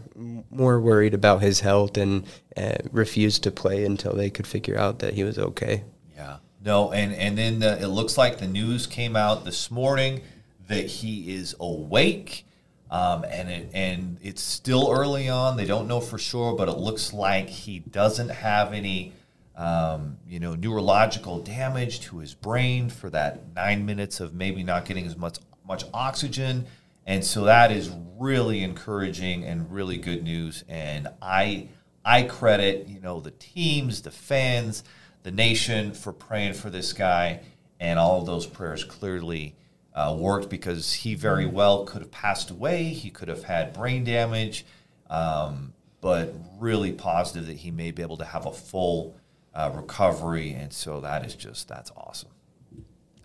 more 0.50 0.80
worried 0.80 1.14
about 1.14 1.42
his 1.42 1.60
health 1.60 1.98
and 1.98 2.26
uh, 2.56 2.78
refused 2.92 3.44
to 3.44 3.52
play 3.52 3.86
until 3.86 4.16
they 4.16 4.30
could 4.30 4.48
figure 4.48 4.78
out 4.78 5.00
that 5.00 5.14
he 5.14 5.24
was 5.24 5.38
okay. 5.38 5.84
Yeah. 6.16 6.38
No, 6.64 6.92
and 6.92 7.14
and 7.14 7.38
then 7.38 7.60
the, 7.60 7.82
it 7.82 7.88
looks 7.88 8.18
like 8.18 8.40
the 8.40 8.48
news 8.48 8.86
came 8.86 9.16
out 9.16 9.46
this 9.46 9.72
morning 9.72 10.22
that 10.68 10.86
he 10.86 11.34
is 11.34 11.56
awake, 11.60 12.46
um, 12.92 13.24
and 13.30 13.50
it 13.50 13.70
and 13.74 14.18
it's 14.22 14.42
still 14.42 14.92
early 14.92 15.30
on. 15.30 15.56
They 15.56 15.66
don't 15.66 15.88
know 15.88 16.02
for 16.02 16.18
sure, 16.18 16.56
but 16.56 16.68
it 16.68 16.78
looks 16.78 17.14
like 17.14 17.48
he 17.48 17.80
doesn't 17.80 18.30
have 18.30 18.74
any, 18.74 19.14
um, 19.60 20.18
you 20.28 20.40
know, 20.40 20.56
neurological 20.56 21.40
damage 21.40 22.00
to 22.02 22.18
his 22.20 22.34
brain 22.34 22.90
for 22.90 23.10
that 23.10 23.54
nine 23.56 23.86
minutes 23.86 24.20
of 24.20 24.34
maybe 24.34 24.64
not 24.64 24.86
getting 24.86 25.06
as 25.06 25.18
much 25.18 25.38
much 25.68 25.84
oxygen, 25.94 26.66
and 27.06 27.24
so 27.24 27.44
that 27.44 27.72
is 27.72 27.92
really 28.18 28.64
encouraging 28.64 29.44
and 29.44 29.72
really 29.72 29.98
good 29.98 30.24
news. 30.24 30.64
And 30.68 31.10
I 31.22 31.68
I 32.04 32.24
credit 32.24 32.88
you 32.88 33.02
know 33.02 33.20
the 33.20 33.32
teams, 33.32 34.02
the 34.02 34.12
fans 34.12 34.84
the 35.24 35.32
nation 35.32 35.92
for 35.94 36.14
praying 36.14 36.54
for 36.54 36.70
this 36.70 36.94
guy, 36.94 37.42
and 37.80 38.00
all 38.00 38.22
of 38.22 38.26
those 38.26 38.46
prayers 38.46 38.84
clearly 38.84 39.56
uh, 39.94 40.16
worked 40.18 40.50
because 40.50 40.94
he 40.94 41.16
very 41.16 41.46
well 41.46 41.84
could 41.84 42.02
have 42.02 42.12
passed 42.12 42.50
away. 42.50 42.86
He 42.86 43.10
could 43.10 43.28
have 43.28 43.44
had 43.44 43.74
brain 43.74 44.04
damage, 44.06 44.66
um, 45.10 45.74
but 46.00 46.34
really 46.58 46.94
positive 46.94 47.48
that 47.48 47.58
he 47.58 47.72
may 47.72 47.92
be 47.92 48.02
able 48.02 48.18
to 48.18 48.26
have 48.26 48.46
a 48.46 48.52
full 48.52 49.16
uh, 49.54 49.72
recovery, 49.74 50.54
and 50.54 50.72
so 50.72 51.00
that 51.02 51.26
is 51.26 51.36
just 51.36 51.68
that's 51.68 51.92
awesome. 51.98 52.30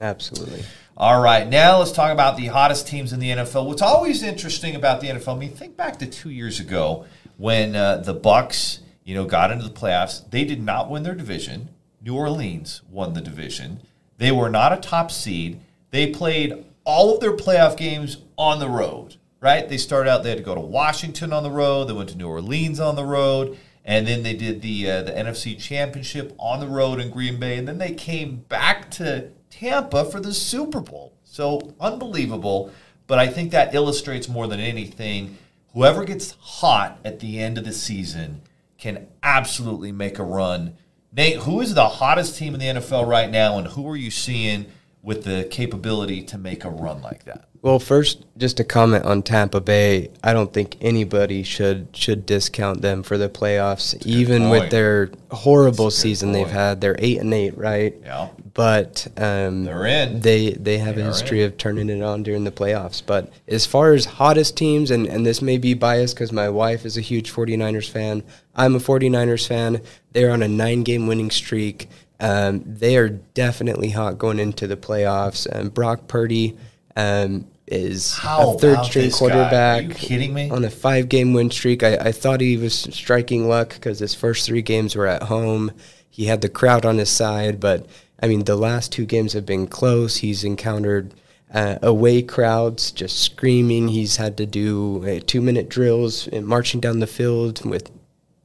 Absolutely. 0.00 0.62
All 0.96 1.22
right, 1.22 1.48
now 1.48 1.78
let's 1.78 1.92
talk 1.92 2.12
about 2.12 2.36
the 2.36 2.46
hottest 2.46 2.86
teams 2.86 3.12
in 3.12 3.20
the 3.20 3.30
NFL. 3.30 3.66
What's 3.66 3.82
always 3.82 4.22
interesting 4.22 4.74
about 4.74 5.00
the 5.00 5.08
NFL, 5.08 5.36
I 5.36 5.38
mean, 5.38 5.52
think 5.52 5.76
back 5.76 5.98
to 5.98 6.06
two 6.06 6.30
years 6.30 6.60
ago 6.60 7.06
when 7.36 7.74
uh, 7.74 7.98
the 7.98 8.14
Bucks, 8.14 8.80
you 9.04 9.14
know, 9.14 9.24
got 9.24 9.50
into 9.50 9.64
the 9.64 9.74
playoffs. 9.74 10.28
They 10.30 10.44
did 10.44 10.62
not 10.62 10.90
win 10.90 11.02
their 11.02 11.14
division. 11.14 11.70
New 12.00 12.16
Orleans 12.16 12.82
won 12.90 13.14
the 13.14 13.20
division. 13.20 13.80
They 14.18 14.30
were 14.30 14.50
not 14.50 14.72
a 14.72 14.76
top 14.76 15.10
seed. 15.10 15.60
They 15.90 16.10
played 16.10 16.64
all 16.84 17.14
of 17.14 17.20
their 17.20 17.36
playoff 17.36 17.76
games 17.76 18.18
on 18.36 18.58
the 18.58 18.68
road, 18.68 19.16
right? 19.40 19.68
They 19.68 19.78
started 19.78 20.10
out, 20.10 20.22
they 20.22 20.30
had 20.30 20.38
to 20.38 20.44
go 20.44 20.54
to 20.54 20.60
Washington 20.60 21.32
on 21.32 21.42
the 21.42 21.50
road, 21.50 21.88
they 21.88 21.92
went 21.92 22.10
to 22.10 22.18
New 22.18 22.28
Orleans 22.28 22.78
on 22.78 22.94
the 22.94 23.04
road, 23.04 23.58
and 23.84 24.06
then 24.06 24.22
they 24.22 24.34
did 24.34 24.62
the, 24.62 24.90
uh, 24.90 25.02
the 25.02 25.12
NFC 25.12 25.58
Championship 25.58 26.34
on 26.38 26.60
the 26.60 26.68
road 26.68 27.00
in 27.00 27.10
Green 27.10 27.38
Bay, 27.38 27.58
and 27.58 27.68
then 27.68 27.78
they 27.78 27.92
came 27.92 28.36
back 28.48 28.90
to 28.92 29.30
Tampa 29.50 30.04
for 30.04 30.20
the 30.20 30.32
Super 30.32 30.80
Bowl. 30.80 31.12
So 31.24 31.74
unbelievable. 31.80 32.72
But 33.06 33.18
I 33.18 33.26
think 33.26 33.50
that 33.50 33.74
illustrates 33.74 34.28
more 34.28 34.46
than 34.46 34.60
anything 34.60 35.36
whoever 35.74 36.04
gets 36.04 36.36
hot 36.40 36.98
at 37.04 37.20
the 37.20 37.38
end 37.40 37.58
of 37.58 37.64
the 37.64 37.72
season 37.72 38.40
can 38.78 39.08
absolutely 39.22 39.92
make 39.92 40.18
a 40.18 40.24
run 40.24 40.76
Nate, 41.16 41.36
who 41.36 41.60
is 41.60 41.74
the 41.74 41.88
hottest 41.88 42.36
team 42.36 42.54
in 42.54 42.60
the 42.60 42.66
NFL 42.66 43.06
right 43.06 43.30
now, 43.30 43.56
and 43.56 43.68
who 43.68 43.88
are 43.88 43.96
you 43.96 44.10
seeing 44.10 44.66
with 45.00 45.22
the 45.22 45.46
capability 45.48 46.22
to 46.22 46.36
make 46.36 46.64
a 46.64 46.70
run 46.70 47.02
like 47.02 47.24
that? 47.24 47.48
Well, 47.64 47.78
first, 47.78 48.26
just 48.36 48.60
a 48.60 48.64
comment 48.64 49.06
on 49.06 49.22
Tampa 49.22 49.58
Bay. 49.58 50.10
I 50.22 50.34
don't 50.34 50.52
think 50.52 50.76
anybody 50.82 51.42
should 51.42 51.88
should 51.94 52.26
discount 52.26 52.82
them 52.82 53.02
for 53.02 53.16
the 53.16 53.30
playoffs, 53.30 53.96
even 54.04 54.50
with 54.50 54.70
their 54.70 55.10
horrible 55.30 55.90
season 55.90 56.34
point. 56.34 56.44
they've 56.44 56.52
had. 56.52 56.82
They're 56.82 56.96
eight 56.98 57.20
and 57.20 57.32
eight, 57.32 57.56
right? 57.56 57.94
Yeah. 58.02 58.28
But 58.52 59.06
um, 59.16 59.64
they're 59.64 59.86
in. 59.86 60.20
They 60.20 60.50
they 60.50 60.76
have 60.76 60.96
they 60.96 61.00
a 61.00 61.04
history 61.06 61.42
of 61.42 61.56
turning 61.56 61.88
it 61.88 62.02
on 62.02 62.22
during 62.22 62.44
the 62.44 62.52
playoffs. 62.52 63.02
But 63.04 63.32
as 63.48 63.64
far 63.64 63.94
as 63.94 64.04
hottest 64.04 64.58
teams, 64.58 64.90
and, 64.90 65.06
and 65.06 65.24
this 65.24 65.40
may 65.40 65.56
be 65.56 65.72
biased 65.72 66.16
because 66.16 66.32
my 66.32 66.50
wife 66.50 66.84
is 66.84 66.98
a 66.98 67.00
huge 67.00 67.32
49ers 67.32 67.88
fan. 67.88 68.24
I'm 68.54 68.74
a 68.74 68.78
49ers 68.78 69.48
fan. 69.48 69.80
They're 70.12 70.32
on 70.32 70.42
a 70.42 70.48
nine 70.48 70.82
game 70.82 71.06
winning 71.06 71.30
streak. 71.30 71.88
Um, 72.20 72.62
they 72.66 72.98
are 72.98 73.08
definitely 73.08 73.88
hot 73.88 74.18
going 74.18 74.38
into 74.38 74.66
the 74.66 74.76
playoffs. 74.76 75.46
And 75.46 75.68
um, 75.68 75.68
Brock 75.70 76.08
Purdy 76.08 76.58
um, 76.96 77.46
is 77.66 78.14
How 78.14 78.54
a 78.54 78.58
third 78.58 78.84
string 78.84 79.10
quarterback. 79.10 79.84
Are 79.84 79.88
you 79.88 79.94
kidding 79.94 80.34
me? 80.34 80.50
On 80.50 80.64
a 80.64 80.70
five 80.70 81.08
game 81.08 81.32
win 81.32 81.50
streak. 81.50 81.82
I, 81.82 81.96
I 81.96 82.12
thought 82.12 82.40
he 82.40 82.56
was 82.56 82.74
striking 82.74 83.48
luck 83.48 83.70
because 83.74 83.98
his 83.98 84.14
first 84.14 84.46
three 84.46 84.62
games 84.62 84.94
were 84.94 85.06
at 85.06 85.24
home. 85.24 85.72
He 86.10 86.26
had 86.26 86.42
the 86.42 86.48
crowd 86.48 86.84
on 86.84 86.98
his 86.98 87.10
side, 87.10 87.58
but 87.58 87.86
I 88.22 88.28
mean, 88.28 88.44
the 88.44 88.56
last 88.56 88.92
two 88.92 89.06
games 89.06 89.32
have 89.32 89.46
been 89.46 89.66
close. 89.66 90.16
He's 90.16 90.44
encountered 90.44 91.14
uh, 91.52 91.78
away 91.82 92.22
crowds 92.22 92.90
just 92.90 93.20
screaming. 93.20 93.88
He's 93.88 94.16
had 94.16 94.36
to 94.38 94.46
do 94.46 95.04
uh, 95.06 95.20
two 95.26 95.40
minute 95.40 95.68
drills 95.68 96.28
and 96.28 96.46
marching 96.46 96.80
down 96.80 97.00
the 97.00 97.06
field 97.06 97.64
with 97.64 97.90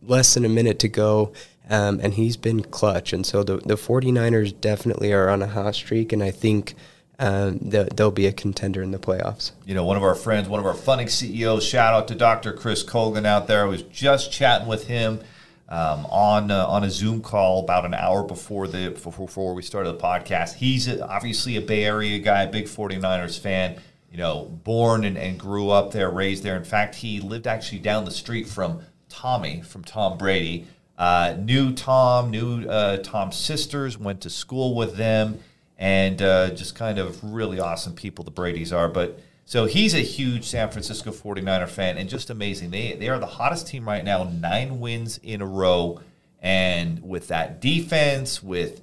less 0.02 0.34
than 0.34 0.46
a 0.46 0.50
minute 0.50 0.80
to 0.80 0.88
go. 0.88 1.34
Um, 1.70 2.00
and 2.02 2.16
he's 2.16 2.36
been 2.36 2.64
clutch. 2.64 3.14
And 3.14 3.26
so 3.26 3.44
the, 3.44 3.58
the 3.58 3.76
49ers 3.76 4.60
definitely 4.60 5.14
are 5.14 5.30
on 5.30 5.44
a 5.44 5.48
hot 5.48 5.76
streak. 5.76 6.12
And 6.12 6.24
I 6.24 6.32
think 6.32 6.74
um, 7.20 7.60
they'll 7.62 8.12
be 8.12 8.28
a 8.28 8.32
contender 8.32 8.82
in 8.82 8.92
the 8.92 8.98
playoffs. 8.98 9.52
You 9.66 9.76
know, 9.76 9.84
one 9.84 9.98
of 9.98 10.04
our 10.04 10.16
friends, 10.16 10.48
one 10.48 10.62
of 10.62 10.66
our 10.66 10.74
funding 10.74 11.10
CEOs, 11.10 11.66
shout 11.66 11.94
out 11.94 12.08
to 12.08 12.16
Dr. 12.16 12.54
Chris 12.54 12.82
Colgan 12.82 13.26
out 13.26 13.48
there. 13.48 13.64
I 13.64 13.68
was 13.68 13.84
just 13.84 14.32
chatting 14.32 14.68
with 14.68 14.88
him 14.88 15.20
um, 15.68 16.06
on 16.08 16.50
uh, 16.50 16.66
on 16.66 16.86
a 16.86 16.90
Zoom 16.90 17.22
call 17.22 17.60
about 17.60 17.86
an 17.86 17.94
hour 17.94 18.24
before 18.24 18.68
the 18.68 18.92
before 18.92 19.54
we 19.54 19.62
started 19.62 19.92
the 19.92 20.00
podcast. 20.00 20.56
He's 20.56 20.90
obviously 21.02 21.58
a 21.58 21.62
Bay 21.62 21.84
Area 21.84 22.20
guy, 22.20 22.46
big 22.46 22.66
49ers 22.66 23.38
fan. 23.38 23.80
You 24.10 24.18
know, 24.18 24.46
born 24.46 25.04
and, 25.04 25.18
and 25.18 25.38
grew 25.38 25.70
up 25.70 25.92
there, 25.92 26.10
raised 26.10 26.42
there. 26.44 26.56
In 26.56 26.64
fact, 26.64 26.96
he 26.96 27.20
lived 27.20 27.46
actually 27.46 27.80
down 27.80 28.06
the 28.06 28.12
street 28.12 28.48
from 28.48 28.82
Tommy, 29.08 29.62
from 29.62 29.84
Tom 29.84 30.18
Brady. 30.18 30.66
Uh, 30.98 31.36
knew 31.38 31.74
Tom, 31.74 32.32
knew 32.32 32.68
uh, 32.68 32.98
Tom's 32.98 33.36
sisters, 33.36 33.98
went 33.98 34.22
to 34.22 34.30
school 34.30 34.74
with 34.74 34.96
them, 34.96 35.40
and 35.80 36.22
uh, 36.22 36.50
just 36.50 36.76
kind 36.76 37.00
of 37.00 37.24
really 37.24 37.60
awesome 37.60 37.94
people 37.94 38.26
the 38.26 38.32
Bradys 38.32 38.74
are. 38.74 38.90
But 38.90 39.20
so 39.46 39.66
he's 39.66 39.96
a 39.96 40.00
huge 40.00 40.46
San 40.46 40.70
Francisco 40.70 41.10
49er 41.10 41.70
fan 41.70 41.98
and 41.98 42.10
just 42.10 42.30
amazing. 42.30 42.70
They, 42.70 42.94
they 42.94 43.08
are 43.08 43.18
the 43.18 43.26
hottest 43.26 43.66
team 43.68 43.88
right 43.88 44.04
now, 44.04 44.26
nine 44.26 44.82
wins 44.82 45.18
in 45.24 45.42
a 45.42 45.46
row. 45.46 46.02
And 46.42 47.02
with 47.02 47.30
that 47.30 47.62
defense, 47.62 48.44
with 48.44 48.82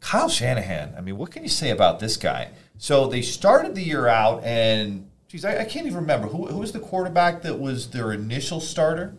Kyle 0.00 0.28
Shanahan, 0.28 0.94
I 0.98 1.00
mean, 1.00 1.16
what 1.16 1.30
can 1.30 1.44
you 1.44 1.48
say 1.48 1.70
about 1.70 2.00
this 2.00 2.16
guy? 2.16 2.50
So 2.76 3.06
they 3.06 3.22
started 3.22 3.76
the 3.76 3.82
year 3.82 4.08
out, 4.08 4.42
and 4.42 5.08
geez, 5.28 5.44
I, 5.44 5.60
I 5.60 5.64
can't 5.64 5.86
even 5.86 5.98
remember. 5.98 6.26
Who, 6.26 6.46
who 6.46 6.58
was 6.58 6.72
the 6.72 6.80
quarterback 6.80 7.42
that 7.42 7.60
was 7.60 7.90
their 7.90 8.12
initial 8.12 8.60
starter? 8.60 9.14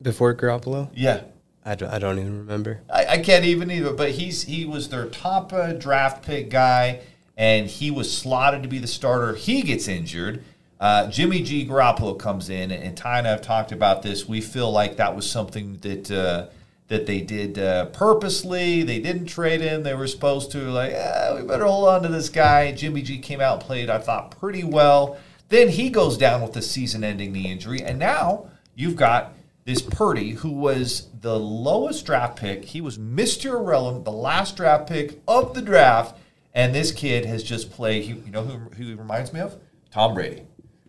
Before 0.00 0.34
Garoppolo? 0.34 0.90
Yeah. 0.94 1.22
I 1.68 1.74
don't, 1.74 1.90
I 1.90 1.98
don't 1.98 2.18
even 2.18 2.38
remember. 2.38 2.80
I, 2.88 3.06
I 3.06 3.18
can't 3.18 3.44
even 3.44 3.70
either, 3.70 3.92
but 3.92 4.12
he's 4.12 4.44
he 4.44 4.64
was 4.64 4.88
their 4.88 5.06
top 5.06 5.52
uh, 5.52 5.72
draft 5.74 6.24
pick 6.24 6.48
guy 6.48 7.00
and 7.36 7.68
he 7.68 7.90
was 7.90 8.10
slotted 8.16 8.62
to 8.62 8.68
be 8.68 8.78
the 8.78 8.86
starter. 8.86 9.34
He 9.34 9.62
gets 9.62 9.86
injured. 9.86 10.42
Uh, 10.80 11.08
Jimmy 11.08 11.42
G. 11.42 11.66
Garoppolo 11.66 12.18
comes 12.18 12.50
in, 12.50 12.70
and 12.70 12.96
Ty 12.96 13.18
and 13.18 13.26
I 13.26 13.30
have 13.30 13.42
talked 13.42 13.70
about 13.72 14.02
this. 14.02 14.28
We 14.28 14.40
feel 14.40 14.70
like 14.70 14.96
that 14.96 15.14
was 15.14 15.30
something 15.30 15.78
that 15.82 16.10
uh, 16.10 16.46
that 16.88 17.06
they 17.06 17.20
did 17.20 17.58
uh, 17.58 17.86
purposely. 17.86 18.82
They 18.82 18.98
didn't 18.98 19.26
trade 19.26 19.60
him. 19.60 19.82
They 19.82 19.94
were 19.94 20.06
supposed 20.06 20.50
to 20.52 20.70
like, 20.70 20.92
eh, 20.92 21.34
we 21.34 21.46
better 21.46 21.66
hold 21.66 21.88
on 21.88 22.02
to 22.02 22.08
this 22.08 22.28
guy. 22.28 22.72
Jimmy 22.72 23.02
G. 23.02 23.18
came 23.18 23.40
out 23.40 23.58
and 23.58 23.62
played, 23.62 23.90
I 23.90 23.98
thought, 23.98 24.38
pretty 24.38 24.64
well. 24.64 25.18
Then 25.48 25.68
he 25.68 25.90
goes 25.90 26.16
down 26.18 26.42
with 26.42 26.56
a 26.56 26.62
season-ending 26.62 27.32
knee 27.32 27.50
injury, 27.50 27.82
and 27.82 27.98
now 27.98 28.50
you've 28.74 28.96
got 28.96 29.32
this 29.68 29.82
Purdy, 29.82 30.30
who 30.30 30.50
was 30.50 31.08
the 31.20 31.38
lowest 31.38 32.06
draft 32.06 32.38
pick. 32.38 32.64
He 32.64 32.80
was 32.80 32.96
Mr. 32.96 33.50
Irrelevant, 33.50 34.06
the 34.06 34.10
last 34.10 34.56
draft 34.56 34.88
pick 34.88 35.20
of 35.28 35.52
the 35.52 35.60
draft 35.60 36.18
and 36.54 36.74
this 36.74 36.90
kid 36.90 37.26
has 37.26 37.42
just 37.42 37.70
played, 37.70 38.06
you 38.06 38.32
know 38.32 38.42
who, 38.42 38.58
who 38.76 38.84
he 38.84 38.94
reminds 38.94 39.30
me 39.30 39.40
of? 39.40 39.60
Tom 39.90 40.14
Brady. 40.14 40.44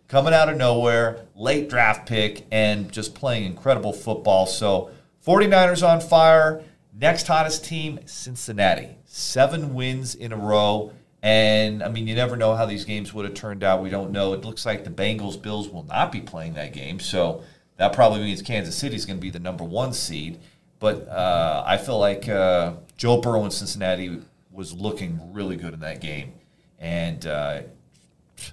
Coming 0.07 0.33
out 0.33 0.47
of 0.47 0.55
nowhere, 0.55 1.27
late 1.35 1.69
draft 1.69 2.07
pick, 2.07 2.47
and 2.51 2.89
just 2.89 3.13
playing 3.13 3.43
incredible 3.43 3.91
football. 3.91 4.45
So, 4.45 4.91
49ers 5.27 5.85
on 5.85 5.99
fire. 5.99 6.63
Next 6.97 7.27
hottest 7.27 7.65
team, 7.65 7.99
Cincinnati. 8.05 8.95
Seven 9.03 9.73
wins 9.73 10.15
in 10.15 10.31
a 10.31 10.37
row. 10.37 10.93
And 11.21 11.83
I 11.83 11.89
mean, 11.89 12.07
you 12.07 12.15
never 12.15 12.37
know 12.37 12.55
how 12.55 12.65
these 12.65 12.85
games 12.85 13.13
would 13.13 13.25
have 13.25 13.33
turned 13.33 13.61
out. 13.61 13.83
We 13.83 13.89
don't 13.89 14.11
know. 14.11 14.31
It 14.31 14.45
looks 14.45 14.65
like 14.65 14.85
the 14.85 14.89
Bengals 14.89 15.39
Bills 15.39 15.67
will 15.67 15.83
not 15.83 16.13
be 16.13 16.21
playing 16.21 16.53
that 16.53 16.71
game. 16.71 17.01
So 17.01 17.43
that 17.79 17.93
probably 17.93 18.19
means 18.19 18.41
Kansas 18.41 18.75
City 18.75 18.95
is 18.95 19.05
going 19.05 19.17
to 19.17 19.21
be 19.21 19.31
the 19.31 19.39
number 19.39 19.63
one 19.63 19.93
seed. 19.93 20.39
But 20.79 21.07
uh, 21.07 21.63
I 21.65 21.77
feel 21.77 21.97
like 21.97 22.29
uh, 22.29 22.73
Joe 22.95 23.19
Burrow 23.19 23.43
in 23.45 23.51
Cincinnati 23.51 24.21
was 24.51 24.73
looking 24.73 25.19
really 25.33 25.55
good 25.55 25.73
in 25.73 25.79
that 25.79 25.99
game. 25.99 26.33
and 26.77 27.25
uh, 27.25 27.61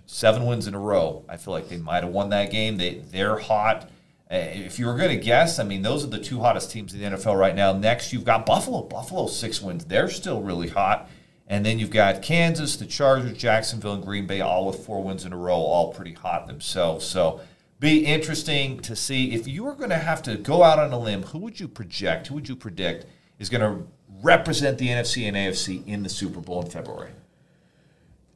seven 0.07 0.47
wins 0.47 0.66
in 0.66 0.74
a 0.74 0.79
row. 0.79 1.24
I 1.29 1.37
feel 1.37 1.53
like 1.55 1.68
they 1.68 1.77
might 1.77 2.03
have 2.03 2.12
won 2.12 2.31
that 2.31 2.51
game. 2.51 2.77
They 2.77 3.03
they're 3.11 3.39
hot. 3.39 3.91
Uh, 4.31 4.37
if 4.37 4.79
you 4.79 4.87
were 4.87 4.97
going 4.97 5.16
to 5.16 5.24
guess, 5.24 5.61
I 5.61 5.64
mean, 5.64 5.83
those 5.83 6.03
are 6.03 6.09
the 6.09 6.18
two 6.18 6.41
hottest 6.41 6.72
teams 6.72 6.93
in 6.93 7.01
the 7.01 7.16
NFL 7.16 7.39
right 7.39 7.55
now. 7.55 7.72
Next, 7.72 8.12
you've 8.12 8.24
got 8.24 8.45
Buffalo. 8.45 8.83
Buffalo 8.83 9.29
six 9.29 9.62
wins. 9.62 9.85
They're 9.85 10.09
still 10.09 10.43
really 10.43 10.68
hot. 10.68 11.09
And 11.49 11.64
then 11.64 11.79
you've 11.79 11.91
got 11.91 12.22
Kansas, 12.22 12.77
the 12.77 12.87
Chargers, 12.87 13.39
Jacksonville, 13.39 13.93
and 13.95 14.05
Green 14.05 14.27
Bay, 14.27 14.41
all 14.41 14.66
with 14.66 14.85
four 14.85 15.01
wins 15.05 15.24
in 15.24 15.33
a 15.33 15.37
row, 15.37 15.55
all 15.55 15.93
pretty 15.95 16.12
hot 16.14 16.49
themselves. 16.49 17.07
So, 17.07 17.41
be 17.79 18.07
interesting 18.07 18.81
to 18.81 18.97
see 18.97 19.35
if 19.35 19.47
you 19.47 19.64
were 19.64 19.74
going 19.74 19.91
to 19.91 19.99
have 19.99 20.22
to 20.22 20.37
go 20.37 20.62
out 20.62 20.79
on 20.79 20.93
a 20.93 20.99
limb. 20.99 21.22
Who 21.24 21.39
would 21.41 21.61
you 21.61 21.68
project? 21.68 22.29
Who 22.29 22.37
would 22.37 22.49
you 22.49 22.57
predict 22.57 23.07
is 23.39 23.49
going 23.49 23.61
to 23.61 23.87
represent 24.22 24.79
the 24.79 24.89
NFC 24.89 25.27
and 25.29 25.37
AFC 25.37 25.87
in 25.87 26.03
the 26.03 26.09
Super 26.09 26.41
Bowl 26.41 26.62
in 26.62 26.70
February? 26.70 27.11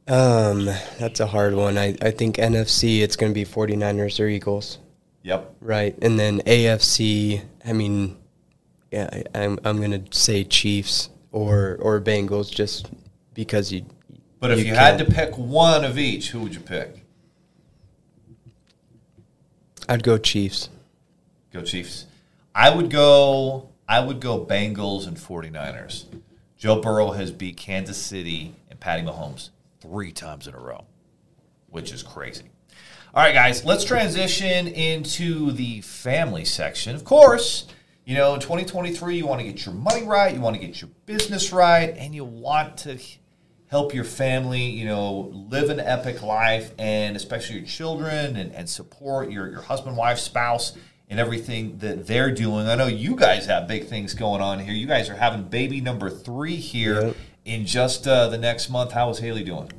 Um, 0.07 0.65
that's 0.99 1.19
a 1.19 1.27
hard 1.27 1.55
one. 1.55 1.77
I, 1.77 1.95
I 2.01 2.11
think 2.11 2.37
NFC, 2.37 3.01
it's 3.01 3.15
going 3.15 3.31
to 3.31 3.33
be 3.33 3.45
49ers 3.45 4.19
or 4.19 4.27
Eagles. 4.27 4.77
Yep. 5.23 5.55
Right. 5.61 5.97
And 6.01 6.19
then 6.19 6.41
AFC, 6.41 7.43
I 7.65 7.73
mean, 7.73 8.17
yeah, 8.91 9.09
I, 9.11 9.43
I'm, 9.43 9.59
I'm 9.63 9.77
going 9.77 9.91
to 9.91 10.17
say 10.17 10.43
Chiefs 10.43 11.09
or, 11.31 11.77
or 11.79 12.01
Bengals 12.01 12.51
just 12.51 12.89
because 13.33 13.71
you. 13.71 13.85
But 14.39 14.51
if 14.51 14.59
you, 14.59 14.65
you 14.65 14.73
had 14.73 14.97
to 14.97 15.05
pick 15.05 15.37
one 15.37 15.85
of 15.85 15.97
each, 15.97 16.29
who 16.29 16.41
would 16.41 16.53
you 16.53 16.61
pick? 16.61 17.00
I'd 19.89 20.03
go 20.03 20.17
Chiefs. 20.17 20.69
Go 21.51 21.61
Chiefs. 21.61 22.05
I 22.53 22.73
would 22.73 22.89
go 22.89 23.69
I 23.87 23.99
would 23.99 24.21
go 24.21 24.45
Bengals 24.45 25.05
and 25.07 25.17
49ers. 25.17 26.05
Joe 26.57 26.79
Burrow 26.79 27.11
has 27.11 27.31
beat 27.31 27.57
Kansas 27.57 27.97
City 27.97 28.55
and 28.69 28.79
Patty 28.79 29.03
Mahomes 29.03 29.49
three 29.81 30.11
times 30.11 30.47
in 30.47 30.53
a 30.53 30.59
row, 30.59 30.85
which 31.69 31.91
is 31.91 32.03
crazy. 32.03 32.45
All 33.13 33.21
right, 33.21 33.33
guys, 33.33 33.65
let's 33.65 33.83
transition 33.83 34.67
into 34.67 35.51
the 35.51 35.81
family 35.81 36.45
section. 36.45 36.95
Of 36.95 37.03
course, 37.03 37.67
you 38.05 38.15
know, 38.15 38.33
in 38.33 38.39
2023, 38.39 39.17
you 39.17 39.27
want 39.27 39.41
to 39.41 39.45
get 39.45 39.65
your 39.65 39.75
money 39.75 40.03
right, 40.05 40.33
you 40.33 40.39
want 40.39 40.55
to 40.55 40.65
get 40.65 40.79
your 40.81 40.89
business 41.05 41.51
right, 41.51 41.93
and 41.97 42.15
you 42.15 42.23
want 42.23 42.77
to 42.77 42.97
help 43.71 43.93
your 43.93 44.03
family, 44.03 44.65
you 44.65 44.85
know, 44.85 45.31
live 45.49 45.69
an 45.69 45.79
epic 45.79 46.21
life, 46.21 46.71
and 46.77 47.15
especially 47.15 47.55
your 47.55 47.65
children, 47.65 48.35
and, 48.35 48.53
and 48.53 48.69
support 48.69 49.31
your, 49.31 49.49
your 49.49 49.61
husband, 49.61 49.97
wife, 49.97 50.19
spouse 50.19 50.73
and 51.09 51.19
everything 51.19 51.77
that 51.79 52.07
they're 52.07 52.31
doing. 52.31 52.67
I 52.67 52.75
know 52.75 52.87
you 52.87 53.17
guys 53.17 53.45
have 53.47 53.67
big 53.67 53.87
things 53.87 54.13
going 54.13 54.41
on 54.41 54.59
here. 54.59 54.73
You 54.73 54.87
guys 54.87 55.09
are 55.09 55.15
having 55.15 55.43
baby 55.43 55.81
number 55.81 56.09
three 56.09 56.55
here 56.55 57.07
yep. 57.07 57.15
in 57.43 57.65
just 57.65 58.07
uh, 58.07 58.29
the 58.29 58.37
next 58.37 58.69
month. 58.69 58.93
How 58.93 59.09
is 59.09 59.19
Haley 59.19 59.43
doing? 59.43 59.69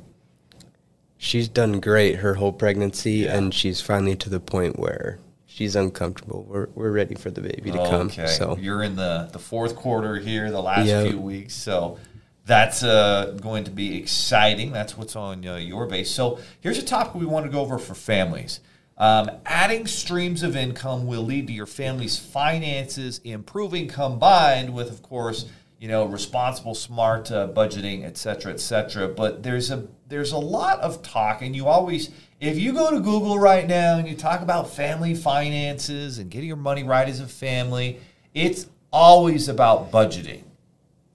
She's 1.17 1.47
done 1.47 1.79
great 1.79 2.17
her 2.17 2.35
whole 2.35 2.53
pregnancy, 2.53 3.11
yeah. 3.13 3.35
and 3.35 3.51
she's 3.51 3.81
finally 3.81 4.15
to 4.17 4.29
the 4.29 4.39
point 4.39 4.77
where 4.77 5.17
she's 5.47 5.75
uncomfortable. 5.75 6.45
We're, 6.47 6.67
we're 6.75 6.91
ready 6.91 7.15
for 7.15 7.31
the 7.31 7.41
baby 7.41 7.71
to 7.71 7.89
come. 7.89 8.11
So 8.11 8.55
you're 8.59 8.83
in 8.83 8.95
the, 8.95 9.29
the 9.31 9.39
fourth 9.39 9.75
quarter 9.75 10.17
here, 10.17 10.51
the 10.51 10.61
last 10.61 10.85
yep. 10.85 11.07
few 11.07 11.19
weeks. 11.19 11.55
So 11.55 11.97
that's 12.45 12.83
uh, 12.83 13.37
going 13.41 13.63
to 13.63 13.71
be 13.71 13.97
exciting. 13.97 14.71
That's 14.71 14.97
what's 14.97 15.15
on 15.15 15.45
uh, 15.45 15.55
your 15.55 15.85
base. 15.85 16.11
So 16.11 16.39
here's 16.59 16.77
a 16.77 16.83
topic 16.83 17.15
we 17.15 17.25
want 17.25 17.45
to 17.45 17.51
go 17.51 17.61
over 17.61 17.77
for 17.77 17.95
families. 17.95 18.59
Um, 18.97 19.31
adding 19.45 19.87
streams 19.87 20.43
of 20.43 20.55
income 20.55 21.07
will 21.07 21.23
lead 21.23 21.47
to 21.47 21.53
your 21.53 21.65
family's 21.65 22.17
finances 22.19 23.19
improving, 23.23 23.87
combined 23.87 24.73
with, 24.73 24.89
of 24.89 25.01
course, 25.01 25.45
you 25.79 25.87
know, 25.87 26.05
responsible, 26.05 26.75
smart 26.75 27.31
uh, 27.31 27.47
budgeting, 27.47 28.05
et 28.05 28.17
cetera, 28.17 28.53
et 28.53 28.59
cetera. 28.59 29.07
But 29.07 29.43
there's 29.43 29.71
a 29.71 29.87
there's 30.07 30.31
a 30.31 30.37
lot 30.37 30.79
of 30.79 31.01
talk, 31.01 31.41
and 31.41 31.55
you 31.55 31.67
always, 31.67 32.11
if 32.39 32.57
you 32.57 32.71
go 32.71 32.91
to 32.91 32.99
Google 32.99 33.39
right 33.39 33.67
now 33.67 33.97
and 33.97 34.07
you 34.07 34.15
talk 34.15 34.41
about 34.41 34.69
family 34.69 35.15
finances 35.15 36.19
and 36.19 36.29
getting 36.29 36.47
your 36.47 36.57
money 36.57 36.83
right 36.83 37.09
as 37.09 37.19
a 37.19 37.27
family, 37.27 37.99
it's 38.33 38.67
always 38.91 39.49
about 39.49 39.91
budgeting. 39.91 40.43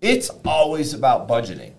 It's 0.00 0.30
always 0.44 0.94
about 0.94 1.26
budgeting. 1.26 1.72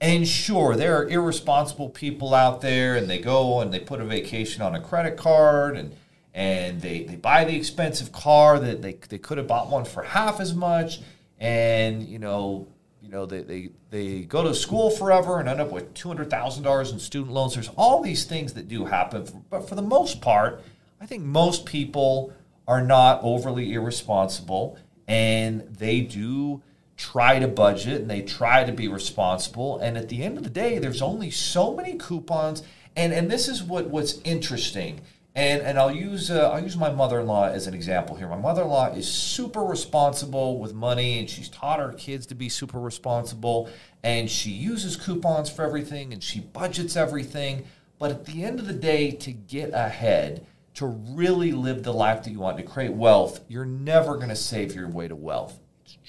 And 0.00 0.26
sure, 0.26 0.76
there 0.76 0.96
are 0.96 1.08
irresponsible 1.08 1.90
people 1.90 2.34
out 2.34 2.62
there 2.62 2.96
and 2.96 3.08
they 3.08 3.18
go 3.18 3.60
and 3.60 3.72
they 3.72 3.80
put 3.80 4.00
a 4.00 4.04
vacation 4.04 4.62
on 4.62 4.74
a 4.74 4.80
credit 4.80 5.16
card 5.16 5.76
and 5.76 5.94
and 6.32 6.80
they, 6.80 7.02
they 7.02 7.16
buy 7.16 7.44
the 7.44 7.56
expensive 7.56 8.12
car 8.12 8.58
that 8.60 8.82
they, 8.82 8.92
they 9.08 9.18
could 9.18 9.36
have 9.36 9.48
bought 9.48 9.68
one 9.68 9.84
for 9.84 10.04
half 10.04 10.38
as 10.40 10.54
much 10.54 11.00
and 11.40 12.06
you 12.06 12.20
know 12.20 12.68
you 13.02 13.08
know 13.08 13.26
they, 13.26 13.42
they, 13.42 13.70
they 13.90 14.20
go 14.20 14.44
to 14.44 14.54
school 14.54 14.90
forever 14.90 15.40
and 15.40 15.48
end 15.48 15.60
up 15.60 15.72
with 15.72 15.92
$200000 15.94 16.92
in 16.92 16.98
student 17.00 17.32
loans 17.32 17.54
there's 17.54 17.70
all 17.76 18.00
these 18.00 18.24
things 18.24 18.52
that 18.54 18.68
do 18.68 18.84
happen 18.84 19.26
but 19.50 19.68
for 19.68 19.74
the 19.74 19.82
most 19.82 20.20
part 20.20 20.62
i 21.00 21.06
think 21.06 21.24
most 21.24 21.66
people 21.66 22.32
are 22.68 22.82
not 22.82 23.18
overly 23.24 23.72
irresponsible 23.72 24.78
and 25.08 25.62
they 25.78 26.00
do 26.00 26.62
try 27.00 27.38
to 27.38 27.48
budget 27.48 28.02
and 28.02 28.10
they 28.10 28.20
try 28.20 28.62
to 28.62 28.72
be 28.72 28.86
responsible. 28.86 29.78
And 29.78 29.96
at 29.96 30.10
the 30.10 30.22
end 30.22 30.36
of 30.36 30.44
the 30.44 30.50
day, 30.50 30.78
there's 30.78 31.00
only 31.00 31.30
so 31.30 31.74
many 31.74 31.96
coupons. 31.96 32.62
And 32.94 33.14
and 33.14 33.30
this 33.30 33.48
is 33.48 33.62
what 33.62 33.88
what's 33.88 34.20
interesting. 34.20 35.00
And 35.34 35.62
and 35.62 35.78
I'll 35.78 35.94
use 35.94 36.30
uh, 36.30 36.50
I'll 36.50 36.62
use 36.62 36.76
my 36.76 36.90
mother-in-law 36.90 37.46
as 37.46 37.66
an 37.66 37.72
example 37.72 38.16
here. 38.16 38.28
My 38.28 38.36
mother-in-law 38.36 38.88
is 38.88 39.10
super 39.10 39.64
responsible 39.64 40.58
with 40.58 40.74
money, 40.74 41.18
and 41.18 41.30
she's 41.30 41.48
taught 41.48 41.78
her 41.78 41.94
kids 41.94 42.26
to 42.26 42.34
be 42.34 42.50
super 42.50 42.78
responsible. 42.78 43.70
And 44.02 44.30
she 44.30 44.50
uses 44.50 44.96
coupons 44.96 45.48
for 45.48 45.64
everything, 45.64 46.12
and 46.12 46.22
she 46.22 46.40
budgets 46.40 46.96
everything. 46.96 47.64
But 47.98 48.10
at 48.10 48.26
the 48.26 48.44
end 48.44 48.60
of 48.60 48.66
the 48.66 48.74
day, 48.74 49.12
to 49.12 49.32
get 49.32 49.70
ahead, 49.72 50.44
to 50.74 50.86
really 50.86 51.52
live 51.52 51.82
the 51.82 51.94
life 51.94 52.24
that 52.24 52.30
you 52.30 52.40
want, 52.40 52.58
to 52.58 52.62
create 52.62 52.92
wealth, 52.92 53.40
you're 53.48 53.64
never 53.64 54.16
going 54.16 54.30
to 54.30 54.36
save 54.36 54.74
your 54.74 54.88
way 54.88 55.08
to 55.08 55.16
wealth 55.16 55.58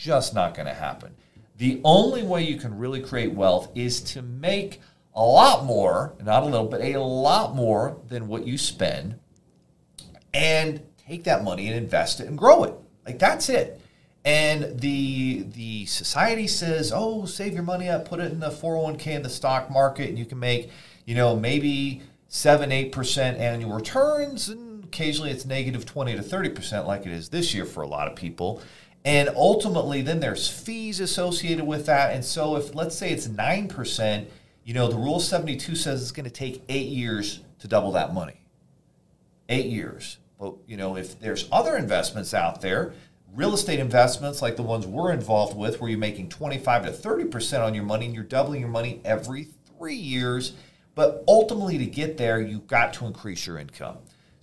just 0.02 0.34
not 0.34 0.56
going 0.56 0.66
to 0.66 0.74
happen. 0.74 1.14
The 1.58 1.80
only 1.84 2.24
way 2.24 2.42
you 2.44 2.58
can 2.58 2.76
really 2.78 3.02
create 3.02 3.34
wealth 3.34 3.70
is 3.76 4.02
to 4.02 4.24
make 4.24 4.82
a 5.14 5.24
lot 5.24 5.64
more, 5.64 6.16
not 6.24 6.42
a 6.42 6.46
little, 6.48 6.66
but 6.66 6.82
a 6.82 6.98
lot 6.98 7.56
more 7.56 8.00
than 8.08 8.28
what 8.28 8.48
you 8.48 8.58
spend 8.58 9.20
and 10.34 10.82
take 11.08 11.26
that 11.26 11.44
money 11.44 11.68
and 11.68 11.76
invest 11.76 12.20
it 12.20 12.28
and 12.28 12.36
grow 12.36 12.64
it. 12.64 12.74
Like 13.06 13.20
that's 13.20 13.48
it. 13.48 13.80
And 14.26 14.80
the 14.80 15.44
the 15.54 15.86
society 15.86 16.48
says, 16.48 16.92
"Oh, 16.96 17.26
save 17.26 17.54
your 17.54 17.64
money 17.64 17.88
up, 17.88 18.08
put 18.08 18.20
it 18.20 18.32
in 18.32 18.40
the 18.40 18.50
401k 18.50 19.08
in 19.08 19.22
the 19.22 19.30
stock 19.30 19.70
market 19.70 20.10
and 20.10 20.18
you 20.18 20.26
can 20.26 20.40
make, 20.40 20.72
you 21.06 21.14
know, 21.14 21.36
maybe 21.36 22.02
7 22.28 22.72
8% 22.72 23.40
annual 23.40 23.74
returns 23.74 24.50
and 24.50 24.84
occasionally 24.84 25.30
it's 25.32 25.46
negative 25.46 25.86
20 25.86 26.16
to 26.16 26.24
30% 26.24 26.88
like 26.88 27.06
it 27.06 27.12
is 27.12 27.30
this 27.30 27.54
year 27.54 27.66
for 27.66 27.84
a 27.84 27.88
lot 27.88 28.08
of 28.08 28.16
people." 28.16 28.64
And 29.04 29.30
ultimately, 29.30 30.02
then 30.02 30.20
there's 30.20 30.48
fees 30.48 31.00
associated 31.00 31.66
with 31.66 31.88
that. 31.88 32.14
And 32.14 32.24
so, 32.24 32.56
if 32.56 32.76
let's 32.76 32.96
say 32.96 33.12
it's 33.12 33.28
9%, 33.28 34.28
you 34.64 34.74
know, 34.74 34.88
the 34.88 34.96
Rule 34.96 35.20
72 35.20 35.76
says 35.76 36.02
it's 36.02 36.12
going 36.12 36.26
to 36.26 36.32
take 36.32 36.64
eight 36.70 36.90
years 36.90 37.42
to 37.60 37.68
double 37.68 37.92
that 37.94 38.14
money. 38.14 38.42
Eight 39.50 39.68
years. 39.68 40.18
But, 40.40 40.56
you 40.68 40.78
know, 40.78 40.98
if 40.98 41.20
there's 41.20 41.48
other 41.52 41.78
investments 41.78 42.34
out 42.34 42.62
there, 42.62 42.94
real 43.34 43.54
estate 43.54 43.80
investments 43.80 44.42
like 44.42 44.56
the 44.56 44.64
ones 44.64 44.86
we're 44.86 45.12
involved 45.12 45.58
with, 45.58 45.82
where 45.82 45.90
you're 45.90 46.00
making 46.00 46.30
25 46.30 46.86
to 46.86 46.92
30% 46.92 47.66
on 47.66 47.74
your 47.74 47.84
money 47.84 48.06
and 48.06 48.14
you're 48.14 48.24
doubling 48.24 48.62
your 48.62 48.70
money 48.70 49.02
every 49.04 49.48
three 49.78 49.96
years. 49.96 50.54
But 50.94 51.24
ultimately, 51.28 51.78
to 51.80 51.86
get 51.86 52.18
there, 52.18 52.40
you've 52.40 52.68
got 52.68 52.94
to 52.94 53.06
increase 53.06 53.48
your 53.48 53.58
income. 53.58 53.98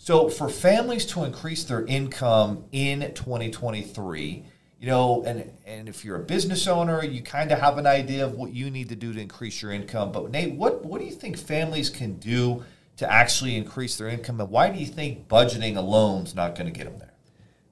So 0.08 0.30
for 0.30 0.48
families 0.48 1.04
to 1.04 1.24
increase 1.24 1.64
their 1.64 1.84
income 1.84 2.64
in 2.72 3.12
2023, 3.12 4.42
you 4.80 4.86
know, 4.86 5.22
and 5.24 5.52
and 5.66 5.86
if 5.86 6.02
you're 6.02 6.16
a 6.16 6.24
business 6.24 6.66
owner, 6.66 7.04
you 7.04 7.20
kind 7.22 7.52
of 7.52 7.58
have 7.58 7.76
an 7.76 7.86
idea 7.86 8.24
of 8.24 8.32
what 8.32 8.54
you 8.54 8.70
need 8.70 8.88
to 8.88 8.96
do 8.96 9.12
to 9.12 9.20
increase 9.20 9.60
your 9.60 9.70
income. 9.70 10.10
But 10.10 10.30
Nate, 10.30 10.54
what 10.54 10.82
what 10.82 11.02
do 11.02 11.06
you 11.06 11.12
think 11.12 11.36
families 11.36 11.90
can 11.90 12.14
do 12.14 12.64
to 12.96 13.12
actually 13.12 13.54
increase 13.54 13.98
their 13.98 14.08
income, 14.08 14.40
and 14.40 14.48
why 14.48 14.70
do 14.70 14.78
you 14.78 14.86
think 14.86 15.28
budgeting 15.28 15.76
alone 15.76 16.24
is 16.24 16.34
not 16.34 16.54
going 16.54 16.72
to 16.72 16.72
get 16.72 16.84
them 16.84 16.98
there? 16.98 17.12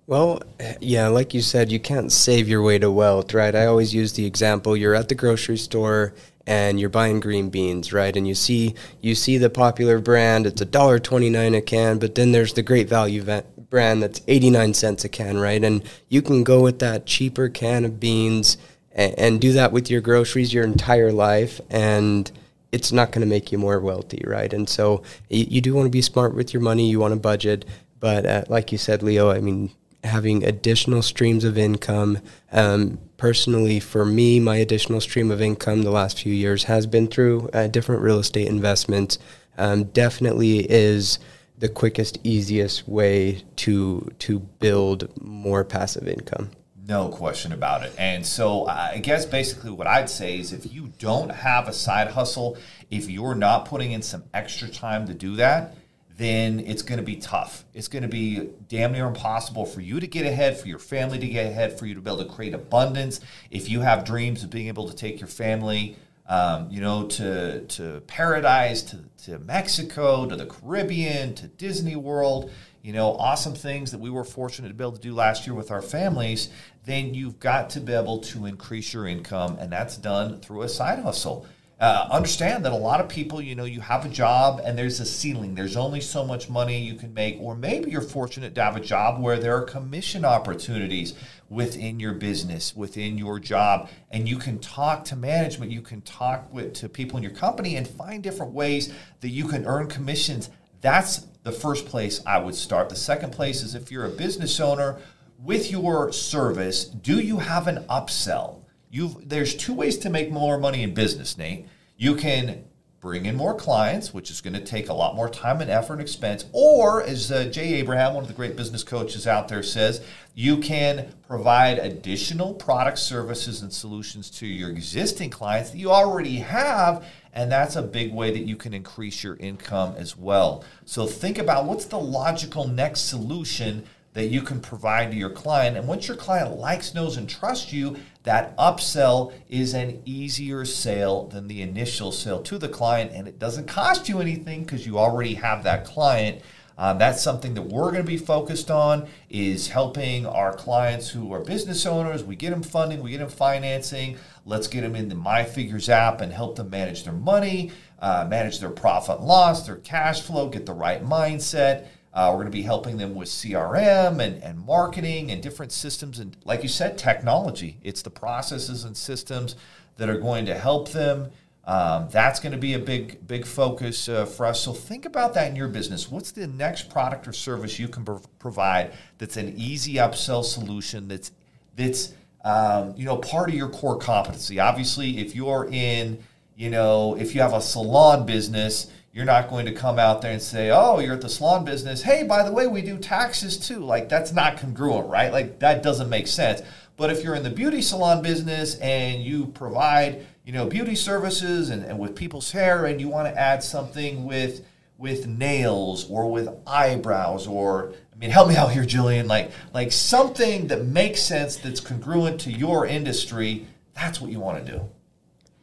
Well, 0.07 0.43
yeah, 0.83 1.09
like 1.09 1.33
you 1.33 1.41
said, 1.41 1.73
you 1.73 1.81
can't 1.81 2.13
save 2.13 2.49
your 2.49 2.61
way 2.61 2.79
to 2.79 2.91
wealth, 2.91 3.33
right? 3.33 3.55
I 3.55 3.65
always 3.65 3.95
use 3.95 4.13
the 4.13 4.27
example: 4.27 4.77
you're 4.77 4.95
at 4.95 5.09
the 5.09 5.15
grocery 5.15 5.57
store 5.57 6.13
and 6.47 6.79
you're 6.79 6.89
buying 6.89 7.21
green 7.21 7.51
beans, 7.51 7.93
right? 7.93 8.17
And 8.17 8.27
you 8.27 8.35
see 8.35 8.75
you 9.01 9.15
see 9.15 9.39
the 9.39 9.51
popular 9.51 9.99
brand, 9.99 10.47
it's 10.47 10.61
a 10.61 10.67
dollar 10.67 10.99
twenty 10.99 11.31
nine 11.31 11.55
a 11.55 11.61
can, 11.61 11.99
but 11.99 12.15
then 12.15 12.33
there's 12.33 12.53
the 12.53 12.63
great 12.63 12.89
value 12.89 13.23
brand 13.71 14.03
that's 14.03 14.23
eighty 14.29 14.51
nine 14.51 14.75
cents 14.75 15.05
a 15.05 15.09
can, 15.09 15.39
right? 15.39 15.63
And 15.63 15.83
you 16.09 16.23
can 16.23 16.45
go 16.45 16.63
with 16.63 16.79
that 16.79 17.07
cheaper 17.07 17.49
can 17.49 17.85
of 17.85 17.99
beans 17.99 18.57
and, 18.93 19.15
and 19.19 19.41
do 19.41 19.53
that 19.53 19.73
with 19.73 19.91
your 19.91 20.01
groceries 20.01 20.55
your 20.55 20.65
entire 20.65 21.13
life, 21.13 21.61
and 21.69 22.31
it's 22.73 22.93
not 22.93 23.13
going 23.13 23.21
to 23.21 23.27
make 23.27 23.53
you 23.53 23.59
more 23.59 23.81
wealthy, 23.81 24.23
right? 24.27 24.53
And 24.53 24.69
so 24.69 25.03
you, 25.29 25.47
you 25.49 25.61
do 25.61 25.75
want 25.75 25.87
to 25.87 25.91
be 25.91 26.03
smart 26.03 26.35
with 26.35 26.53
your 26.53 26.63
money, 26.63 26.89
you 26.89 27.01
want 27.01 27.15
to 27.15 27.21
budget, 27.21 27.65
but 28.01 28.27
uh, 28.27 28.45
like 28.49 28.73
you 28.73 28.79
said, 28.79 29.03
Leo, 29.03 29.31
I 29.31 29.41
mean 29.41 29.71
having 30.05 30.45
additional 30.45 31.03
streams 31.03 31.45
of 31.45 31.59
income, 31.59 32.19
um, 32.53 32.99
personally, 33.17 33.81
for 33.81 34.05
me, 34.05 34.41
my 34.41 34.57
additional 34.57 35.01
stream 35.01 35.31
of 35.31 35.41
income 35.41 35.83
the 35.83 35.91
last 35.91 36.23
few 36.23 36.33
years 36.33 36.65
has 36.65 36.87
been 36.87 37.09
through 37.09 37.49
uh, 37.53 37.67
different 37.69 38.03
real 38.03 38.19
estate 38.19 38.49
investments. 38.49 39.19
Um, 39.59 39.85
definitely 39.85 40.71
is 40.71 41.19
the 41.59 41.69
quickest, 41.69 42.19
easiest 42.23 42.87
way 42.87 43.43
to 43.57 44.11
to 44.19 44.41
build 44.41 45.09
more 45.21 45.65
passive 45.65 46.07
income. 46.07 46.51
No 46.87 47.09
question 47.09 47.53
about 47.53 47.83
it. 47.83 47.93
And 47.99 48.25
so 48.25 48.67
I 48.67 48.99
guess 48.99 49.27
basically 49.27 49.71
what 49.71 49.89
I'd 49.89 50.09
say 50.09 50.39
is 50.39 50.53
if 50.53 50.73
you 50.73 50.93
don't 50.99 51.31
have 51.31 51.67
a 51.67 51.73
side 51.73 52.09
hustle, 52.09 52.57
if 52.91 53.11
you're 53.11 53.35
not 53.35 53.65
putting 53.65 53.91
in 53.91 54.03
some 54.03 54.25
extra 54.33 54.69
time 54.69 55.07
to 55.09 55.15
do 55.15 55.35
that, 55.37 55.75
then 56.17 56.61
it's 56.61 56.83
going 56.83 56.99
to 56.99 57.05
be 57.05 57.17
tough. 57.17 57.65
It's 57.75 57.89
going 57.89 58.03
to 58.03 58.09
be 58.09 58.49
damn 58.69 58.93
near 58.93 59.07
impossible 59.07 59.67
for 59.67 59.81
you 59.81 60.01
to 60.01 60.07
get 60.07 60.25
ahead, 60.25 60.59
for 60.59 60.67
your 60.67 60.79
family 60.79 61.19
to 61.19 61.27
get 61.27 61.47
ahead, 61.47 61.79
for 61.79 61.85
you 61.85 61.95
to 61.95 62.01
be 62.01 62.11
able 62.11 62.25
to 62.25 62.31
create 62.31 62.55
abundance. 62.55 63.21
If 63.51 63.69
you 63.69 63.81
have 63.81 64.05
dreams 64.05 64.43
of 64.43 64.51
being 64.51 64.69
able 64.69 64.89
to 64.89 64.97
take 64.97 65.21
your 65.21 65.29
family, 65.29 65.97
um, 66.29 66.69
you 66.71 66.81
know, 66.81 67.07
to 67.07 67.61
to 67.67 68.01
paradise, 68.07 68.83
to, 68.83 68.99
to 69.25 69.39
Mexico, 69.41 70.27
to 70.27 70.37
the 70.37 70.47
Caribbean, 70.47 71.35
to 71.35 71.49
Disney 71.49 71.97
World, 71.97 72.51
you 72.83 72.93
know, 72.93 73.13
awesome 73.17 73.55
things 73.55 73.91
that 73.91 73.99
we 73.99 74.11
were 74.11 74.25
fortunate 74.25 74.69
to 74.69 74.75
be 74.75 74.83
able 74.83 74.93
to 74.93 75.01
do 75.01 75.15
last 75.15 75.47
year 75.47 75.55
with 75.55 75.71
our 75.71 75.83
families, 75.83 76.49
then 76.85 77.15
you've 77.15 77.39
got 77.39 77.71
to 77.71 77.81
be 77.81 77.93
able 77.93 78.21
to 78.21 78.47
increase 78.47 78.93
your 78.95 79.07
income, 79.07 79.59
and 79.61 79.71
that's 79.71 79.97
done 79.97 80.41
through 80.41 80.63
a 80.63 80.69
side 80.69 81.01
hustle 81.01 81.47
uh, 81.79 82.09
understand 82.11 82.65
that 82.65 82.73
a 82.73 82.77
lot 82.77 83.03
of 83.03 83.09
people, 83.09 83.41
you 83.41 83.55
know, 83.55 83.65
you 83.65 83.83
have 83.83 84.07
a 84.07 84.09
job 84.09 84.63
and 84.65 84.79
there's 84.79 84.99
a 84.99 85.05
ceiling. 85.05 85.55
There's 85.55 85.77
only 85.77 86.01
so 86.01 86.25
much 86.25 86.49
money 86.49 86.79
you 86.79 86.95
can 86.95 87.13
make, 87.13 87.37
or 87.39 87.55
maybe 87.55 87.91
you're 87.91 88.01
fortunate 88.01 88.55
to 88.55 88.63
have 88.63 88.77
a 88.77 88.81
job 88.81 89.21
where 89.21 89.39
there 89.39 89.55
are 89.57 89.63
commission 89.63 90.25
opportunities 90.25 91.13
within 91.51 92.01
your 92.01 92.15
business, 92.15 92.75
within 92.75 93.19
your 93.19 93.39
job, 93.39 93.91
and 94.11 94.27
you 94.27 94.39
can 94.39 94.59
talk 94.59 95.05
to 95.05 95.17
management, 95.17 95.71
you 95.71 95.83
can 95.83 96.01
talk 96.01 96.51
with 96.51 96.73
to 96.75 96.89
people 96.89 97.19
in 97.19 97.23
your 97.23 97.33
company 97.33 97.77
and 97.77 97.87
find 97.87 98.23
different 98.23 98.53
ways 98.53 98.93
that 99.21 99.29
you 99.29 99.47
can 99.47 99.67
earn 99.67 99.87
commissions. 99.87 100.49
That's 100.81 101.27
the 101.43 101.53
first 101.53 101.85
place 101.85 102.23
I 102.25 102.39
would 102.39 102.55
start. 102.55 102.89
The 102.89 102.97
second 102.97 103.33
place 103.33 103.63
is 103.63 103.75
if 103.75 103.93
you're 103.93 104.07
a 104.07 104.11
business 104.11 104.61
owner 104.61 104.99
with 105.39 105.71
your 105.71 106.11
service, 106.11 106.87
do 106.87 107.21
you 107.21 107.39
have 107.39 107.69
an 107.69 107.85
upsell? 107.91 108.63
You've, 108.91 109.29
there's 109.29 109.55
two 109.55 109.75
ways 109.75 109.99
to 109.99 110.11
make 110.11 110.31
more 110.31 110.59
money 110.59 110.83
in 110.83 110.95
business, 110.95 111.37
Nate. 111.37 111.67
You 111.97 112.15
can 112.15 112.65
bring 113.07 113.27
in 113.27 113.37
more 113.37 113.55
clients, 113.55 114.13
which 114.13 114.33
is 114.33 114.41
going 114.41 114.55
to 114.55 114.65
take 114.65 114.89
a 114.89 114.93
lot 114.93 115.15
more 115.15 115.29
time 115.29 115.61
and 115.61 115.71
effort 115.71 115.93
and 115.93 116.03
expense. 116.03 116.45
Or, 116.53 117.03
as 117.05 117.31
uh, 117.31 117.45
Jay 117.45 117.75
Abraham, 117.75 118.15
one 118.15 118.25
of 118.25 118.29
the 118.29 118.35
great 118.35 118.57
business 118.57 118.83
coaches 118.83 119.29
out 119.29 119.47
there, 119.47 119.63
says, 119.63 120.05
you 120.35 120.57
can 120.59 121.15
provide 121.29 121.79
additional 121.79 122.55
products, 122.55 123.03
services, 123.03 123.63
and 123.63 123.73
solutions 123.73 124.29
to 124.31 124.47
your 124.47 124.71
existing 124.71 125.31
clients 125.31 125.71
that 125.71 125.79
you 125.79 125.93
already 125.93 126.39
have. 126.39 127.07
And 127.33 127.53
that's 127.53 127.77
a 127.77 127.83
big 127.83 128.13
way 128.13 128.33
that 128.33 128.45
you 128.45 128.57
can 128.57 128.75
increase 128.75 129.23
your 129.23 129.37
income 129.37 129.95
as 129.97 130.17
well. 130.17 130.65
So, 130.85 131.07
think 131.07 131.39
about 131.39 131.67
what's 131.67 131.85
the 131.85 131.99
logical 131.99 132.67
next 132.67 133.03
solution 133.03 133.85
that 134.17 134.29
you 134.29 134.41
can 134.41 134.59
provide 134.63 135.11
to 135.11 135.17
your 135.17 135.29
client. 135.29 135.77
And 135.77 135.87
once 135.87 136.09
your 136.09 136.17
client 136.17 136.57
likes, 136.57 136.95
knows, 136.95 137.19
and 137.19 137.29
trusts 137.29 137.71
you, 137.71 137.99
that 138.23 138.57
upsell 138.57 139.35
is 139.47 139.75
an 139.75 140.01
easier 140.07 140.65
sale 140.65 141.27
than 141.27 141.49
the 141.49 141.61
initial 141.61 142.11
sale 142.11 142.41
to 142.45 142.57
the 142.57 142.71
client. 142.71 143.11
And 143.13 143.29
it 143.29 143.39
doesn't 143.39 143.67
cost 143.67 144.09
you 144.09 144.19
anything 144.19 144.65
because 144.65 144.87
you 144.87 144.99
already 144.99 145.35
have 145.35 145.65
that 145.65 145.85
client. 145.85 146.41
Uh, 146.79 146.95
that's 146.95 147.23
something 147.23 147.53
that 147.53 147.63
we're 147.63 147.91
going 147.91 148.05
to 148.05 148.11
be 148.11 148.17
focused 148.17 148.71
on 148.71 149.07
is 149.29 149.69
helping 149.69 150.25
our 150.25 150.55
clients 150.55 151.11
who 151.11 151.31
are 151.35 151.41
business 151.41 151.85
owners. 151.85 152.25
We 152.25 152.37
get 152.37 152.51
them 152.51 152.63
funding, 152.63 153.03
we 153.03 153.11
get 153.11 153.19
them 153.19 153.29
financing. 153.29 154.17
Let's 154.47 154.67
get 154.67 154.81
them 154.81 154.97
in 154.97 155.11
the 155.11 155.15
MyFigures 155.15 155.91
app 155.91 156.23
and 156.23 156.33
help 156.33 156.57
them 156.57 156.71
manage 156.71 157.05
their 157.05 157.13
money, 157.13 157.71
uh, 157.99 158.27
manage 158.27 158.61
their 158.61 158.71
profit 158.71 159.21
loss, 159.21 159.67
their 159.67 159.77
cash 159.77 160.23
flow, 160.23 160.49
get 160.49 160.65
the 160.65 160.73
right 160.73 161.05
mindset. 161.05 161.89
Uh, 162.17 162.31
we're 162.31 162.39
going 162.39 162.47
to 162.47 162.51
be 162.51 162.63
helping 162.63 162.97
them 162.97 163.15
with 163.15 163.29
CRM 163.29 164.25
and, 164.25 164.43
and 164.43 164.59
marketing 164.65 165.31
and 165.31 165.43
different 165.43 165.71
systems. 165.71 166.19
And 166.19 166.35
like 166.47 166.63
you 166.63 166.69
said, 166.69 166.97
technology. 166.97 167.77
It's 167.83 168.01
the 168.01 168.09
processes 168.09 168.85
and 168.85 168.97
systems 168.97 169.55
that 169.99 170.09
are 170.09 170.17
going 170.19 170.47
to 170.47 170.55
help 170.55 170.89
them. 170.93 171.31
Um, 171.67 172.09
that's 172.11 172.41
going 172.41 172.53
to 172.53 172.59
be 172.59 172.73
a 172.73 172.79
big, 172.79 173.27
big 173.27 173.45
focus 173.45 174.09
uh, 174.09 174.25
for 174.25 174.47
us. 174.47 174.63
So 174.63 174.73
think 174.73 175.05
about 175.05 175.35
that 175.35 175.51
in 175.51 175.57
your 175.57 175.69
business. 175.69 176.11
What's 176.11 176.31
the 176.31 176.47
next 176.47 176.89
product 176.89 177.29
or 177.29 177.35
service 177.35 177.79
you 177.79 177.87
can 177.87 178.03
pro- 178.03 178.23
provide 178.39 178.95
that's 179.19 179.37
an 179.37 179.53
easy 179.55 179.97
upsell 179.97 180.43
solution 180.43 181.09
that's 181.09 181.33
that's 181.77 182.15
um, 182.47 182.95
you 182.97 183.05
know 183.05 183.19
part 183.19 183.51
of 183.51 183.55
your 183.55 183.69
core 183.69 183.99
competency? 183.99 184.59
Obviously, 184.59 185.19
if 185.19 185.35
you're 185.35 185.69
in 185.71 186.23
you 186.57 186.71
know 186.71 187.15
if 187.17 187.35
you 187.35 187.43
have 187.43 187.53
a 187.53 187.61
salon 187.61 188.25
business 188.25 188.91
you're 189.17 189.25
not 189.25 189.49
going 189.49 189.65
to 189.65 189.73
come 189.73 189.99
out 189.99 190.21
there 190.21 190.33
and 190.33 190.43
say, 190.43 190.69
oh, 190.71 190.99
you're 190.99 191.15
at 191.15 191.23
the 191.23 191.29
salon 191.31 191.65
business. 191.65 192.03
Hey, 192.03 192.25
by 192.25 192.43
the 192.43 192.53
way, 192.53 192.67
we 192.67 192.83
do 192.83 192.99
taxes 192.99 193.57
too. 193.57 193.79
Like, 193.79 194.11
that's 194.11 194.31
not 194.31 194.59
congruent, 194.59 195.09
right? 195.09 195.33
Like, 195.33 195.59
that 195.61 195.83
doesn't 195.83 196.11
make 196.11 196.27
sense. 196.27 196.61
But 196.99 197.09
if 197.09 197.25
you're 197.25 197.35
in 197.35 197.43
the 197.43 197.49
beauty 197.49 197.81
salon 197.81 198.21
business 198.21 198.75
and 198.75 199.23
you 199.23 199.47
provide, 199.47 200.27
you 200.45 200.53
know, 200.53 200.67
beauty 200.67 200.95
services 200.95 201.71
and, 201.71 201.83
and 201.83 201.99
with 201.99 202.15
people's 202.15 202.53
hair 202.53 202.85
and 202.85 203.01
you 203.01 203.09
want 203.09 203.27
to 203.27 203.41
add 203.41 203.63
something 203.63 204.27
with, 204.27 204.67
with 204.99 205.27
nails 205.27 206.11
or 206.11 206.31
with 206.31 206.51
eyebrows 206.67 207.47
or 207.47 207.95
I 208.15 208.19
mean 208.19 208.31
help 208.31 208.49
me 208.49 208.57
out 208.57 208.73
here 208.73 208.83
Jillian 208.83 209.29
like 209.29 209.51
like 209.75 209.93
something 209.93 210.69
that 210.69 210.87
makes 210.87 211.21
sense 211.21 211.57
that's 211.57 211.81
congruent 211.81 212.41
to 212.43 212.51
your 212.51 212.87
industry 212.87 213.67
that's 213.93 214.23
what 214.23 214.31
you 214.31 214.41
want 214.41 214.65
to 214.65 214.73
do 214.73 214.89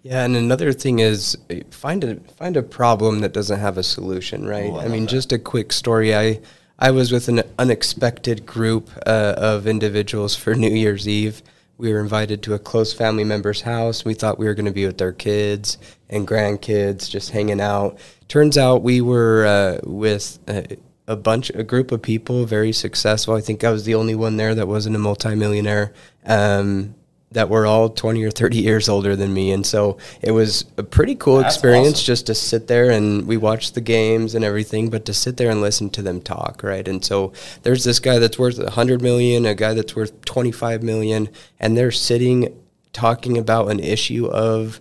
yeah, 0.04 0.26
and 0.26 0.36
another 0.36 0.74
thing 0.74 1.00
is 1.00 1.38
eh, 1.50 1.62
find 1.72 2.04
a 2.04 2.16
find 2.36 2.58
a 2.58 2.62
problem 2.62 3.22
that 3.22 3.32
doesn't 3.32 3.60
have 3.60 3.78
a 3.78 3.84
solution, 3.84 4.46
right? 4.46 4.70
Ooh, 4.70 4.76
I, 4.76 4.86
I 4.86 4.88
mean, 4.90 5.04
that. 5.04 5.10
just 5.10 5.32
a 5.32 5.40
quick 5.40 5.72
story. 5.72 6.14
I 6.14 6.42
I 6.78 6.92
was 6.92 7.14
with 7.14 7.30
an 7.30 7.44
unexpected 7.58 8.46
group 8.46 8.90
uh, 9.06 9.36
of 9.38 9.66
individuals 9.66 10.36
for 10.36 10.56
New 10.56 10.76
Year's 10.76 11.08
Eve. 11.08 11.42
We 11.78 11.94
were 11.94 12.02
invited 12.02 12.44
to 12.44 12.54
a 12.54 12.60
close 12.60 12.94
family 12.94 13.24
member's 13.24 13.62
house. 13.62 14.04
We 14.04 14.14
thought 14.14 14.38
we 14.38 14.46
were 14.46 14.54
going 14.54 14.66
to 14.66 14.72
be 14.72 14.86
with 14.86 14.98
their 14.98 15.14
kids 15.14 15.78
and 16.10 16.28
grandkids, 16.28 17.10
just 17.10 17.32
hanging 17.32 17.62
out. 17.62 17.98
Turns 18.28 18.58
out 18.58 18.84
we 18.84 19.00
were 19.02 19.46
uh, 19.46 19.90
with. 19.90 20.38
a 21.06 21.18
bunch, 21.18 21.50
a 21.50 21.64
group 21.64 21.92
of 21.92 22.02
people, 22.02 22.46
very 22.46 22.72
successful. 22.72 23.36
I 23.36 23.42
think 23.42 23.66
I 23.66 23.72
was 23.72 23.84
the 23.84 23.96
only 23.96 24.16
one 24.16 24.38
there 24.38 24.56
that 24.56 24.70
wasn't 24.70 24.96
a 24.96 25.00
multimillionaire. 25.00 25.92
Um, 26.26 26.96
that 27.34 27.50
were 27.50 27.66
all 27.66 27.90
20 27.90 28.24
or 28.24 28.32
30 28.32 28.58
years 28.58 28.88
older 28.90 29.16
than 29.16 29.34
me. 29.34 29.52
And 29.52 29.66
so 29.66 29.98
it 30.22 30.32
was 30.32 30.66
a 30.78 30.84
pretty 30.84 31.16
cool 31.16 31.38
That's 31.38 31.56
experience 31.56 31.96
awesome. 31.96 32.06
just 32.06 32.28
to 32.28 32.36
sit 32.36 32.68
there 32.68 32.90
and 32.90 33.28
we 33.28 33.38
watched 33.38 33.76
the 33.76 33.82
games 33.82 34.36
and 34.36 34.46
everything, 34.46 34.90
but 34.90 35.06
to 35.06 35.14
sit 35.14 35.38
there 35.38 35.52
and 35.52 35.62
listen 35.62 35.90
to 35.92 36.02
them 36.02 36.22
talk, 36.22 36.64
right? 36.64 36.88
And 36.88 37.04
so 37.04 37.34
there's 37.64 37.84
this 37.84 38.00
guy 38.00 38.20
that's 38.20 38.40
worth 38.40 38.58
100 38.58 39.02
million, 39.02 39.46
a 39.46 39.56
guy 39.56 39.74
that's 39.74 39.96
worth 39.96 40.24
25 40.26 40.84
million, 40.84 41.30
and 41.60 41.78
they're 41.78 41.92
sitting 41.92 42.60
talking 42.94 43.38
about 43.38 43.72
an 43.72 43.80
issue 43.80 44.28
of 44.28 44.80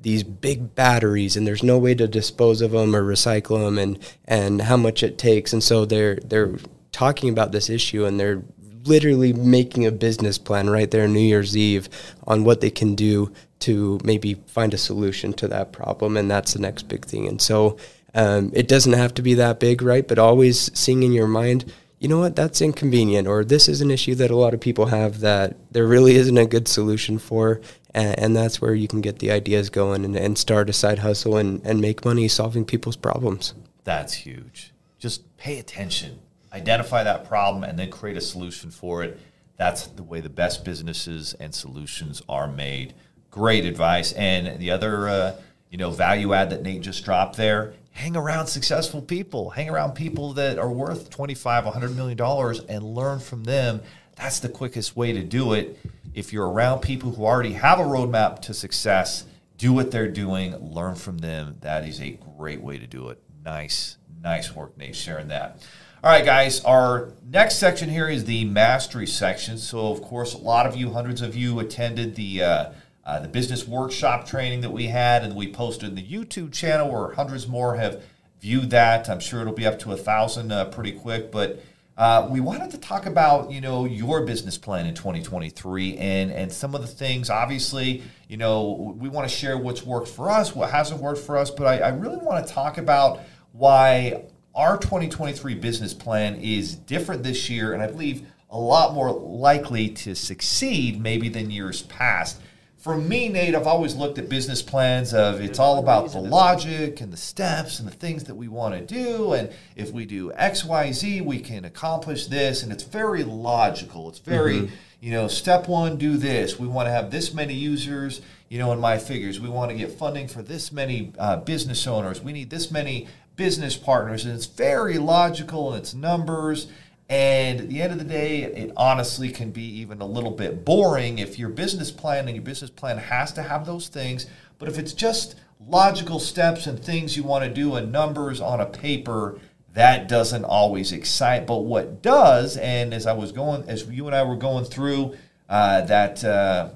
these 0.00 0.22
big 0.22 0.74
batteries 0.74 1.34
and 1.34 1.46
there's 1.46 1.62
no 1.62 1.78
way 1.78 1.94
to 1.94 2.06
dispose 2.06 2.60
of 2.60 2.72
them 2.72 2.94
or 2.94 3.02
recycle 3.02 3.64
them 3.64 3.78
and 3.78 3.98
and 4.26 4.60
how 4.60 4.76
much 4.76 5.02
it 5.02 5.16
takes 5.16 5.54
and 5.54 5.62
so 5.62 5.86
they're 5.86 6.16
they're 6.16 6.52
talking 6.92 7.30
about 7.30 7.52
this 7.52 7.70
issue 7.70 8.04
and 8.04 8.20
they're 8.20 8.42
literally 8.86 9.32
making 9.32 9.86
a 9.86 9.92
business 9.92 10.38
plan 10.38 10.70
right 10.70 10.90
there 10.90 11.08
New 11.08 11.20
Year's 11.20 11.56
Eve 11.56 11.88
on 12.26 12.44
what 12.44 12.60
they 12.60 12.70
can 12.70 12.94
do 12.94 13.32
to 13.60 13.98
maybe 14.04 14.34
find 14.46 14.74
a 14.74 14.78
solution 14.78 15.32
to 15.34 15.48
that 15.48 15.72
problem. 15.72 16.16
And 16.16 16.30
that's 16.30 16.52
the 16.52 16.60
next 16.60 16.84
big 16.84 17.04
thing. 17.04 17.26
And 17.26 17.40
so 17.40 17.78
um, 18.14 18.50
it 18.54 18.68
doesn't 18.68 18.92
have 18.92 19.14
to 19.14 19.22
be 19.22 19.34
that 19.34 19.58
big, 19.58 19.82
right? 19.82 20.06
But 20.06 20.18
always 20.18 20.70
seeing 20.78 21.02
in 21.02 21.12
your 21.12 21.26
mind, 21.26 21.72
you 21.98 22.08
know 22.08 22.18
what, 22.18 22.36
that's 22.36 22.60
inconvenient, 22.60 23.26
or 23.26 23.44
this 23.44 23.68
is 23.68 23.80
an 23.80 23.90
issue 23.90 24.14
that 24.16 24.30
a 24.30 24.36
lot 24.36 24.52
of 24.52 24.60
people 24.60 24.86
have 24.86 25.20
that 25.20 25.56
there 25.72 25.86
really 25.86 26.16
isn't 26.16 26.36
a 26.36 26.44
good 26.44 26.68
solution 26.68 27.18
for. 27.18 27.60
And, 27.94 28.18
and 28.18 28.36
that's 28.36 28.60
where 28.60 28.74
you 28.74 28.88
can 28.88 29.00
get 29.00 29.20
the 29.20 29.30
ideas 29.30 29.70
going 29.70 30.04
and, 30.04 30.14
and 30.14 30.36
start 30.36 30.68
a 30.68 30.72
side 30.72 30.98
hustle 30.98 31.36
and, 31.36 31.64
and 31.64 31.80
make 31.80 32.04
money 32.04 32.28
solving 32.28 32.64
people's 32.64 32.96
problems. 32.96 33.54
That's 33.84 34.12
huge. 34.12 34.72
Just 34.98 35.36
pay 35.38 35.58
attention 35.58 36.20
identify 36.54 37.02
that 37.02 37.26
problem 37.26 37.64
and 37.64 37.78
then 37.78 37.90
create 37.90 38.16
a 38.16 38.20
solution 38.20 38.70
for 38.70 39.02
it. 39.02 39.18
That's 39.56 39.88
the 39.88 40.02
way 40.02 40.20
the 40.20 40.30
best 40.30 40.64
businesses 40.64 41.34
and 41.34 41.54
solutions 41.54 42.22
are 42.28 42.48
made. 42.48 42.94
Great 43.30 43.64
advice. 43.64 44.12
And 44.12 44.58
the 44.58 44.70
other, 44.70 45.08
uh, 45.08 45.36
you 45.70 45.78
know, 45.78 45.90
value 45.90 46.32
add 46.32 46.50
that 46.50 46.62
Nate 46.62 46.82
just 46.82 47.04
dropped 47.04 47.36
there: 47.36 47.74
hang 47.90 48.16
around 48.16 48.46
successful 48.46 49.02
people. 49.02 49.50
Hang 49.50 49.68
around 49.68 49.92
people 49.94 50.32
that 50.34 50.58
are 50.58 50.70
worth 50.70 51.10
25, 51.10 51.64
100 51.64 51.96
million 51.96 52.16
dollars, 52.16 52.60
and 52.60 52.82
learn 52.82 53.18
from 53.18 53.44
them. 53.44 53.80
That's 54.16 54.38
the 54.38 54.48
quickest 54.48 54.96
way 54.96 55.12
to 55.12 55.22
do 55.22 55.52
it. 55.54 55.78
If 56.14 56.32
you're 56.32 56.48
around 56.48 56.80
people 56.80 57.10
who 57.12 57.24
already 57.24 57.54
have 57.54 57.80
a 57.80 57.82
roadmap 57.82 58.40
to 58.42 58.54
success, 58.54 59.24
do 59.58 59.72
what 59.72 59.90
they're 59.90 60.08
doing, 60.08 60.56
learn 60.72 60.94
from 60.94 61.18
them. 61.18 61.56
That 61.60 61.88
is 61.88 62.00
a 62.00 62.18
great 62.36 62.60
way 62.60 62.78
to 62.78 62.86
do 62.86 63.08
it. 63.08 63.20
Nice, 63.44 63.96
nice 64.22 64.54
work, 64.54 64.78
Nate, 64.78 64.94
sharing 64.94 65.28
that. 65.28 65.60
All 66.04 66.10
right, 66.10 66.22
guys, 66.22 66.62
our 66.66 67.12
next 67.30 67.56
section 67.56 67.88
here 67.88 68.10
is 68.10 68.26
the 68.26 68.44
mastery 68.44 69.06
section. 69.06 69.56
So, 69.56 69.90
of 69.90 70.02
course, 70.02 70.34
a 70.34 70.36
lot 70.36 70.66
of 70.66 70.76
you, 70.76 70.92
hundreds 70.92 71.22
of 71.22 71.34
you, 71.34 71.60
attended 71.60 72.14
the 72.14 72.42
uh, 72.42 72.72
uh, 73.06 73.20
the 73.20 73.28
business 73.28 73.66
workshop 73.66 74.26
training 74.26 74.60
that 74.60 74.70
we 74.70 74.88
had, 74.88 75.24
and 75.24 75.34
we 75.34 75.50
posted 75.50 75.88
in 75.88 75.94
the 75.94 76.06
YouTube 76.06 76.52
channel 76.52 76.92
where 76.92 77.14
hundreds 77.14 77.48
more 77.48 77.76
have 77.76 78.02
viewed 78.38 78.68
that. 78.68 79.08
I'm 79.08 79.18
sure 79.18 79.40
it'll 79.40 79.54
be 79.54 79.64
up 79.64 79.78
to 79.78 79.92
a 79.92 79.96
thousand 79.96 80.52
uh, 80.52 80.66
pretty 80.66 80.92
quick, 80.92 81.32
but. 81.32 81.62
Uh, 81.96 82.26
we 82.28 82.40
wanted 82.40 82.72
to 82.72 82.78
talk 82.78 83.06
about 83.06 83.52
you 83.52 83.60
know 83.60 83.84
your 83.84 84.26
business 84.26 84.58
plan 84.58 84.84
in 84.84 84.96
2023 84.96 85.96
and 85.98 86.32
and 86.32 86.52
some 86.52 86.74
of 86.74 86.80
the 86.80 86.88
things 86.88 87.30
obviously 87.30 88.02
you 88.26 88.36
know 88.36 88.96
we 88.98 89.08
want 89.08 89.30
to 89.30 89.32
share 89.32 89.56
what's 89.56 89.84
worked 89.84 90.08
for 90.08 90.28
us 90.28 90.56
what 90.56 90.68
hasn't 90.72 91.00
worked 91.00 91.20
for 91.20 91.36
us 91.36 91.52
but 91.52 91.68
I, 91.68 91.78
I 91.78 91.88
really 91.90 92.16
want 92.16 92.44
to 92.44 92.52
talk 92.52 92.78
about 92.78 93.20
why 93.52 94.24
our 94.54 94.78
2023 94.78 95.54
business 95.56 95.92
plan 95.92 96.36
is 96.36 96.76
different 96.76 97.22
this 97.22 97.50
year, 97.50 97.72
and 97.72 97.82
I 97.82 97.88
believe 97.88 98.26
a 98.50 98.58
lot 98.58 98.94
more 98.94 99.10
likely 99.10 99.88
to 99.88 100.14
succeed 100.14 101.00
maybe 101.00 101.28
than 101.28 101.50
years 101.50 101.82
past. 101.82 102.40
For 102.84 102.96
me, 102.96 103.30
Nate, 103.30 103.54
I've 103.54 103.66
always 103.66 103.96
looked 103.96 104.18
at 104.18 104.28
business 104.28 104.60
plans 104.60 105.14
of 105.14 105.40
it's 105.40 105.58
all 105.58 105.78
about 105.78 106.12
the 106.12 106.20
logic 106.20 107.00
and 107.00 107.10
the 107.10 107.16
steps 107.16 107.80
and 107.80 107.88
the 107.88 107.94
things 107.94 108.24
that 108.24 108.34
we 108.34 108.46
want 108.46 108.74
to 108.74 108.94
do. 108.94 109.32
And 109.32 109.50
if 109.74 109.90
we 109.90 110.04
do 110.04 110.30
X, 110.34 110.66
Y, 110.66 110.92
Z, 110.92 111.22
we 111.22 111.40
can 111.40 111.64
accomplish 111.64 112.26
this. 112.26 112.62
And 112.62 112.70
it's 112.70 112.82
very 112.82 113.24
logical. 113.24 114.10
It's 114.10 114.18
very, 114.18 114.56
mm-hmm. 114.56 114.74
you 115.00 115.12
know, 115.12 115.28
step 115.28 115.66
one, 115.66 115.96
do 115.96 116.18
this. 116.18 116.58
We 116.58 116.68
want 116.68 116.86
to 116.86 116.92
have 116.92 117.10
this 117.10 117.32
many 117.32 117.54
users, 117.54 118.20
you 118.50 118.58
know, 118.58 118.70
in 118.72 118.80
my 118.80 118.98
figures. 118.98 119.40
We 119.40 119.48
want 119.48 119.70
to 119.70 119.76
get 119.78 119.90
funding 119.98 120.28
for 120.28 120.42
this 120.42 120.70
many 120.70 121.14
uh, 121.18 121.38
business 121.38 121.86
owners. 121.86 122.20
We 122.20 122.34
need 122.34 122.50
this 122.50 122.70
many 122.70 123.08
business 123.36 123.76
partners. 123.76 124.24
And 124.24 124.34
it's 124.34 124.46
very 124.46 124.98
logical 124.98 125.72
and 125.72 125.82
it's 125.82 125.94
numbers. 125.94 126.68
And 127.08 127.60
at 127.60 127.68
the 127.68 127.82
end 127.82 127.92
of 127.92 127.98
the 127.98 128.04
day, 128.04 128.42
it 128.42 128.72
honestly 128.76 129.30
can 129.30 129.50
be 129.50 129.62
even 129.80 130.00
a 130.00 130.06
little 130.06 130.30
bit 130.30 130.64
boring 130.64 131.18
if 131.18 131.38
your 131.38 131.50
business 131.50 131.90
plan 131.90 132.26
and 132.26 132.36
your 132.36 132.44
business 132.44 132.70
plan 132.70 132.98
has 132.98 133.32
to 133.32 133.42
have 133.42 133.66
those 133.66 133.88
things. 133.88 134.26
But 134.58 134.68
if 134.68 134.78
it's 134.78 134.92
just 134.92 135.36
logical 135.66 136.18
steps 136.18 136.66
and 136.66 136.82
things 136.82 137.16
you 137.16 137.22
want 137.22 137.44
to 137.44 137.50
do 137.50 137.74
and 137.74 137.92
numbers 137.92 138.40
on 138.40 138.60
a 138.60 138.66
paper, 138.66 139.38
that 139.74 140.08
doesn't 140.08 140.44
always 140.44 140.92
excite. 140.92 141.46
But 141.46 141.58
what 141.58 142.00
does, 142.00 142.56
and 142.56 142.94
as 142.94 143.06
I 143.06 143.12
was 143.12 143.32
going, 143.32 143.68
as 143.68 143.86
you 143.88 144.06
and 144.06 144.14
I 144.14 144.22
were 144.22 144.36
going 144.36 144.64
through 144.64 145.16
uh, 145.48 145.82
that 145.82 146.24
uh, 146.24 146.70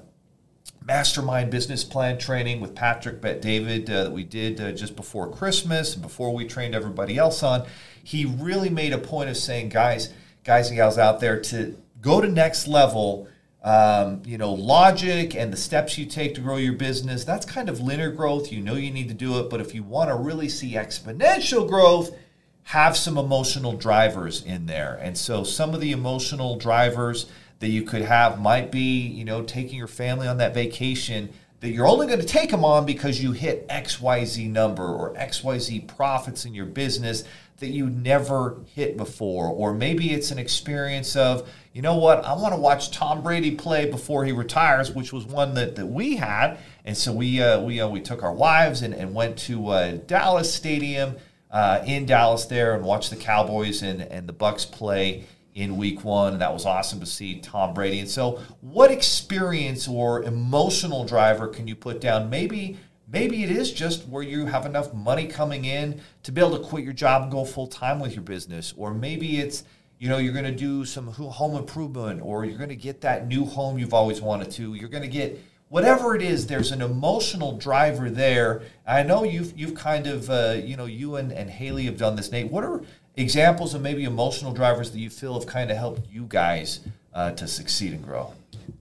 mastermind 0.89 1.51
business 1.51 1.83
plan 1.83 2.17
training 2.17 2.59
with 2.59 2.73
Patrick 2.73 3.21
Bet-David 3.21 3.87
uh, 3.91 4.05
that 4.05 4.11
we 4.11 4.23
did 4.23 4.59
uh, 4.59 4.71
just 4.71 4.95
before 4.95 5.31
Christmas 5.31 5.93
and 5.93 6.01
before 6.01 6.33
we 6.33 6.45
trained 6.45 6.73
everybody 6.73 7.15
else 7.15 7.43
on, 7.43 7.67
he 8.03 8.25
really 8.25 8.71
made 8.71 8.91
a 8.91 8.97
point 8.97 9.29
of 9.29 9.37
saying, 9.37 9.69
guys, 9.69 10.11
guys 10.43 10.69
and 10.69 10.77
gals 10.77 10.97
out 10.97 11.19
there, 11.19 11.39
to 11.41 11.77
go 12.01 12.19
to 12.19 12.27
next 12.27 12.67
level. 12.67 13.27
Um, 13.61 14.21
you 14.25 14.37
know, 14.37 14.53
logic 14.53 15.35
and 15.35 15.51
the 15.51 15.57
steps 15.57 15.97
you 15.97 16.05
take 16.05 16.33
to 16.35 16.41
grow 16.41 16.55
your 16.55 16.73
business, 16.73 17.25
that's 17.25 17.45
kind 17.45 17.67
of 17.67 17.81
linear 17.81 18.09
growth. 18.09 18.53
You 18.53 18.61
know 18.61 18.75
you 18.75 18.89
need 18.89 19.09
to 19.09 19.13
do 19.13 19.37
it. 19.37 19.49
But 19.49 19.59
if 19.59 19.75
you 19.75 19.83
want 19.83 20.09
to 20.09 20.15
really 20.15 20.47
see 20.47 20.75
exponential 20.75 21.67
growth, 21.67 22.15
have 22.63 22.95
some 22.95 23.17
emotional 23.17 23.73
drivers 23.73 24.45
in 24.45 24.65
there. 24.65 24.97
And 25.01 25.17
so 25.17 25.43
some 25.43 25.73
of 25.73 25.81
the 25.81 25.91
emotional 25.91 26.55
drivers 26.55 27.25
that 27.59 27.69
you 27.69 27.83
could 27.83 28.01
have 28.01 28.39
might 28.39 28.71
be, 28.71 29.01
you 29.01 29.25
know, 29.25 29.43
taking 29.43 29.77
your 29.77 29.87
family 29.87 30.27
on 30.27 30.37
that 30.37 30.53
vacation 30.53 31.29
that 31.59 31.71
you're 31.71 31.87
only 31.87 32.07
going 32.07 32.19
to 32.19 32.25
take 32.25 32.51
them 32.51 32.63
on 32.63 32.85
because 32.85 33.21
you 33.21 33.33
hit 33.33 33.67
XYZ 33.67 34.49
number 34.49 34.85
or 34.85 35.13
XYZ 35.15 35.87
profits 35.87 36.45
in 36.45 36.53
your 36.53 36.65
business 36.65 37.25
that 37.59 37.67
you 37.67 37.89
never 37.89 38.59
hit 38.73 38.95
before. 38.95 39.47
Or 39.47 39.73
maybe 39.73 40.11
it's 40.11 40.31
an 40.31 40.39
experience 40.39 41.17
of, 41.17 41.49
you 41.73 41.81
know 41.81 41.97
what, 41.97 42.23
I 42.23 42.33
want 42.33 42.53
to 42.53 42.59
watch 42.59 42.91
Tom 42.91 43.21
Brady 43.21 43.51
play 43.51 43.89
before 43.89 44.23
he 44.23 44.31
retires, 44.31 44.91
which 44.91 45.11
was 45.11 45.25
one 45.25 45.53
that, 45.55 45.75
that 45.75 45.85
we 45.85 46.15
had. 46.15 46.57
And 46.85 46.95
so 46.95 47.11
we, 47.11 47.41
uh, 47.41 47.59
we, 47.61 47.81
uh, 47.81 47.89
we 47.89 47.99
took 47.99 48.23
our 48.23 48.33
wives 48.33 48.81
and, 48.81 48.93
and 48.93 49.13
went 49.13 49.37
to 49.39 49.67
uh, 49.67 49.91
Dallas 50.07 50.53
Stadium 50.53 51.17
uh, 51.51 51.83
in 51.85 52.05
Dallas 52.05 52.45
there 52.45 52.75
and 52.75 52.85
watched 52.85 53.09
the 53.09 53.17
Cowboys 53.17 53.81
and, 53.81 54.01
and 54.01 54.27
the 54.27 54.33
Bucks 54.33 54.63
play 54.63 55.25
in 55.55 55.77
week 55.77 56.03
one. 56.03 56.33
And 56.33 56.41
that 56.41 56.53
was 56.53 56.65
awesome 56.65 56.99
to 56.99 57.05
see 57.05 57.39
Tom 57.39 57.73
Brady. 57.73 57.99
And 57.99 58.09
so, 58.09 58.39
what 58.61 58.91
experience 58.91 59.87
or 59.87 60.23
emotional 60.23 61.05
driver 61.05 61.47
can 61.47 61.67
you 61.67 61.75
put 61.75 62.01
down? 62.01 62.29
Maybe. 62.29 62.77
Maybe 63.11 63.43
it 63.43 63.49
is 63.49 63.73
just 63.73 64.07
where 64.07 64.21
you 64.21 64.45
have 64.45 64.67
enough 64.67 64.93
money 64.93 65.25
coming 65.25 65.65
in 65.65 65.99
to 66.21 66.31
be 66.31 66.41
able 66.41 66.59
to 66.59 66.63
quit 66.63 66.83
your 66.83 66.93
job 66.93 67.23
and 67.23 67.31
go 67.31 67.43
full 67.43 67.65
time 67.65 67.99
with 67.99 68.13
your 68.13 68.21
business. 68.21 68.71
Or 68.77 68.93
maybe 68.93 69.39
it's, 69.39 69.63
you 69.97 70.09
know, 70.09 70.19
you're 70.19 70.31
going 70.31 70.45
to 70.45 70.51
do 70.51 70.85
some 70.85 71.07
home 71.07 71.55
improvement 71.55 72.21
or 72.23 72.45
you're 72.45 72.59
going 72.59 72.69
to 72.69 72.75
get 72.75 73.01
that 73.01 73.27
new 73.27 73.45
home 73.45 73.79
you've 73.79 73.95
always 73.95 74.21
wanted 74.21 74.51
to. 74.51 74.75
You're 74.75 74.89
going 74.89 75.01
to 75.01 75.09
get 75.09 75.41
whatever 75.69 76.15
it 76.15 76.21
is, 76.21 76.47
there's 76.47 76.71
an 76.71 76.81
emotional 76.81 77.57
driver 77.57 78.09
there. 78.09 78.63
I 78.85 79.03
know 79.03 79.23
you've 79.23 79.57
you've 79.57 79.75
kind 79.75 80.07
of 80.07 80.29
uh, 80.29 80.57
you 80.63 80.75
know 80.75 80.85
you 80.85 81.15
and, 81.15 81.31
and 81.31 81.49
Haley 81.49 81.85
have 81.85 81.97
done 81.97 82.15
this. 82.15 82.31
Nate, 82.31 82.51
what 82.51 82.63
are 82.63 82.81
examples 83.21 83.73
of 83.73 83.81
maybe 83.81 84.03
emotional 84.03 84.53
drivers 84.53 84.91
that 84.91 84.99
you 84.99 85.09
feel 85.09 85.33
have 85.33 85.47
kind 85.47 85.71
of 85.71 85.77
helped 85.77 86.09
you 86.09 86.25
guys 86.27 86.81
uh, 87.13 87.31
to 87.31 87.47
succeed 87.47 87.93
and 87.93 88.03
grow? 88.03 88.33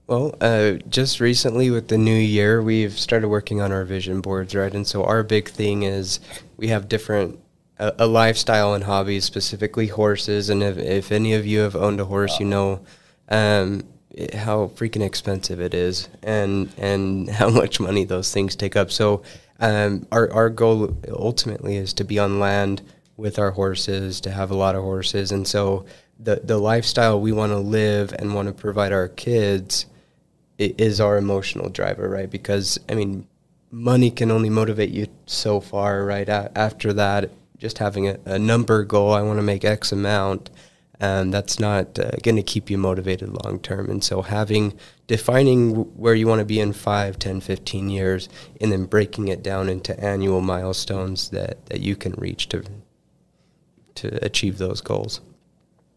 Well, 0.07 0.35
uh, 0.41 0.73
just 0.89 1.21
recently 1.21 1.71
with 1.71 1.89
the 1.89 1.99
new 1.99 2.15
year, 2.15 2.63
we've 2.63 2.99
started 2.99 3.29
working 3.29 3.61
on 3.61 3.73
our 3.73 3.85
vision 3.85 4.21
boards, 4.21 4.55
right? 4.55 4.73
And 4.73 4.87
so 4.87 5.05
our 5.05 5.23
big 5.23 5.51
thing 5.51 5.83
is 5.83 6.21
we 6.57 6.69
have 6.69 6.89
different 6.89 7.39
a, 7.79 7.95
a 7.99 8.07
lifestyle 8.07 8.75
and 8.75 8.85
hobbies, 8.85 9.25
specifically 9.25 9.89
horses. 9.89 10.51
And 10.51 10.63
if, 10.63 10.79
if 10.79 11.13
any 11.13 11.35
of 11.35 11.47
you 11.47 11.61
have 11.61 11.77
owned 11.77 12.01
a 12.01 12.05
horse, 12.05 12.41
you 12.41 12.47
know 12.47 12.81
um, 13.29 13.85
it, 14.11 14.35
how 14.35 14.69
freaking 14.69 15.05
expensive 15.05 15.61
it 15.61 15.75
is, 15.75 16.09
and 16.23 16.73
and 16.79 17.29
how 17.41 17.51
much 17.51 17.81
money 17.81 18.05
those 18.05 18.33
things 18.33 18.57
take 18.57 18.77
up. 18.77 18.91
So 18.91 19.23
um, 19.61 20.07
our 20.13 20.33
our 20.33 20.51
goal 20.51 20.97
ultimately 21.09 21.77
is 21.77 21.93
to 21.95 22.05
be 22.05 22.19
on 22.19 22.41
land 22.41 22.83
with 23.19 23.39
our 23.39 23.51
horses, 23.51 24.21
to 24.23 24.31
have 24.31 24.51
a 24.51 24.55
lot 24.55 24.75
of 24.77 24.83
horses. 24.83 25.33
And 25.33 25.47
so 25.47 25.85
the, 26.19 26.41
the 26.43 26.57
lifestyle 26.57 27.21
we 27.21 27.33
want 27.33 27.53
to 27.53 27.59
live 27.59 28.15
and 28.19 28.35
want 28.35 28.49
to 28.49 28.55
provide 28.55 28.93
our 28.93 29.09
kids 29.09 29.87
is 30.57 31.01
our 31.01 31.19
emotional 31.19 31.69
driver, 31.69 32.09
right? 32.09 32.31
Because, 32.31 32.79
I 32.89 32.95
mean, 32.95 33.27
money 33.71 34.11
can 34.11 34.31
only 34.31 34.49
motivate 34.49 34.91
you 34.91 35.09
so 35.27 35.61
far, 35.61 36.05
right? 36.05 36.29
after 36.29 36.93
that, 36.95 37.31
just 37.59 37.79
having 37.79 38.09
a, 38.09 38.19
a 38.25 38.39
number 38.39 38.85
goal, 38.85 39.13
I 39.13 39.23
want 39.23 39.39
to 39.39 39.43
make 39.43 39.65
X 39.65 39.93
amount, 39.93 40.51
and 41.01 41.35
that's 41.35 41.61
not 41.61 41.99
uh, 41.99 42.11
going 42.23 42.37
to 42.37 42.43
keep 42.43 42.71
you 42.71 42.79
motivated 42.79 43.31
long 43.45 43.61
term. 43.61 43.91
And 43.91 44.03
so 44.03 44.23
having, 44.23 44.79
defining 45.07 45.75
where 45.97 46.15
you 46.15 46.27
want 46.27 46.41
to 46.41 46.45
be 46.45 46.61
in 46.61 46.73
5, 46.73 47.19
10, 47.19 47.41
15 47.41 47.89
years, 47.89 48.29
and 48.61 48.71
then 48.71 48.85
breaking 48.85 49.29
it 49.29 49.43
down 49.43 49.69
into 49.69 49.99
annual 50.03 50.41
milestones 50.41 51.31
that, 51.31 51.67
that 51.67 51.81
you 51.81 51.97
can 51.97 52.13
reach 52.13 52.49
to, 52.51 52.63
to 53.99 54.25
achieve 54.25 54.59
those 54.59 54.81
goals. 54.81 55.21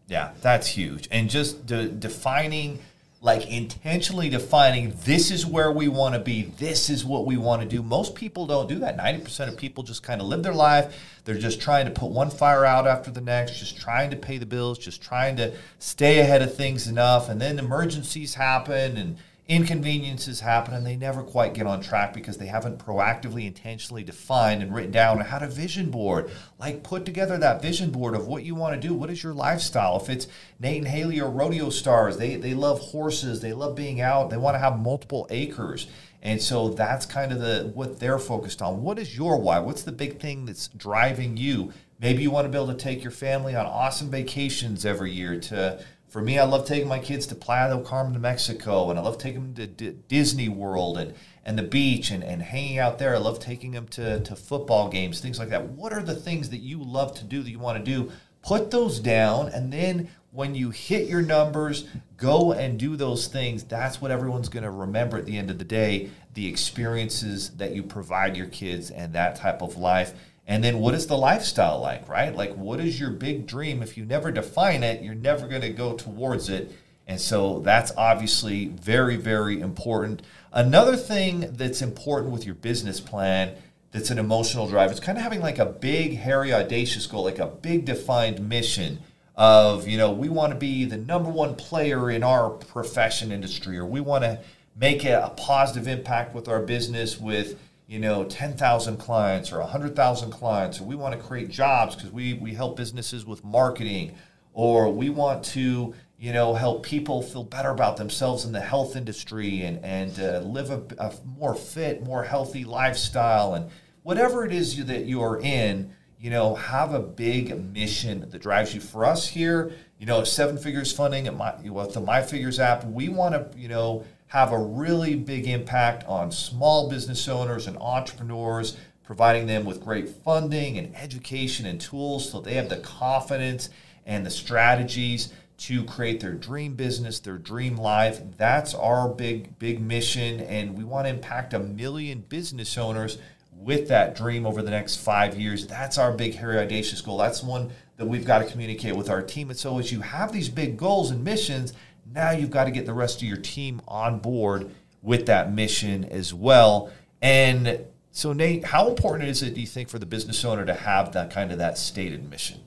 Yeah, 0.08 0.32
that's 0.40 0.66
huge. 0.66 1.08
And 1.10 1.30
just 1.30 1.66
de- 1.66 1.88
defining, 1.88 2.80
like 3.20 3.50
intentionally 3.50 4.28
defining, 4.28 4.94
this 5.04 5.30
is 5.30 5.46
where 5.46 5.72
we 5.72 5.88
want 5.88 6.14
to 6.14 6.20
be, 6.20 6.42
this 6.58 6.90
is 6.90 7.04
what 7.04 7.24
we 7.24 7.36
want 7.36 7.62
to 7.62 7.68
do. 7.68 7.82
Most 7.82 8.14
people 8.14 8.46
don't 8.46 8.68
do 8.68 8.80
that. 8.80 8.98
90% 8.98 9.48
of 9.48 9.56
people 9.56 9.84
just 9.84 10.02
kind 10.02 10.20
of 10.20 10.26
live 10.26 10.42
their 10.42 10.54
life. 10.54 10.94
They're 11.24 11.38
just 11.38 11.60
trying 11.60 11.86
to 11.86 11.92
put 11.92 12.10
one 12.10 12.30
fire 12.30 12.64
out 12.64 12.86
after 12.86 13.10
the 13.10 13.20
next, 13.20 13.58
just 13.58 13.80
trying 13.80 14.10
to 14.10 14.16
pay 14.16 14.38
the 14.38 14.46
bills, 14.46 14.78
just 14.78 15.00
trying 15.00 15.36
to 15.36 15.54
stay 15.78 16.18
ahead 16.18 16.42
of 16.42 16.54
things 16.54 16.88
enough. 16.88 17.28
And 17.28 17.40
then 17.40 17.58
emergencies 17.58 18.34
happen 18.34 18.96
and 18.96 19.16
inconveniences 19.48 20.40
happen 20.40 20.72
and 20.72 20.86
they 20.86 20.96
never 20.96 21.22
quite 21.22 21.52
get 21.52 21.66
on 21.66 21.80
track 21.80 22.14
because 22.14 22.38
they 22.38 22.46
haven't 22.46 22.78
proactively 22.78 23.44
intentionally 23.46 24.04
defined 24.04 24.62
and 24.62 24.74
written 24.74 24.92
down 24.92 25.20
Or 25.20 25.24
how 25.24 25.38
to 25.38 25.48
vision 25.48 25.90
board. 25.90 26.30
Like 26.60 26.84
put 26.84 27.04
together 27.04 27.36
that 27.38 27.60
vision 27.60 27.90
board 27.90 28.14
of 28.14 28.28
what 28.28 28.44
you 28.44 28.54
want 28.54 28.80
to 28.80 28.88
do. 28.88 28.94
What 28.94 29.10
is 29.10 29.22
your 29.22 29.34
lifestyle? 29.34 30.00
If 30.00 30.08
it's 30.08 30.28
nate 30.60 30.78
and 30.78 30.88
haley 30.88 31.20
are 31.20 31.28
rodeo 31.28 31.70
stars 31.70 32.16
they, 32.16 32.36
they 32.36 32.54
love 32.54 32.78
horses 32.80 33.40
they 33.40 33.52
love 33.52 33.74
being 33.74 34.00
out 34.00 34.30
they 34.30 34.36
want 34.36 34.54
to 34.54 34.60
have 34.60 34.78
multiple 34.78 35.26
acres. 35.30 35.88
And 36.22 36.40
so 36.40 36.68
that's 36.68 37.04
kind 37.04 37.32
of 37.32 37.40
the 37.40 37.72
what 37.74 37.98
they're 37.98 38.20
focused 38.20 38.62
on. 38.62 38.80
What 38.82 38.98
is 38.98 39.16
your 39.16 39.38
why? 39.38 39.58
What's 39.58 39.82
the 39.82 39.92
big 39.92 40.20
thing 40.20 40.46
that's 40.46 40.68
driving 40.68 41.36
you? 41.36 41.72
Maybe 42.00 42.22
you 42.22 42.30
want 42.30 42.46
to 42.46 42.48
be 42.48 42.56
able 42.56 42.68
to 42.68 42.74
take 42.74 43.02
your 43.02 43.12
family 43.12 43.56
on 43.56 43.66
awesome 43.66 44.10
vacations 44.10 44.86
every 44.86 45.12
year 45.12 45.38
to 45.40 45.84
for 46.12 46.20
me, 46.20 46.38
I 46.38 46.44
love 46.44 46.66
taking 46.66 46.88
my 46.88 46.98
kids 46.98 47.26
to 47.28 47.34
Playa 47.34 47.70
del 47.70 47.80
Carmen, 47.80 48.20
Mexico, 48.20 48.90
and 48.90 48.98
I 48.98 49.02
love 49.02 49.16
taking 49.16 49.54
them 49.54 49.54
to 49.54 49.66
D- 49.66 49.96
Disney 50.08 50.46
World 50.46 50.98
and, 50.98 51.14
and 51.42 51.58
the 51.58 51.62
beach 51.62 52.10
and, 52.10 52.22
and 52.22 52.42
hanging 52.42 52.78
out 52.78 52.98
there. 52.98 53.14
I 53.14 53.18
love 53.18 53.38
taking 53.40 53.70
them 53.70 53.88
to, 53.88 54.20
to 54.20 54.36
football 54.36 54.90
games, 54.90 55.20
things 55.20 55.38
like 55.38 55.48
that. 55.48 55.70
What 55.70 55.94
are 55.94 56.02
the 56.02 56.14
things 56.14 56.50
that 56.50 56.58
you 56.58 56.82
love 56.82 57.14
to 57.14 57.24
do 57.24 57.42
that 57.42 57.50
you 57.50 57.58
want 57.58 57.82
to 57.82 57.90
do? 57.90 58.12
Put 58.42 58.70
those 58.70 59.00
down, 59.00 59.48
and 59.48 59.72
then 59.72 60.10
when 60.32 60.54
you 60.54 60.68
hit 60.68 61.08
your 61.08 61.22
numbers, 61.22 61.86
go 62.18 62.52
and 62.52 62.78
do 62.78 62.94
those 62.94 63.26
things. 63.26 63.64
That's 63.64 64.02
what 64.02 64.10
everyone's 64.10 64.50
going 64.50 64.64
to 64.64 64.70
remember 64.70 65.16
at 65.16 65.24
the 65.24 65.38
end 65.38 65.50
of 65.50 65.56
the 65.56 65.64
day 65.64 66.10
the 66.34 66.46
experiences 66.46 67.52
that 67.56 67.74
you 67.74 67.82
provide 67.82 68.36
your 68.36 68.48
kids 68.48 68.90
and 68.90 69.14
that 69.14 69.36
type 69.36 69.62
of 69.62 69.78
life. 69.78 70.12
And 70.46 70.62
then 70.62 70.80
what 70.80 70.94
is 70.94 71.06
the 71.06 71.16
lifestyle 71.16 71.80
like, 71.80 72.08
right? 72.08 72.34
Like, 72.34 72.54
what 72.54 72.80
is 72.80 72.98
your 72.98 73.10
big 73.10 73.46
dream? 73.46 73.82
If 73.82 73.96
you 73.96 74.04
never 74.04 74.30
define 74.30 74.82
it, 74.82 75.02
you're 75.02 75.14
never 75.14 75.46
going 75.46 75.62
to 75.62 75.70
go 75.70 75.94
towards 75.94 76.48
it. 76.48 76.72
And 77.06 77.20
so 77.20 77.60
that's 77.60 77.92
obviously 77.96 78.66
very, 78.66 79.16
very 79.16 79.60
important. 79.60 80.22
Another 80.52 80.96
thing 80.96 81.52
that's 81.52 81.82
important 81.82 82.32
with 82.32 82.44
your 82.44 82.54
business 82.54 83.00
plan 83.00 83.54
that's 83.92 84.10
an 84.10 84.18
emotional 84.18 84.66
drive, 84.66 84.90
it's 84.90 85.00
kind 85.00 85.18
of 85.18 85.24
having 85.24 85.40
like 85.40 85.58
a 85.58 85.66
big, 85.66 86.16
hairy, 86.16 86.52
audacious 86.52 87.06
goal, 87.06 87.24
like 87.24 87.38
a 87.38 87.46
big 87.46 87.84
defined 87.84 88.48
mission 88.48 88.98
of, 89.36 89.86
you 89.86 89.98
know, 89.98 90.12
we 90.12 90.28
want 90.28 90.52
to 90.52 90.58
be 90.58 90.84
the 90.84 90.96
number 90.96 91.28
one 91.28 91.54
player 91.54 92.10
in 92.10 92.22
our 92.22 92.50
profession 92.50 93.32
industry, 93.32 93.78
or 93.78 93.86
we 93.86 94.00
want 94.00 94.24
to 94.24 94.38
make 94.76 95.04
a, 95.04 95.22
a 95.24 95.30
positive 95.30 95.86
impact 95.86 96.34
with 96.34 96.48
our 96.48 96.60
business 96.60 97.20
with, 97.20 97.58
you 97.86 97.98
know, 97.98 98.24
10,000 98.24 98.96
clients 98.96 99.52
or 99.52 99.60
100,000 99.60 100.30
clients, 100.30 100.80
or 100.80 100.84
we 100.84 100.94
want 100.94 101.14
to 101.14 101.20
create 101.20 101.50
jobs 101.50 101.94
because 101.94 102.10
we, 102.10 102.34
we 102.34 102.54
help 102.54 102.76
businesses 102.76 103.26
with 103.26 103.44
marketing, 103.44 104.16
or 104.54 104.90
we 104.90 105.10
want 105.10 105.44
to, 105.44 105.94
you 106.18 106.32
know, 106.32 106.54
help 106.54 106.84
people 106.84 107.22
feel 107.22 107.44
better 107.44 107.70
about 107.70 107.96
themselves 107.96 108.44
in 108.44 108.52
the 108.52 108.60
health 108.60 108.96
industry 108.96 109.62
and, 109.62 109.84
and 109.84 110.18
uh, 110.20 110.38
live 110.40 110.70
a, 110.70 110.82
a, 110.98 111.12
more 111.38 111.54
fit, 111.54 112.02
more 112.04 112.22
healthy 112.22 112.64
lifestyle. 112.64 113.54
And 113.54 113.70
whatever 114.02 114.44
it 114.44 114.52
is 114.52 114.84
that 114.86 115.06
you're 115.06 115.40
in, 115.40 115.92
you 116.18 116.30
know, 116.30 116.54
have 116.54 116.94
a 116.94 117.00
big 117.00 117.72
mission 117.72 118.30
that 118.30 118.38
drives 118.40 118.74
you. 118.74 118.80
For 118.80 119.04
us 119.04 119.26
here, 119.26 119.72
you 119.98 120.06
know, 120.06 120.22
Seven 120.22 120.56
Figures 120.56 120.92
Funding 120.92 121.26
at 121.26 121.36
my, 121.36 121.54
with 121.68 121.94
the 121.94 122.00
My 122.00 122.22
Figures 122.22 122.60
app, 122.60 122.84
we 122.84 123.08
want 123.08 123.34
to, 123.34 123.58
you 123.58 123.68
know, 123.68 124.04
have 124.32 124.50
a 124.50 124.58
really 124.58 125.14
big 125.14 125.46
impact 125.46 126.04
on 126.08 126.32
small 126.32 126.88
business 126.88 127.28
owners 127.28 127.66
and 127.66 127.76
entrepreneurs, 127.76 128.78
providing 129.04 129.46
them 129.46 129.62
with 129.62 129.84
great 129.84 130.08
funding 130.08 130.78
and 130.78 130.96
education 130.96 131.66
and 131.66 131.78
tools 131.78 132.30
so 132.30 132.40
they 132.40 132.54
have 132.54 132.70
the 132.70 132.78
confidence 132.78 133.68
and 134.06 134.24
the 134.24 134.30
strategies 134.30 135.34
to 135.58 135.84
create 135.84 136.18
their 136.20 136.32
dream 136.32 136.74
business, 136.74 137.20
their 137.20 137.36
dream 137.36 137.76
life. 137.76 138.22
That's 138.38 138.72
our 138.72 139.06
big, 139.06 139.58
big 139.58 139.82
mission. 139.82 140.40
And 140.40 140.78
we 140.78 140.82
want 140.82 141.06
to 141.06 141.10
impact 141.10 141.52
a 141.52 141.58
million 141.58 142.24
business 142.26 142.78
owners 142.78 143.18
with 143.54 143.88
that 143.88 144.16
dream 144.16 144.46
over 144.46 144.62
the 144.62 144.70
next 144.70 144.96
five 144.96 145.38
years. 145.38 145.66
That's 145.66 145.98
our 145.98 146.10
big, 146.10 146.36
hairy, 146.36 146.58
audacious 146.58 147.02
goal. 147.02 147.18
That's 147.18 147.42
one 147.42 147.70
that 147.98 148.06
we've 148.06 148.24
got 148.24 148.38
to 148.38 148.50
communicate 148.50 148.96
with 148.96 149.10
our 149.10 149.20
team. 149.20 149.50
And 149.50 149.58
so, 149.58 149.78
as 149.78 149.92
you 149.92 150.00
have 150.00 150.32
these 150.32 150.48
big 150.48 150.78
goals 150.78 151.10
and 151.10 151.22
missions, 151.22 151.74
now 152.10 152.30
you've 152.30 152.50
got 152.50 152.64
to 152.64 152.70
get 152.70 152.86
the 152.86 152.94
rest 152.94 153.22
of 153.22 153.28
your 153.28 153.36
team 153.36 153.80
on 153.86 154.18
board 154.18 154.70
with 155.02 155.26
that 155.26 155.52
mission 155.52 156.04
as 156.04 156.32
well. 156.32 156.90
And 157.20 157.84
so, 158.10 158.32
Nate, 158.32 158.64
how 158.64 158.88
important 158.88 159.28
is 159.28 159.42
it, 159.42 159.54
do 159.54 159.60
you 159.60 159.66
think, 159.66 159.88
for 159.88 159.98
the 159.98 160.06
business 160.06 160.44
owner 160.44 160.64
to 160.66 160.74
have 160.74 161.12
that 161.12 161.30
kind 161.30 161.50
of 161.52 161.58
that 161.58 161.78
stated 161.78 162.28
mission? 162.28 162.60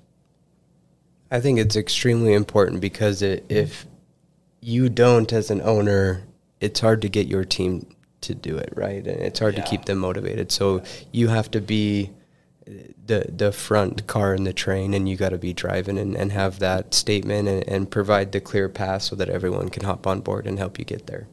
I 1.29 1.39
think 1.39 1.59
it's 1.59 1.75
extremely 1.75 2.33
important 2.33 2.81
because 2.81 3.21
it, 3.21 3.45
if 3.49 3.85
you 4.61 4.89
don't, 4.89 5.31
as 5.33 5.51
an 5.51 5.61
owner, 5.61 6.23
it's 6.59 6.79
hard 6.79 7.01
to 7.03 7.09
get 7.09 7.27
your 7.27 7.43
team 7.43 7.95
to 8.21 8.33
do 8.33 8.57
it 8.57 8.73
right, 8.75 9.05
and 9.05 9.21
it's 9.21 9.39
hard 9.39 9.55
yeah. 9.55 9.63
to 9.63 9.69
keep 9.69 9.85
them 9.85 9.99
motivated. 9.99 10.51
So 10.51 10.83
you 11.11 11.27
have 11.27 11.51
to 11.51 11.61
be 11.61 12.11
the 12.65 13.25
the 13.29 13.51
front 13.51 14.07
car 14.07 14.33
in 14.33 14.43
the 14.43 14.53
train, 14.53 14.93
and 14.93 15.07
you 15.07 15.15
got 15.15 15.29
to 15.29 15.37
be 15.37 15.53
driving 15.53 15.97
and, 15.97 16.15
and 16.15 16.31
have 16.31 16.59
that 16.59 16.93
statement 16.93 17.47
and, 17.47 17.67
and 17.67 17.91
provide 17.91 18.31
the 18.31 18.41
clear 18.41 18.69
path 18.69 19.03
so 19.03 19.15
that 19.15 19.29
everyone 19.29 19.69
can 19.69 19.83
hop 19.83 20.07
on 20.07 20.21
board 20.21 20.47
and 20.47 20.57
help 20.57 20.79
you 20.79 20.85
get 20.85 21.07
there. 21.07 21.27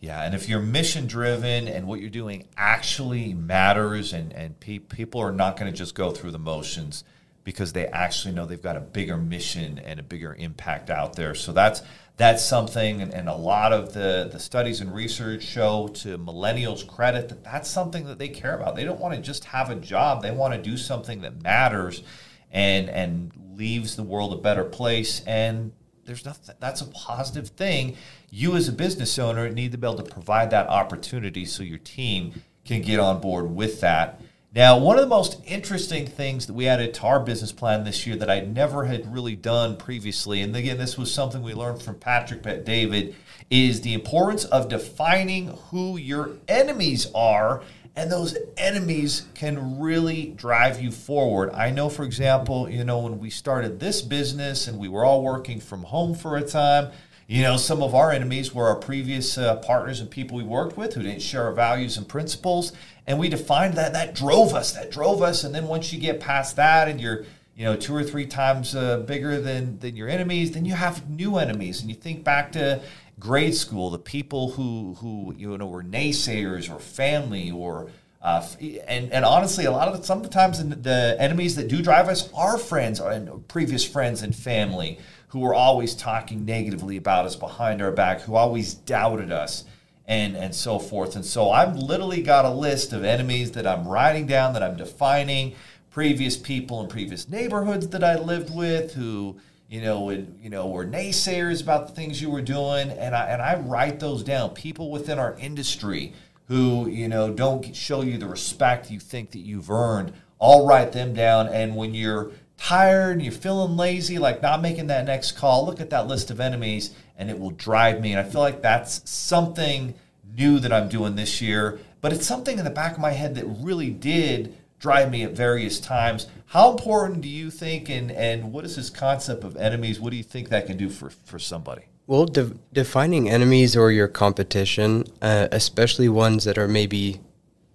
Yeah, 0.00 0.22
and 0.22 0.34
if 0.34 0.48
you're 0.48 0.60
mission 0.60 1.06
driven 1.06 1.68
and 1.68 1.86
what 1.86 2.00
you're 2.00 2.10
doing 2.10 2.46
actually 2.56 3.34
matters, 3.34 4.12
and 4.12 4.32
and 4.32 4.58
pe- 4.60 4.78
people 4.78 5.20
are 5.20 5.32
not 5.32 5.56
going 5.56 5.70
to 5.70 5.76
just 5.76 5.94
go 5.94 6.10
through 6.10 6.30
the 6.30 6.38
motions 6.38 7.04
because 7.44 7.72
they 7.72 7.86
actually 7.86 8.34
know 8.34 8.46
they've 8.46 8.62
got 8.62 8.76
a 8.76 8.80
bigger 8.80 9.16
mission 9.16 9.78
and 9.78 9.98
a 9.98 10.02
bigger 10.02 10.34
impact 10.34 10.90
out 10.90 11.16
there. 11.16 11.34
So 11.34 11.52
that's 11.52 11.82
that's 12.20 12.44
something, 12.44 13.00
and, 13.00 13.14
and, 13.14 13.30
a 13.30 13.34
lot 13.34 13.72
of 13.72 13.94
the, 13.94 14.28
the 14.30 14.38
studies 14.38 14.82
and 14.82 14.94
research 14.94 15.42
show 15.42 15.88
to 15.88 16.18
millennials' 16.18 16.86
credit 16.86 17.30
that 17.30 17.42
that's 17.42 17.70
something 17.70 18.04
that 18.04 18.18
they 18.18 18.28
care 18.28 18.54
about. 18.54 18.76
They 18.76 18.84
don't 18.84 19.00
want 19.00 19.14
to 19.14 19.22
just 19.22 19.46
have 19.46 19.70
a 19.70 19.74
job; 19.74 20.22
they 20.22 20.30
want 20.30 20.52
to 20.52 20.60
do 20.60 20.76
something 20.76 21.22
that 21.22 21.42
matters 21.42 22.02
and 22.50 22.90
and 22.90 23.32
leaves 23.56 23.96
the 23.96 24.02
world 24.02 24.34
a 24.34 24.36
better 24.36 24.64
place. 24.64 25.22
And 25.26 25.72
there's 26.04 26.26
nothing 26.26 26.54
that's 26.60 26.82
a 26.82 26.86
positive 26.88 27.48
thing. 27.48 27.96
You 28.28 28.54
as 28.54 28.68
a 28.68 28.72
business 28.72 29.18
owner 29.18 29.48
need 29.48 29.72
to 29.72 29.78
be 29.78 29.86
able 29.86 30.02
to 30.02 30.10
provide 30.10 30.50
that 30.50 30.68
opportunity 30.68 31.46
so 31.46 31.62
your 31.62 31.78
team 31.78 32.42
can 32.66 32.82
get 32.82 33.00
on 33.00 33.22
board 33.22 33.50
with 33.50 33.80
that. 33.80 34.20
Now, 34.52 34.78
one 34.78 34.96
of 34.96 35.02
the 35.02 35.08
most 35.08 35.40
interesting 35.46 36.08
things 36.08 36.48
that 36.48 36.54
we 36.54 36.66
added 36.66 36.92
to 36.94 37.02
our 37.04 37.20
business 37.20 37.52
plan 37.52 37.84
this 37.84 38.04
year 38.04 38.16
that 38.16 38.28
I 38.28 38.40
never 38.40 38.84
had 38.84 39.14
really 39.14 39.36
done 39.36 39.76
previously, 39.76 40.40
and 40.40 40.56
again, 40.56 40.76
this 40.76 40.98
was 40.98 41.14
something 41.14 41.40
we 41.40 41.54
learned 41.54 41.82
from 41.82 41.94
Patrick 41.94 42.42
Bet-David, 42.42 43.14
is 43.48 43.82
the 43.82 43.94
importance 43.94 44.44
of 44.46 44.68
defining 44.68 45.56
who 45.70 45.96
your 45.96 46.32
enemies 46.48 47.06
are. 47.14 47.62
And 47.96 48.10
those 48.10 48.36
enemies 48.56 49.26
can 49.34 49.80
really 49.80 50.26
drive 50.36 50.80
you 50.80 50.92
forward. 50.92 51.50
I 51.50 51.70
know, 51.70 51.88
for 51.88 52.04
example, 52.04 52.70
you 52.70 52.84
know, 52.84 53.00
when 53.00 53.18
we 53.18 53.30
started 53.30 53.80
this 53.80 54.00
business 54.00 54.68
and 54.68 54.78
we 54.78 54.88
were 54.88 55.04
all 55.04 55.22
working 55.22 55.60
from 55.60 55.82
home 55.82 56.14
for 56.14 56.36
a 56.36 56.42
time, 56.42 56.92
you 57.30 57.44
know, 57.44 57.56
some 57.56 57.80
of 57.80 57.94
our 57.94 58.10
enemies 58.10 58.52
were 58.52 58.66
our 58.66 58.74
previous 58.74 59.38
uh, 59.38 59.54
partners 59.58 60.00
and 60.00 60.10
people 60.10 60.36
we 60.36 60.42
worked 60.42 60.76
with 60.76 60.94
who 60.94 61.02
didn't 61.04 61.22
share 61.22 61.44
our 61.44 61.52
values 61.52 61.96
and 61.96 62.08
principles. 62.08 62.72
And 63.06 63.20
we 63.20 63.28
defined 63.28 63.74
that. 63.74 63.92
That 63.92 64.16
drove 64.16 64.52
us. 64.52 64.72
That 64.72 64.90
drove 64.90 65.22
us. 65.22 65.44
And 65.44 65.54
then 65.54 65.68
once 65.68 65.92
you 65.92 66.00
get 66.00 66.18
past 66.18 66.56
that 66.56 66.88
and 66.88 67.00
you're, 67.00 67.24
you 67.54 67.66
know, 67.66 67.76
two 67.76 67.94
or 67.94 68.02
three 68.02 68.26
times 68.26 68.74
uh, 68.74 68.96
bigger 69.06 69.40
than, 69.40 69.78
than 69.78 69.94
your 69.94 70.08
enemies, 70.08 70.50
then 70.50 70.64
you 70.64 70.74
have 70.74 71.08
new 71.08 71.36
enemies. 71.36 71.80
And 71.80 71.88
you 71.88 71.94
think 71.94 72.24
back 72.24 72.50
to 72.52 72.82
grade 73.20 73.54
school, 73.54 73.90
the 73.90 73.98
people 73.98 74.50
who, 74.50 74.94
who 74.94 75.32
you 75.38 75.56
know, 75.56 75.68
were 75.68 75.84
naysayers 75.84 76.68
or 76.68 76.80
family 76.80 77.52
or 77.52 77.92
uh, 78.22 78.46
and, 78.60 79.10
and 79.12 79.24
honestly, 79.24 79.64
a 79.64 79.70
lot 79.70 79.88
of 79.88 79.96
the, 79.96 80.04
sometimes 80.04 80.58
the 80.58 81.16
enemies 81.18 81.56
that 81.56 81.68
do 81.68 81.80
drive 81.80 82.08
us 82.08 82.30
are 82.34 82.58
friends 82.58 83.00
and 83.00 83.48
previous 83.48 83.86
friends 83.86 84.20
and 84.20 84.36
family 84.36 84.98
who 85.30 85.38
were 85.38 85.54
always 85.54 85.94
talking 85.94 86.44
negatively 86.44 86.96
about 86.96 87.24
us 87.24 87.36
behind 87.36 87.80
our 87.80 87.92
back, 87.92 88.20
who 88.22 88.34
always 88.34 88.74
doubted 88.74 89.30
us, 89.30 89.64
and 90.06 90.36
and 90.36 90.54
so 90.54 90.78
forth. 90.78 91.14
And 91.14 91.24
so 91.24 91.50
I've 91.50 91.76
literally 91.76 92.22
got 92.22 92.44
a 92.44 92.50
list 92.50 92.92
of 92.92 93.04
enemies 93.04 93.52
that 93.52 93.66
I'm 93.66 93.86
writing 93.86 94.26
down, 94.26 94.54
that 94.54 94.62
I'm 94.62 94.76
defining, 94.76 95.54
previous 95.90 96.36
people 96.36 96.80
in 96.80 96.88
previous 96.88 97.28
neighborhoods 97.28 97.88
that 97.88 98.02
I 98.02 98.16
lived 98.18 98.54
with, 98.54 98.94
who 98.94 99.36
you 99.68 99.80
know 99.80 100.10
you 100.10 100.50
know 100.50 100.66
were 100.66 100.84
naysayers 100.84 101.62
about 101.62 101.86
the 101.86 101.94
things 101.94 102.20
you 102.20 102.28
were 102.28 102.42
doing, 102.42 102.90
and 102.90 103.14
I 103.14 103.26
and 103.26 103.40
I 103.40 103.60
write 103.60 104.00
those 104.00 104.24
down. 104.24 104.50
People 104.50 104.90
within 104.90 105.20
our 105.20 105.36
industry 105.38 106.12
who 106.48 106.88
you 106.88 107.06
know 107.06 107.32
don't 107.32 107.74
show 107.76 108.02
you 108.02 108.18
the 108.18 108.26
respect 108.26 108.90
you 108.90 108.98
think 108.98 109.30
that 109.30 109.38
you've 109.38 109.70
earned. 109.70 110.12
I'll 110.40 110.66
write 110.66 110.90
them 110.90 111.14
down, 111.14 111.46
and 111.48 111.76
when 111.76 111.94
you're 111.94 112.32
tired 112.60 113.12
and 113.12 113.22
you're 113.22 113.32
feeling 113.32 113.76
lazy, 113.76 114.18
like 114.18 114.42
not 114.42 114.60
making 114.60 114.86
that 114.88 115.06
next 115.06 115.32
call, 115.32 115.66
look 115.66 115.80
at 115.80 115.90
that 115.90 116.06
list 116.06 116.30
of 116.30 116.40
enemies 116.40 116.94
and 117.16 117.30
it 117.30 117.38
will 117.38 117.50
drive 117.50 118.00
me. 118.00 118.12
And 118.12 118.20
I 118.20 118.30
feel 118.30 118.40
like 118.40 118.62
that's 118.62 119.08
something 119.10 119.94
new 120.36 120.58
that 120.60 120.72
I'm 120.72 120.88
doing 120.88 121.16
this 121.16 121.40
year, 121.40 121.80
but 122.00 122.12
it's 122.12 122.26
something 122.26 122.58
in 122.58 122.64
the 122.64 122.70
back 122.70 122.92
of 122.92 122.98
my 122.98 123.10
head 123.10 123.34
that 123.34 123.44
really 123.46 123.90
did 123.90 124.56
drive 124.78 125.10
me 125.10 125.22
at 125.22 125.32
various 125.32 125.80
times. 125.80 126.26
How 126.46 126.70
important 126.70 127.20
do 127.22 127.28
you 127.28 127.50
think, 127.50 127.88
and, 127.88 128.10
and 128.12 128.52
what 128.52 128.64
is 128.64 128.76
this 128.76 128.90
concept 128.90 129.44
of 129.44 129.56
enemies? 129.56 130.00
What 130.00 130.10
do 130.10 130.16
you 130.16 130.22
think 130.22 130.48
that 130.48 130.66
can 130.66 130.76
do 130.76 130.88
for, 130.88 131.10
for 131.10 131.38
somebody? 131.38 131.82
Well, 132.06 132.26
de- 132.26 132.56
defining 132.72 133.28
enemies 133.28 133.76
or 133.76 133.90
your 133.90 134.08
competition, 134.08 135.04
uh, 135.20 135.48
especially 135.52 136.08
ones 136.08 136.44
that 136.44 136.56
are 136.56 136.68
maybe 136.68 137.20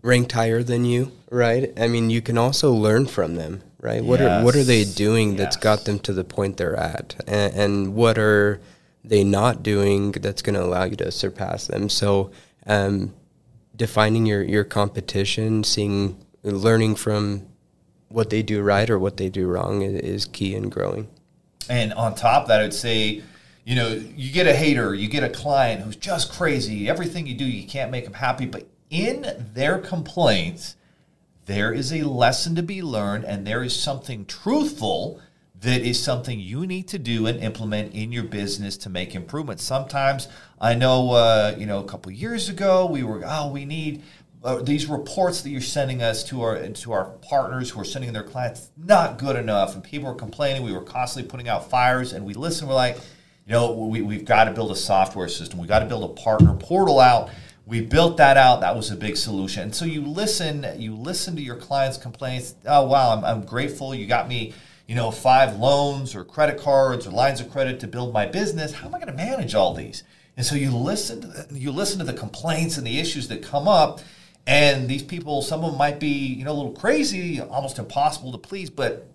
ranked 0.01 0.31
higher 0.31 0.63
than 0.63 0.85
you, 0.85 1.11
right? 1.29 1.71
I 1.79 1.87
mean, 1.87 2.09
you 2.09 2.21
can 2.21 2.37
also 2.37 2.71
learn 2.71 3.07
from 3.07 3.35
them 3.35 3.61
right? 3.85 4.03
What 4.03 4.21
are 4.21 4.43
what 4.43 4.55
are 4.55 4.63
they 4.63 4.83
doing 4.83 5.31
yes. 5.31 5.39
that's 5.39 5.55
got 5.57 5.85
them 5.85 5.99
to 5.99 6.13
the 6.13 6.23
point 6.23 6.57
they're 6.57 6.75
at, 6.75 7.15
and, 7.27 7.53
and 7.53 7.95
what 7.95 8.17
are 8.17 8.59
they 9.03 9.23
not 9.23 9.61
doing 9.61 10.11
that's 10.11 10.41
going 10.41 10.55
to 10.55 10.63
allow 10.63 10.85
you 10.85 10.95
to 10.97 11.11
surpass 11.11 11.67
them? 11.67 11.89
So, 11.89 12.31
um, 12.65 13.13
defining 13.75 14.25
your 14.25 14.41
your 14.41 14.63
competition, 14.63 15.63
seeing, 15.63 16.17
learning 16.43 16.95
from 16.95 17.45
what 18.09 18.29
they 18.29 18.41
do 18.41 18.61
right 18.61 18.89
or 18.89 18.97
what 18.97 19.17
they 19.17 19.29
do 19.29 19.47
wrong 19.47 19.81
is, 19.81 20.01
is 20.01 20.25
key 20.25 20.55
in 20.55 20.69
growing. 20.69 21.07
And 21.69 21.93
on 21.93 22.15
top 22.15 22.43
of 22.43 22.47
that, 22.49 22.61
I'd 22.61 22.73
say 22.73 23.23
you 23.65 23.73
know, 23.75 23.89
you 24.15 24.31
get 24.31 24.45
a 24.45 24.53
hater, 24.53 24.93
you 24.93 25.09
get 25.09 25.23
a 25.23 25.29
client 25.29 25.81
who's 25.81 25.95
just 25.95 26.31
crazy. 26.31 26.87
Everything 26.87 27.25
you 27.25 27.33
do, 27.33 27.45
you 27.45 27.67
can't 27.67 27.89
make 27.89 28.03
them 28.03 28.13
happy. 28.13 28.45
But 28.45 28.67
in 28.91 29.25
their 29.53 29.79
complaints, 29.79 30.75
there 31.45 31.71
is 31.71 31.93
a 31.93 32.03
lesson 32.03 32.55
to 32.55 32.63
be 32.63 32.81
learned 32.81 33.23
and 33.25 33.45
there 33.45 33.63
is 33.63 33.75
something 33.75 34.25
truthful 34.25 35.21
that 35.61 35.81
is 35.81 36.01
something 36.01 36.39
you 36.39 36.65
need 36.65 36.87
to 36.87 36.99
do 36.99 37.27
and 37.27 37.39
implement 37.39 37.93
in 37.93 38.11
your 38.11 38.23
business 38.23 38.77
to 38.77 38.89
make 38.89 39.15
improvements. 39.15 39.63
Sometimes 39.63 40.27
I 40.59 40.75
know, 40.75 41.11
uh, 41.11 41.55
you 41.57 41.65
know, 41.65 41.79
a 41.79 41.83
couple 41.83 42.11
years 42.11 42.49
ago 42.49 42.85
we 42.85 43.03
were, 43.03 43.23
oh, 43.25 43.51
we 43.51 43.65
need 43.65 44.03
uh, 44.43 44.61
these 44.61 44.85
reports 44.85 45.41
that 45.41 45.49
you're 45.49 45.61
sending 45.61 46.03
us 46.03 46.23
to 46.23 46.41
our 46.43 46.67
to 46.67 46.91
our 46.91 47.05
partners 47.05 47.71
who 47.71 47.81
are 47.81 47.85
sending 47.85 48.13
their 48.13 48.23
clients 48.23 48.69
not 48.77 49.17
good 49.17 49.35
enough. 49.35 49.73
And 49.73 49.83
people 49.83 50.07
are 50.09 50.15
complaining. 50.15 50.61
We 50.61 50.73
were 50.73 50.83
constantly 50.83 51.29
putting 51.29 51.47
out 51.47 51.69
fires 51.69 52.13
and 52.13 52.25
we 52.25 52.35
listen 52.35 52.67
we're 52.67 52.75
like 52.75 52.97
you 53.47 53.53
know 53.53 53.71
we, 53.71 54.01
we've 54.01 54.25
got 54.25 54.45
to 54.45 54.51
build 54.51 54.71
a 54.71 54.75
software 54.75 55.27
system. 55.27 55.59
We've 55.59 55.69
got 55.69 55.79
to 55.79 55.85
build 55.85 56.03
a 56.03 56.13
partner 56.13 56.53
portal 56.53 56.99
out 56.99 57.31
we 57.65 57.81
built 57.81 58.17
that 58.17 58.37
out. 58.37 58.61
That 58.61 58.75
was 58.75 58.91
a 58.91 58.95
big 58.95 59.17
solution. 59.17 59.63
And 59.63 59.75
so 59.75 59.85
you 59.85 60.01
listen 60.01 60.65
you 60.77 60.95
listen 60.95 61.35
to 61.35 61.41
your 61.41 61.55
clients 61.55 61.97
complaints. 61.97 62.55
Oh 62.65 62.85
wow 62.85 63.17
I'm, 63.17 63.23
I'm 63.23 63.45
grateful 63.45 63.95
you 63.95 64.05
got 64.07 64.27
me 64.27 64.53
you 64.87 64.95
know 64.95 65.11
five 65.11 65.57
loans 65.57 66.15
or 66.15 66.23
credit 66.23 66.59
cards 66.59 67.07
or 67.07 67.11
lines 67.11 67.41
of 67.41 67.51
credit 67.51 67.79
to 67.81 67.87
build 67.87 68.13
my 68.13 68.25
business. 68.25 68.73
How 68.73 68.87
am 68.87 68.95
i 68.95 68.99
going 68.99 69.11
to 69.11 69.13
manage 69.13 69.55
all 69.55 69.73
these? 69.73 70.03
And 70.37 70.45
so 70.45 70.55
you 70.55 70.71
listen 70.71 71.21
to 71.21 71.27
the, 71.27 71.59
you 71.59 71.71
listen 71.71 71.99
to 71.99 72.05
the 72.05 72.13
complaints 72.13 72.77
and 72.77 72.85
the 72.85 72.99
issues 72.99 73.27
that 73.29 73.41
come 73.41 73.67
up 73.67 74.01
and 74.47 74.87
these 74.87 75.03
people, 75.03 75.41
some 75.41 75.63
of 75.63 75.71
them 75.71 75.77
might 75.77 75.99
be, 75.99 76.07
you 76.07 76.45
know, 76.45 76.51
a 76.51 76.53
little 76.53 76.71
crazy, 76.71 77.41
almost 77.41 77.79
impossible 77.79 78.31
to 78.31 78.37
please, 78.37 78.69
but 78.69 79.07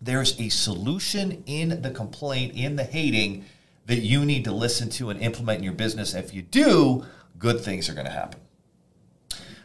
there's 0.00 0.38
a 0.40 0.48
solution 0.48 1.42
in 1.46 1.82
the 1.82 1.90
complaint, 1.90 2.54
in 2.54 2.76
the 2.76 2.84
hating 2.84 3.44
that 3.86 3.98
you 3.98 4.24
need 4.24 4.44
to 4.44 4.52
listen 4.52 4.88
to 4.88 5.10
and 5.10 5.20
implement 5.20 5.58
in 5.58 5.64
your 5.64 5.74
business. 5.74 6.14
If 6.14 6.32
you 6.32 6.42
do, 6.42 7.04
good 7.42 7.60
things 7.60 7.88
are 7.88 7.94
going 7.94 8.06
to 8.06 8.12
happen. 8.12 8.40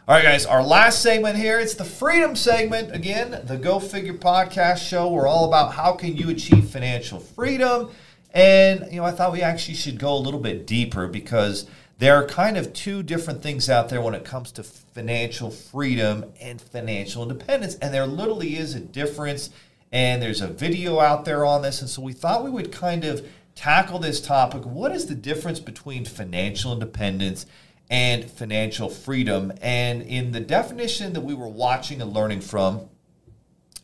All 0.08 0.14
right, 0.16 0.24
guys, 0.24 0.44
our 0.44 0.64
last 0.64 1.00
segment 1.00 1.36
here, 1.36 1.60
it's 1.60 1.74
the 1.74 1.84
freedom 1.84 2.34
segment. 2.34 2.92
Again, 2.94 3.40
the 3.44 3.56
Go 3.56 3.78
Figure 3.78 4.14
podcast 4.14 4.78
show. 4.78 5.08
We're 5.08 5.28
all 5.28 5.44
about 5.44 5.74
how 5.74 5.92
can 5.92 6.16
you 6.16 6.28
achieve 6.28 6.70
financial 6.70 7.20
freedom. 7.20 7.90
And, 8.32 8.88
you 8.90 8.96
know, 8.96 9.04
I 9.04 9.12
thought 9.12 9.32
we 9.32 9.42
actually 9.42 9.76
should 9.76 9.98
go 9.98 10.12
a 10.12 10.18
little 10.18 10.40
bit 10.40 10.66
deeper 10.66 11.06
because 11.06 11.66
there 11.98 12.16
are 12.16 12.26
kind 12.26 12.56
of 12.56 12.72
two 12.72 13.04
different 13.04 13.44
things 13.44 13.70
out 13.70 13.90
there 13.90 14.00
when 14.00 14.14
it 14.14 14.24
comes 14.24 14.50
to 14.52 14.64
financial 14.64 15.50
freedom 15.50 16.24
and 16.40 16.60
financial 16.60 17.22
independence. 17.22 17.76
And 17.76 17.94
there 17.94 18.06
literally 18.06 18.56
is 18.56 18.74
a 18.74 18.80
difference. 18.80 19.50
And 19.92 20.20
there's 20.20 20.40
a 20.40 20.48
video 20.48 20.98
out 20.98 21.24
there 21.24 21.44
on 21.44 21.62
this. 21.62 21.80
And 21.80 21.88
so 21.88 22.02
we 22.02 22.12
thought 22.12 22.42
we 22.42 22.50
would 22.50 22.72
kind 22.72 23.04
of 23.04 23.24
tackle 23.54 23.98
this 23.98 24.20
topic. 24.20 24.64
What 24.64 24.92
is 24.92 25.06
the 25.06 25.14
difference 25.14 25.60
between 25.60 26.04
financial 26.04 26.72
independence 26.72 27.44
and 27.90 28.30
financial 28.30 28.88
freedom? 28.88 29.52
And 29.60 30.02
in 30.02 30.32
the 30.32 30.40
definition 30.40 31.12
that 31.14 31.22
we 31.22 31.34
were 31.34 31.48
watching 31.48 32.00
and 32.00 32.12
learning 32.12 32.40
from, 32.40 32.88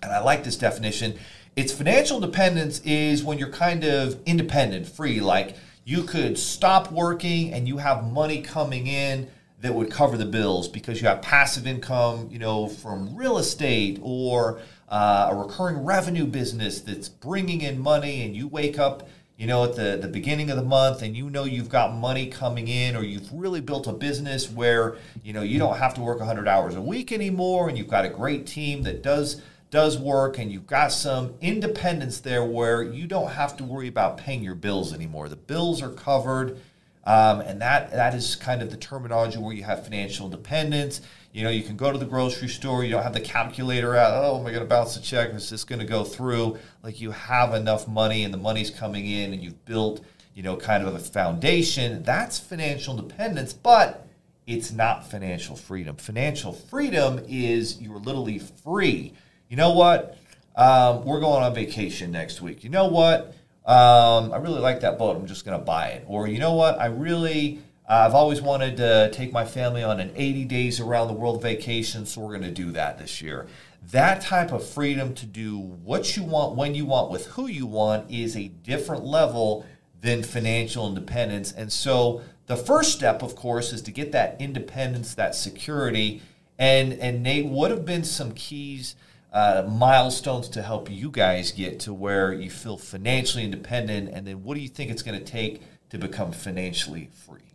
and 0.03 0.13
I 0.13 0.21
like 0.21 0.45
this 0.45 0.57
definition, 0.57 1.19
it's 1.57 1.73
financial 1.73 2.17
independence 2.17 2.81
is 2.85 3.23
when 3.23 3.39
you're 3.39 3.49
kind 3.49 3.85
of 3.85 4.21
independent, 4.27 4.87
free, 4.89 5.21
like 5.21 5.57
you 5.85 6.03
could 6.03 6.39
stop 6.39 6.91
working 6.91 7.53
and 7.53 7.69
you 7.69 7.79
have 7.79 8.11
money 8.11 8.43
coming 8.43 8.87
in 8.87 9.29
that 9.61 9.75
would 9.75 9.91
cover 9.91 10.17
the 10.17 10.27
bills 10.27 10.69
because 10.69 11.01
you 11.01 11.09
have 11.09 11.23
passive 11.23 11.67
income, 11.67 12.29
you 12.31 12.39
know, 12.39 12.69
from 12.69 13.17
real 13.17 13.39
estate 13.39 13.99
or 14.03 14.61
uh, 14.89 15.29
a 15.31 15.35
recurring 15.35 15.85
revenue 15.85 16.27
business 16.27 16.81
that's 16.81 17.09
bringing 17.09 17.63
in 17.63 17.79
money 17.79 18.23
and 18.23 18.37
you 18.37 18.47
wake 18.47 18.79
up 18.79 19.09
you 19.37 19.47
know 19.47 19.65
at 19.65 19.75
the, 19.75 19.99
the 20.01 20.09
beginning 20.09 20.51
of 20.51 20.57
the 20.57 20.63
month 20.63 21.03
and 21.03 21.17
you 21.17 21.29
know 21.29 21.45
you've 21.45 21.69
got 21.69 21.95
money 21.95 22.27
coming 22.27 22.69
in 22.69 22.97
or 22.97 23.03
you've 23.03 23.33
really 23.33 23.61
built 23.61 23.87
a 23.87 23.93
business 23.93 24.51
where 24.51 24.97
you 25.23 25.33
know 25.33 25.43
you 25.43 25.59
don't 25.59 25.77
have 25.77 25.95
to 25.95 26.01
work 26.01 26.19
100 26.19 26.47
hours 26.47 26.77
a 26.77 26.81
week 26.81 27.11
anymore 27.13 27.69
and 27.69 27.77
you've 27.77 27.89
got 27.89 28.05
a 28.05 28.09
great 28.09 28.47
team 28.47 28.83
that 28.83 29.03
does 29.03 29.43
does 29.75 29.99
work 29.99 30.39
and 30.39 30.53
you've 30.53 30.69
got 30.69 30.93
some 30.93 31.35
independence 31.41 32.21
there 32.21 32.45
where 32.45 32.81
you 32.81 33.09
don't 33.09 33.33
have 33.33 33.57
to 33.57 33.65
worry 33.65 33.89
about 33.89 34.17
paying 34.17 34.41
your 34.41 34.55
bills 34.55 34.95
anymore. 34.95 35.29
The 35.29 35.35
bills 35.35 35.83
are 35.83 35.91
covered. 35.91 36.61
Um, 37.07 37.41
and 37.41 37.61
that 37.61 37.91
that 37.91 38.15
is 38.15 38.37
kind 38.37 38.63
of 38.63 38.71
the 38.71 38.77
terminology 38.77 39.37
where 39.37 39.53
you 39.53 39.65
have 39.65 39.83
financial 39.85 40.27
independence. 40.27 41.03
You 41.35 41.45
know, 41.45 41.51
you 41.51 41.63
can 41.63 41.77
go 41.77 41.93
to 41.93 41.99
the 41.99 42.07
grocery 42.07 42.49
store. 42.49 42.83
You 42.85 42.93
don't 42.93 43.03
have 43.03 43.13
the 43.13 43.21
calculator 43.21 43.95
out. 43.97 44.13
Oh, 44.15 44.41
am 44.41 44.47
I 44.47 44.51
going 44.51 44.63
to 44.63 44.69
bounce 44.69 44.95
the 44.95 45.03
check? 45.03 45.31
Is 45.35 45.51
this 45.51 45.65
going 45.65 45.81
to 45.81 45.85
go 45.85 46.05
through? 46.05 46.59
Like 46.83 47.01
you 47.01 47.11
have 47.11 47.53
enough 47.53 47.87
money, 47.87 48.25
and 48.25 48.33
the 48.33 48.39
money's 48.39 48.71
coming 48.71 49.07
in, 49.07 49.35
and 49.35 49.43
you've 49.43 49.63
built, 49.67 50.03
you 50.35 50.43
know, 50.43 50.57
kind 50.57 50.87
of 50.87 50.95
a 50.95 50.99
foundation. 50.99 52.03
That's 52.03 52.39
financial 52.39 52.99
independence, 52.99 53.53
but 53.53 54.07
it's 54.47 54.73
not 54.73 55.11
financial 55.11 55.57
freedom. 55.57 55.97
Financial 55.97 56.53
freedom 56.53 57.21
is 57.29 57.83
you're 57.83 57.99
literally 57.99 58.39
free 58.39 59.13
you 59.49 59.57
know 59.57 59.71
what? 59.71 60.17
Um, 60.57 61.05
we're 61.05 61.21
going 61.21 61.45
on 61.45 61.55
vacation 61.55 62.11
next 62.11 62.41
week. 62.41 62.65
You 62.65 62.71
know 62.71 62.89
what? 62.89 63.35
Um, 63.65 64.33
I 64.33 64.39
really 64.39 64.61
like 64.61 64.81
that 64.81 64.99
boat. 64.99 65.17
I'm 65.17 65.27
just 65.27 65.45
going 65.45 65.57
to 65.59 65.65
buy 65.65 65.91
it. 65.91 66.05
Or 66.09 66.27
you 66.27 66.39
know 66.39 66.55
what? 66.55 66.81
I 66.81 66.87
really, 66.87 67.61
I've 67.87 68.15
always 68.15 68.41
wanted 68.41 68.79
to 68.79 69.11
take 69.13 69.33
my 69.33 69.45
family 69.45 69.83
on 69.83 70.01
an 70.01 70.11
80 70.15 70.47
days 70.47 70.81
around 70.81 71.09
the 71.09 71.15
world 71.15 71.43
vacation, 71.43 72.07
so 72.07 72.23
we're 72.23 72.31
going 72.31 72.43
to 72.43 72.51
do 72.51 72.73
that 72.73 72.99
this 72.99 73.21
year. 73.21 73.47
That 73.91 74.23
type 74.23 74.53
of 74.53 74.67
freedom 74.67 75.15
to 75.17 75.27
do 75.27 75.59
what 75.59 76.17
you 76.17 76.23
want, 76.23 76.57
when 76.57 76.75
you 76.75 76.87
want, 76.87 77.11
with 77.11 77.27
who 77.27 77.47
you 77.47 77.67
want 77.67 78.11
is 78.11 78.37
a 78.37 78.49
different 78.49 79.05
level 79.05 79.67
than 80.01 80.23
financial 80.23 80.89
independence. 80.89 81.53
And 81.53 81.71
so 81.71 82.23
the 82.47 82.57
first 82.57 82.93
step, 82.93 83.23
of 83.23 83.37
course, 83.37 83.73
is 83.73 83.83
to 83.83 83.91
get 83.91 84.13
that 84.13 84.37
independence, 84.41 85.15
that 85.15 85.35
security. 85.35 86.23
And, 86.59 86.95
and 86.95 87.23
Nate, 87.23 87.47
what 87.47 87.71
have 87.71 87.85
been 87.85 88.05
some 88.05 88.33
keys? 88.33 88.97
uh, 89.35 89.69
milestones 89.69 90.49
to 90.49 90.63
help 90.63 90.89
you 90.89 91.11
guys 91.11 91.51
get 91.51 91.81
to 91.81 91.93
where 91.93 92.33
you 92.33 92.49
feel 92.49 92.79
financially 92.79 93.43
independent? 93.45 94.09
And 94.11 94.25
then 94.25 94.45
what 94.45 94.55
do 94.55 94.61
you 94.61 94.69
think 94.69 94.93
it's 94.93 95.03
going 95.03 95.19
to 95.19 95.25
take 95.25 95.61
to 95.91 95.99
become 95.99 96.31
financially 96.31 97.11
free? 97.27 97.54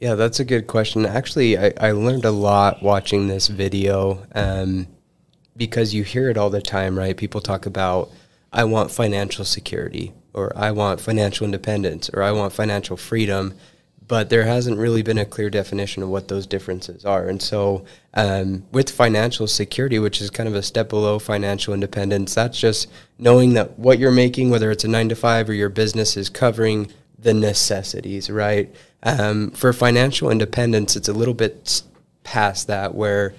Yeah, 0.00 0.14
that's 0.14 0.40
a 0.40 0.44
good 0.44 0.66
question. 0.66 1.06
Actually, 1.06 1.58
I, 1.58 1.72
I 1.80 1.90
learned 1.92 2.24
a 2.24 2.30
lot 2.30 2.82
watching 2.82 3.28
this 3.28 3.48
video 3.48 4.26
um, 4.34 4.86
because 5.56 5.94
you 5.94 6.02
hear 6.04 6.28
it 6.28 6.36
all 6.36 6.50
the 6.50 6.60
time, 6.60 6.98
right? 6.98 7.16
People 7.16 7.40
talk 7.40 7.64
about, 7.66 8.10
I 8.52 8.64
want 8.64 8.90
financial 8.90 9.44
security, 9.44 10.12
or 10.34 10.52
I 10.56 10.70
want 10.72 11.00
financial 11.00 11.46
independence, 11.46 12.10
or 12.12 12.22
I 12.22 12.32
want 12.32 12.52
financial 12.52 12.96
freedom 12.96 13.54
but 14.08 14.30
there 14.30 14.44
hasn't 14.44 14.78
really 14.78 15.02
been 15.02 15.18
a 15.18 15.24
clear 15.24 15.50
definition 15.50 16.02
of 16.02 16.08
what 16.08 16.28
those 16.28 16.46
differences 16.46 17.04
are. 17.04 17.28
And 17.28 17.42
so, 17.42 17.84
um, 18.14 18.64
with 18.70 18.90
financial 18.90 19.46
security, 19.46 19.98
which 19.98 20.20
is 20.20 20.30
kind 20.30 20.48
of 20.48 20.54
a 20.54 20.62
step 20.62 20.88
below 20.88 21.18
financial 21.18 21.74
independence, 21.74 22.34
that's 22.34 22.58
just 22.58 22.88
knowing 23.18 23.54
that 23.54 23.78
what 23.78 23.98
you're 23.98 24.12
making, 24.12 24.50
whether 24.50 24.70
it's 24.70 24.84
a 24.84 24.88
nine 24.88 25.08
to 25.08 25.16
five 25.16 25.48
or 25.48 25.54
your 25.54 25.68
business, 25.68 26.16
is 26.16 26.28
covering 26.28 26.92
the 27.18 27.34
necessities, 27.34 28.30
right? 28.30 28.72
Um, 29.06 29.52
for 29.52 29.72
financial 29.72 30.30
independence, 30.30 30.96
it's 30.96 31.08
a 31.08 31.12
little 31.12 31.32
bit 31.32 31.82
past 32.24 32.66
that, 32.66 32.92
where 32.92 33.34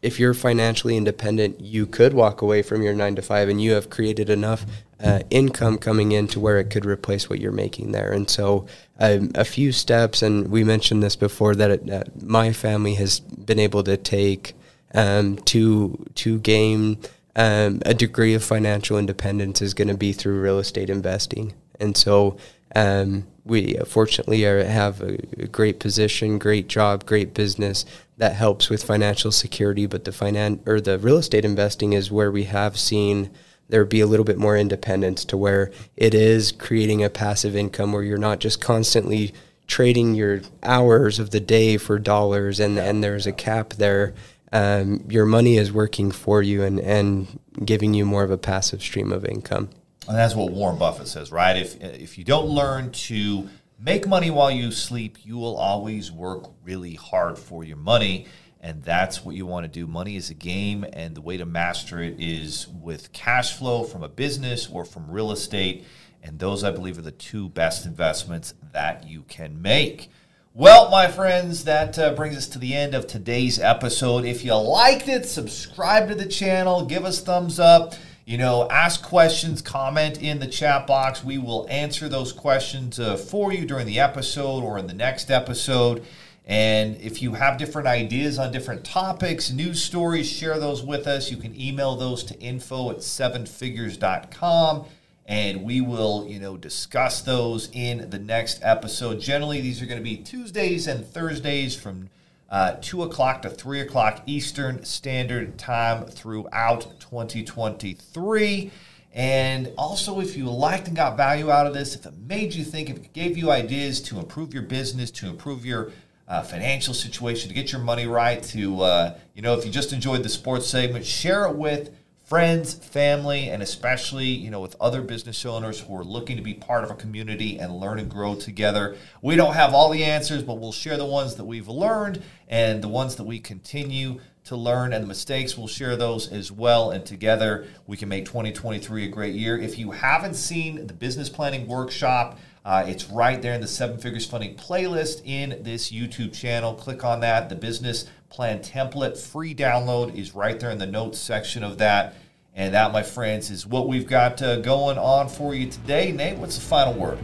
if 0.00 0.18
you're 0.18 0.32
financially 0.32 0.96
independent, 0.96 1.60
you 1.60 1.84
could 1.84 2.14
walk 2.14 2.40
away 2.40 2.62
from 2.62 2.82
your 2.82 2.94
nine 2.94 3.14
to 3.16 3.22
five 3.22 3.50
and 3.50 3.60
you 3.60 3.72
have 3.72 3.90
created 3.90 4.30
enough 4.30 4.64
uh, 4.98 5.20
income 5.28 5.76
coming 5.76 6.12
in 6.12 6.28
to 6.28 6.40
where 6.40 6.58
it 6.58 6.70
could 6.70 6.86
replace 6.86 7.28
what 7.28 7.40
you're 7.40 7.52
making 7.52 7.92
there. 7.92 8.10
And 8.10 8.30
so, 8.30 8.66
um, 8.98 9.30
a 9.34 9.44
few 9.44 9.70
steps, 9.70 10.22
and 10.22 10.48
we 10.48 10.64
mentioned 10.64 11.02
this 11.02 11.14
before, 11.14 11.54
that, 11.56 11.70
it, 11.70 11.86
that 11.88 12.22
my 12.22 12.54
family 12.54 12.94
has 12.94 13.20
been 13.20 13.58
able 13.58 13.82
to 13.84 13.98
take 13.98 14.54
um, 14.94 15.36
to 15.36 16.06
to 16.14 16.38
gain 16.38 16.98
um, 17.36 17.82
a 17.84 17.92
degree 17.92 18.32
of 18.32 18.42
financial 18.42 18.98
independence 18.98 19.60
is 19.60 19.74
going 19.74 19.88
to 19.88 19.96
be 19.96 20.14
through 20.14 20.40
real 20.40 20.58
estate 20.58 20.88
investing. 20.88 21.52
And 21.78 21.96
so, 21.96 22.38
um, 22.74 23.26
we 23.44 23.74
fortunately 23.86 24.44
are, 24.44 24.64
have 24.64 25.00
a, 25.00 25.18
a, 25.38 25.46
great 25.46 25.80
position, 25.80 26.38
great 26.38 26.68
job, 26.68 27.04
great 27.04 27.34
business 27.34 27.84
that 28.16 28.34
helps 28.34 28.70
with 28.70 28.84
financial 28.84 29.32
security. 29.32 29.86
But 29.86 30.04
the 30.04 30.10
finan- 30.10 30.66
or 30.66 30.80
the 30.80 30.98
real 30.98 31.18
estate 31.18 31.44
investing 31.44 31.92
is 31.92 32.10
where 32.10 32.30
we 32.30 32.44
have 32.44 32.78
seen 32.78 33.30
there 33.68 33.84
be 33.84 34.00
a 34.00 34.06
little 34.06 34.24
bit 34.24 34.38
more 34.38 34.56
independence 34.56 35.24
to 35.24 35.36
where 35.36 35.72
it 35.96 36.14
is 36.14 36.52
creating 36.52 37.02
a 37.02 37.08
passive 37.10 37.56
income 37.56 37.92
where 37.92 38.02
you're 38.02 38.18
not 38.18 38.38
just 38.38 38.60
constantly 38.60 39.32
trading 39.66 40.14
your 40.14 40.42
hours 40.62 41.18
of 41.18 41.30
the 41.30 41.40
day 41.40 41.78
for 41.78 41.98
dollars 41.98 42.60
and 42.60 42.78
and 42.78 43.02
there's 43.02 43.26
a 43.26 43.32
cap 43.32 43.70
there. 43.74 44.12
Um, 44.52 45.04
your 45.08 45.24
money 45.24 45.56
is 45.56 45.72
working 45.72 46.10
for 46.10 46.42
you 46.42 46.62
and, 46.62 46.78
and 46.78 47.40
giving 47.64 47.94
you 47.94 48.04
more 48.04 48.22
of 48.22 48.30
a 48.30 48.36
passive 48.36 48.82
stream 48.82 49.10
of 49.10 49.24
income. 49.24 49.70
And 50.08 50.16
that's 50.16 50.34
what 50.34 50.52
Warren 50.52 50.78
Buffett 50.78 51.08
says, 51.08 51.30
right? 51.30 51.56
If 51.56 51.80
if 51.80 52.18
you 52.18 52.24
don't 52.24 52.48
learn 52.48 52.90
to 52.92 53.48
make 53.78 54.06
money 54.06 54.30
while 54.30 54.50
you 54.50 54.72
sleep, 54.72 55.18
you 55.24 55.36
will 55.36 55.56
always 55.56 56.10
work 56.10 56.50
really 56.64 56.94
hard 56.94 57.38
for 57.38 57.64
your 57.64 57.76
money. 57.76 58.26
And 58.60 58.82
that's 58.82 59.24
what 59.24 59.34
you 59.34 59.44
want 59.44 59.64
to 59.64 59.68
do. 59.68 59.88
Money 59.88 60.14
is 60.14 60.30
a 60.30 60.34
game, 60.34 60.86
and 60.92 61.16
the 61.16 61.20
way 61.20 61.36
to 61.36 61.44
master 61.44 62.00
it 62.00 62.20
is 62.20 62.68
with 62.68 63.12
cash 63.12 63.56
flow 63.56 63.82
from 63.82 64.04
a 64.04 64.08
business 64.08 64.68
or 64.70 64.84
from 64.84 65.10
real 65.10 65.32
estate. 65.32 65.84
And 66.22 66.38
those, 66.38 66.62
I 66.62 66.70
believe, 66.70 66.96
are 66.96 67.02
the 67.02 67.10
two 67.10 67.48
best 67.48 67.86
investments 67.86 68.54
that 68.72 69.08
you 69.08 69.22
can 69.22 69.60
make. 69.60 70.10
Well, 70.54 70.90
my 70.90 71.08
friends, 71.08 71.64
that 71.64 71.98
uh, 71.98 72.14
brings 72.14 72.36
us 72.36 72.46
to 72.48 72.58
the 72.60 72.74
end 72.74 72.94
of 72.94 73.08
today's 73.08 73.58
episode. 73.58 74.24
If 74.24 74.44
you 74.44 74.54
liked 74.54 75.08
it, 75.08 75.26
subscribe 75.26 76.08
to 76.08 76.14
the 76.14 76.26
channel, 76.26 76.84
give 76.84 77.04
us 77.04 77.20
thumbs 77.20 77.58
up. 77.58 77.94
You 78.24 78.38
know, 78.38 78.68
ask 78.70 79.02
questions, 79.02 79.60
comment 79.60 80.22
in 80.22 80.38
the 80.38 80.46
chat 80.46 80.86
box. 80.86 81.24
We 81.24 81.38
will 81.38 81.66
answer 81.68 82.08
those 82.08 82.32
questions 82.32 83.00
uh, 83.00 83.16
for 83.16 83.52
you 83.52 83.66
during 83.66 83.86
the 83.86 83.98
episode 83.98 84.62
or 84.62 84.78
in 84.78 84.86
the 84.86 84.94
next 84.94 85.30
episode. 85.30 86.04
And 86.46 86.96
if 87.00 87.20
you 87.20 87.34
have 87.34 87.58
different 87.58 87.88
ideas 87.88 88.38
on 88.38 88.52
different 88.52 88.84
topics, 88.84 89.50
news 89.50 89.82
stories, 89.82 90.30
share 90.30 90.58
those 90.58 90.82
with 90.82 91.06
us. 91.06 91.30
You 91.30 91.36
can 91.36 91.58
email 91.60 91.96
those 91.96 92.22
to 92.24 92.38
info 92.40 92.90
at 92.90 92.98
sevenfigures.com 92.98 94.84
and 95.26 95.62
we 95.62 95.80
will, 95.80 96.26
you 96.28 96.40
know, 96.40 96.56
discuss 96.56 97.22
those 97.22 97.70
in 97.72 98.10
the 98.10 98.18
next 98.18 98.60
episode. 98.62 99.20
Generally, 99.20 99.60
these 99.60 99.80
are 99.80 99.86
going 99.86 99.98
to 99.98 100.04
be 100.04 100.16
Tuesdays 100.16 100.86
and 100.86 101.06
Thursdays 101.06 101.76
from 101.76 102.08
uh, 102.52 102.76
2 102.82 103.02
o'clock 103.02 103.40
to 103.42 103.50
3 103.50 103.80
o'clock 103.80 104.22
Eastern 104.26 104.84
Standard 104.84 105.58
Time 105.58 106.04
throughout 106.04 107.00
2023. 107.00 108.70
And 109.14 109.72
also, 109.78 110.20
if 110.20 110.36
you 110.36 110.50
liked 110.50 110.86
and 110.86 110.94
got 110.96 111.16
value 111.16 111.50
out 111.50 111.66
of 111.66 111.72
this, 111.72 111.94
if 111.94 112.04
it 112.04 112.12
made 112.28 112.54
you 112.54 112.62
think, 112.62 112.90
if 112.90 112.96
it 112.98 113.12
gave 113.14 113.38
you 113.38 113.50
ideas 113.50 114.02
to 114.02 114.18
improve 114.18 114.52
your 114.52 114.64
business, 114.64 115.10
to 115.12 115.28
improve 115.28 115.64
your 115.64 115.92
uh, 116.28 116.42
financial 116.42 116.92
situation, 116.92 117.48
to 117.48 117.54
get 117.54 117.72
your 117.72 117.80
money 117.80 118.06
right, 118.06 118.42
to, 118.42 118.82
uh, 118.82 119.18
you 119.34 119.40
know, 119.40 119.54
if 119.54 119.64
you 119.64 119.70
just 119.70 119.94
enjoyed 119.94 120.22
the 120.22 120.28
sports 120.28 120.66
segment, 120.66 121.06
share 121.06 121.46
it 121.46 121.56
with 121.56 121.90
friends, 122.32 122.72
family, 122.72 123.50
and 123.50 123.62
especially, 123.62 124.24
you 124.24 124.50
know, 124.50 124.60
with 124.60 124.74
other 124.80 125.02
business 125.02 125.44
owners 125.44 125.80
who 125.80 125.94
are 125.94 126.02
looking 126.02 126.34
to 126.34 126.42
be 126.42 126.54
part 126.54 126.82
of 126.82 126.90
a 126.90 126.94
community 126.94 127.58
and 127.58 127.76
learn 127.76 127.98
and 127.98 128.10
grow 128.10 128.34
together. 128.34 128.96
We 129.20 129.36
don't 129.36 129.52
have 129.52 129.74
all 129.74 129.90
the 129.90 130.02
answers, 130.02 130.42
but 130.42 130.58
we'll 130.58 130.72
share 130.72 130.96
the 130.96 131.04
ones 131.04 131.34
that 131.34 131.44
we've 131.44 131.68
learned 131.68 132.22
and 132.48 132.82
the 132.82 132.88
ones 132.88 133.16
that 133.16 133.24
we 133.24 133.38
continue 133.38 134.18
to 134.44 134.56
learn 134.56 134.94
and 134.94 135.04
the 135.04 135.08
mistakes 135.08 135.58
we'll 135.58 135.68
share 135.68 135.94
those 135.94 136.32
as 136.32 136.50
well 136.50 136.90
and 136.90 137.04
together 137.04 137.66
we 137.86 137.96
can 137.98 138.08
make 138.08 138.24
2023 138.24 139.04
a 139.04 139.08
great 139.08 139.34
year. 139.34 139.58
If 139.58 139.78
you 139.78 139.90
haven't 139.90 140.34
seen 140.34 140.86
the 140.86 140.94
business 140.94 141.28
planning 141.28 141.68
workshop 141.68 142.38
uh, 142.64 142.84
it's 142.86 143.10
right 143.10 143.42
there 143.42 143.54
in 143.54 143.60
the 143.60 143.66
seven 143.66 143.98
figures 143.98 144.24
funding 144.24 144.56
playlist 144.56 145.20
in 145.24 145.62
this 145.62 145.92
youtube 145.92 146.32
channel. 146.32 146.74
Click 146.74 147.04
on 147.04 147.20
that. 147.20 147.48
The 147.48 147.56
business 147.56 148.06
plan 148.30 148.60
template 148.60 149.18
free 149.18 149.54
download 149.54 150.16
is 150.16 150.34
right 150.34 150.58
there 150.58 150.70
in 150.70 150.78
the 150.78 150.86
notes 150.86 151.18
section 151.18 151.62
of 151.62 151.78
that 151.78 152.14
and 152.54 152.74
that, 152.74 152.92
my 152.92 153.02
friends, 153.02 153.50
is 153.50 153.66
what 153.66 153.88
we've 153.88 154.06
got 154.06 154.42
uh, 154.42 154.60
going 154.60 154.98
on 154.98 155.28
for 155.28 155.54
you 155.54 155.70
today. 155.70 156.12
Nate, 156.12 156.36
what's 156.38 156.56
the 156.56 156.62
final 156.62 156.92
word? 156.92 157.18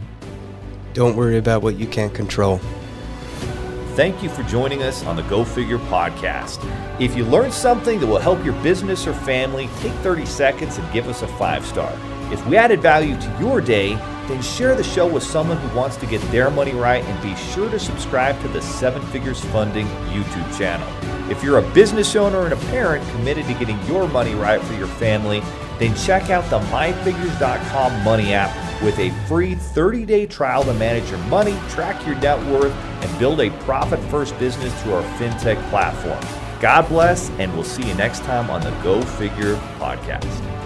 Don't 0.93 1.15
worry 1.15 1.37
about 1.37 1.61
what 1.61 1.77
you 1.77 1.85
can't 1.85 2.13
control. 2.13 2.59
Thank 3.95 4.23
you 4.23 4.29
for 4.29 4.43
joining 4.43 4.81
us 4.81 5.03
on 5.05 5.15
the 5.15 5.23
Go 5.23 5.43
Figure 5.43 5.77
podcast. 5.77 6.59
If 6.99 7.15
you 7.15 7.25
learned 7.25 7.53
something 7.53 7.99
that 7.99 8.07
will 8.07 8.17
help 8.19 8.43
your 8.43 8.59
business 8.63 9.05
or 9.05 9.13
family, 9.13 9.69
take 9.81 9.91
30 9.95 10.25
seconds 10.25 10.77
and 10.77 10.93
give 10.93 11.07
us 11.07 11.21
a 11.21 11.27
five 11.27 11.65
star. 11.65 11.91
If 12.31 12.45
we 12.47 12.57
added 12.57 12.81
value 12.81 13.19
to 13.19 13.37
your 13.39 13.61
day, 13.61 13.95
then 14.27 14.41
share 14.41 14.75
the 14.75 14.83
show 14.83 15.07
with 15.07 15.23
someone 15.23 15.57
who 15.57 15.77
wants 15.77 15.97
to 15.97 16.05
get 16.05 16.21
their 16.31 16.49
money 16.49 16.73
right 16.73 17.03
and 17.03 17.21
be 17.21 17.35
sure 17.35 17.69
to 17.69 17.79
subscribe 17.79 18.39
to 18.41 18.47
the 18.47 18.61
Seven 18.61 19.01
Figures 19.07 19.43
Funding 19.45 19.87
YouTube 20.11 20.57
channel. 20.57 21.08
If 21.29 21.43
you're 21.43 21.59
a 21.59 21.73
business 21.73 22.15
owner 22.15 22.45
and 22.45 22.53
a 22.53 22.65
parent 22.67 23.07
committed 23.11 23.45
to 23.45 23.53
getting 23.53 23.79
your 23.85 24.07
money 24.07 24.33
right 24.33 24.61
for 24.61 24.73
your 24.73 24.87
family, 24.87 25.41
then 25.77 25.95
check 25.95 26.29
out 26.29 26.49
the 26.49 26.59
myfigures.com 26.71 28.03
money 28.03 28.33
app 28.33 28.81
with 28.81 28.97
a 28.97 29.11
free 29.27 29.55
30 29.55 30.05
day 30.05 30.25
trial 30.25 30.63
to 30.63 30.73
manage 30.73 31.09
your 31.09 31.19
money, 31.25 31.57
track 31.69 32.05
your 32.05 32.15
net 32.15 32.43
worth, 32.47 32.73
and 32.73 33.19
build 33.19 33.39
a 33.41 33.51
profit 33.63 33.99
first 34.09 34.37
business 34.39 34.73
through 34.81 34.93
our 34.93 35.19
fintech 35.19 35.61
platform. 35.69 36.19
God 36.59 36.89
bless, 36.89 37.29
and 37.31 37.53
we'll 37.53 37.63
see 37.63 37.87
you 37.87 37.93
next 37.93 38.23
time 38.23 38.49
on 38.49 38.61
the 38.61 38.71
Go 38.81 39.01
Figure 39.01 39.55
podcast. 39.77 40.58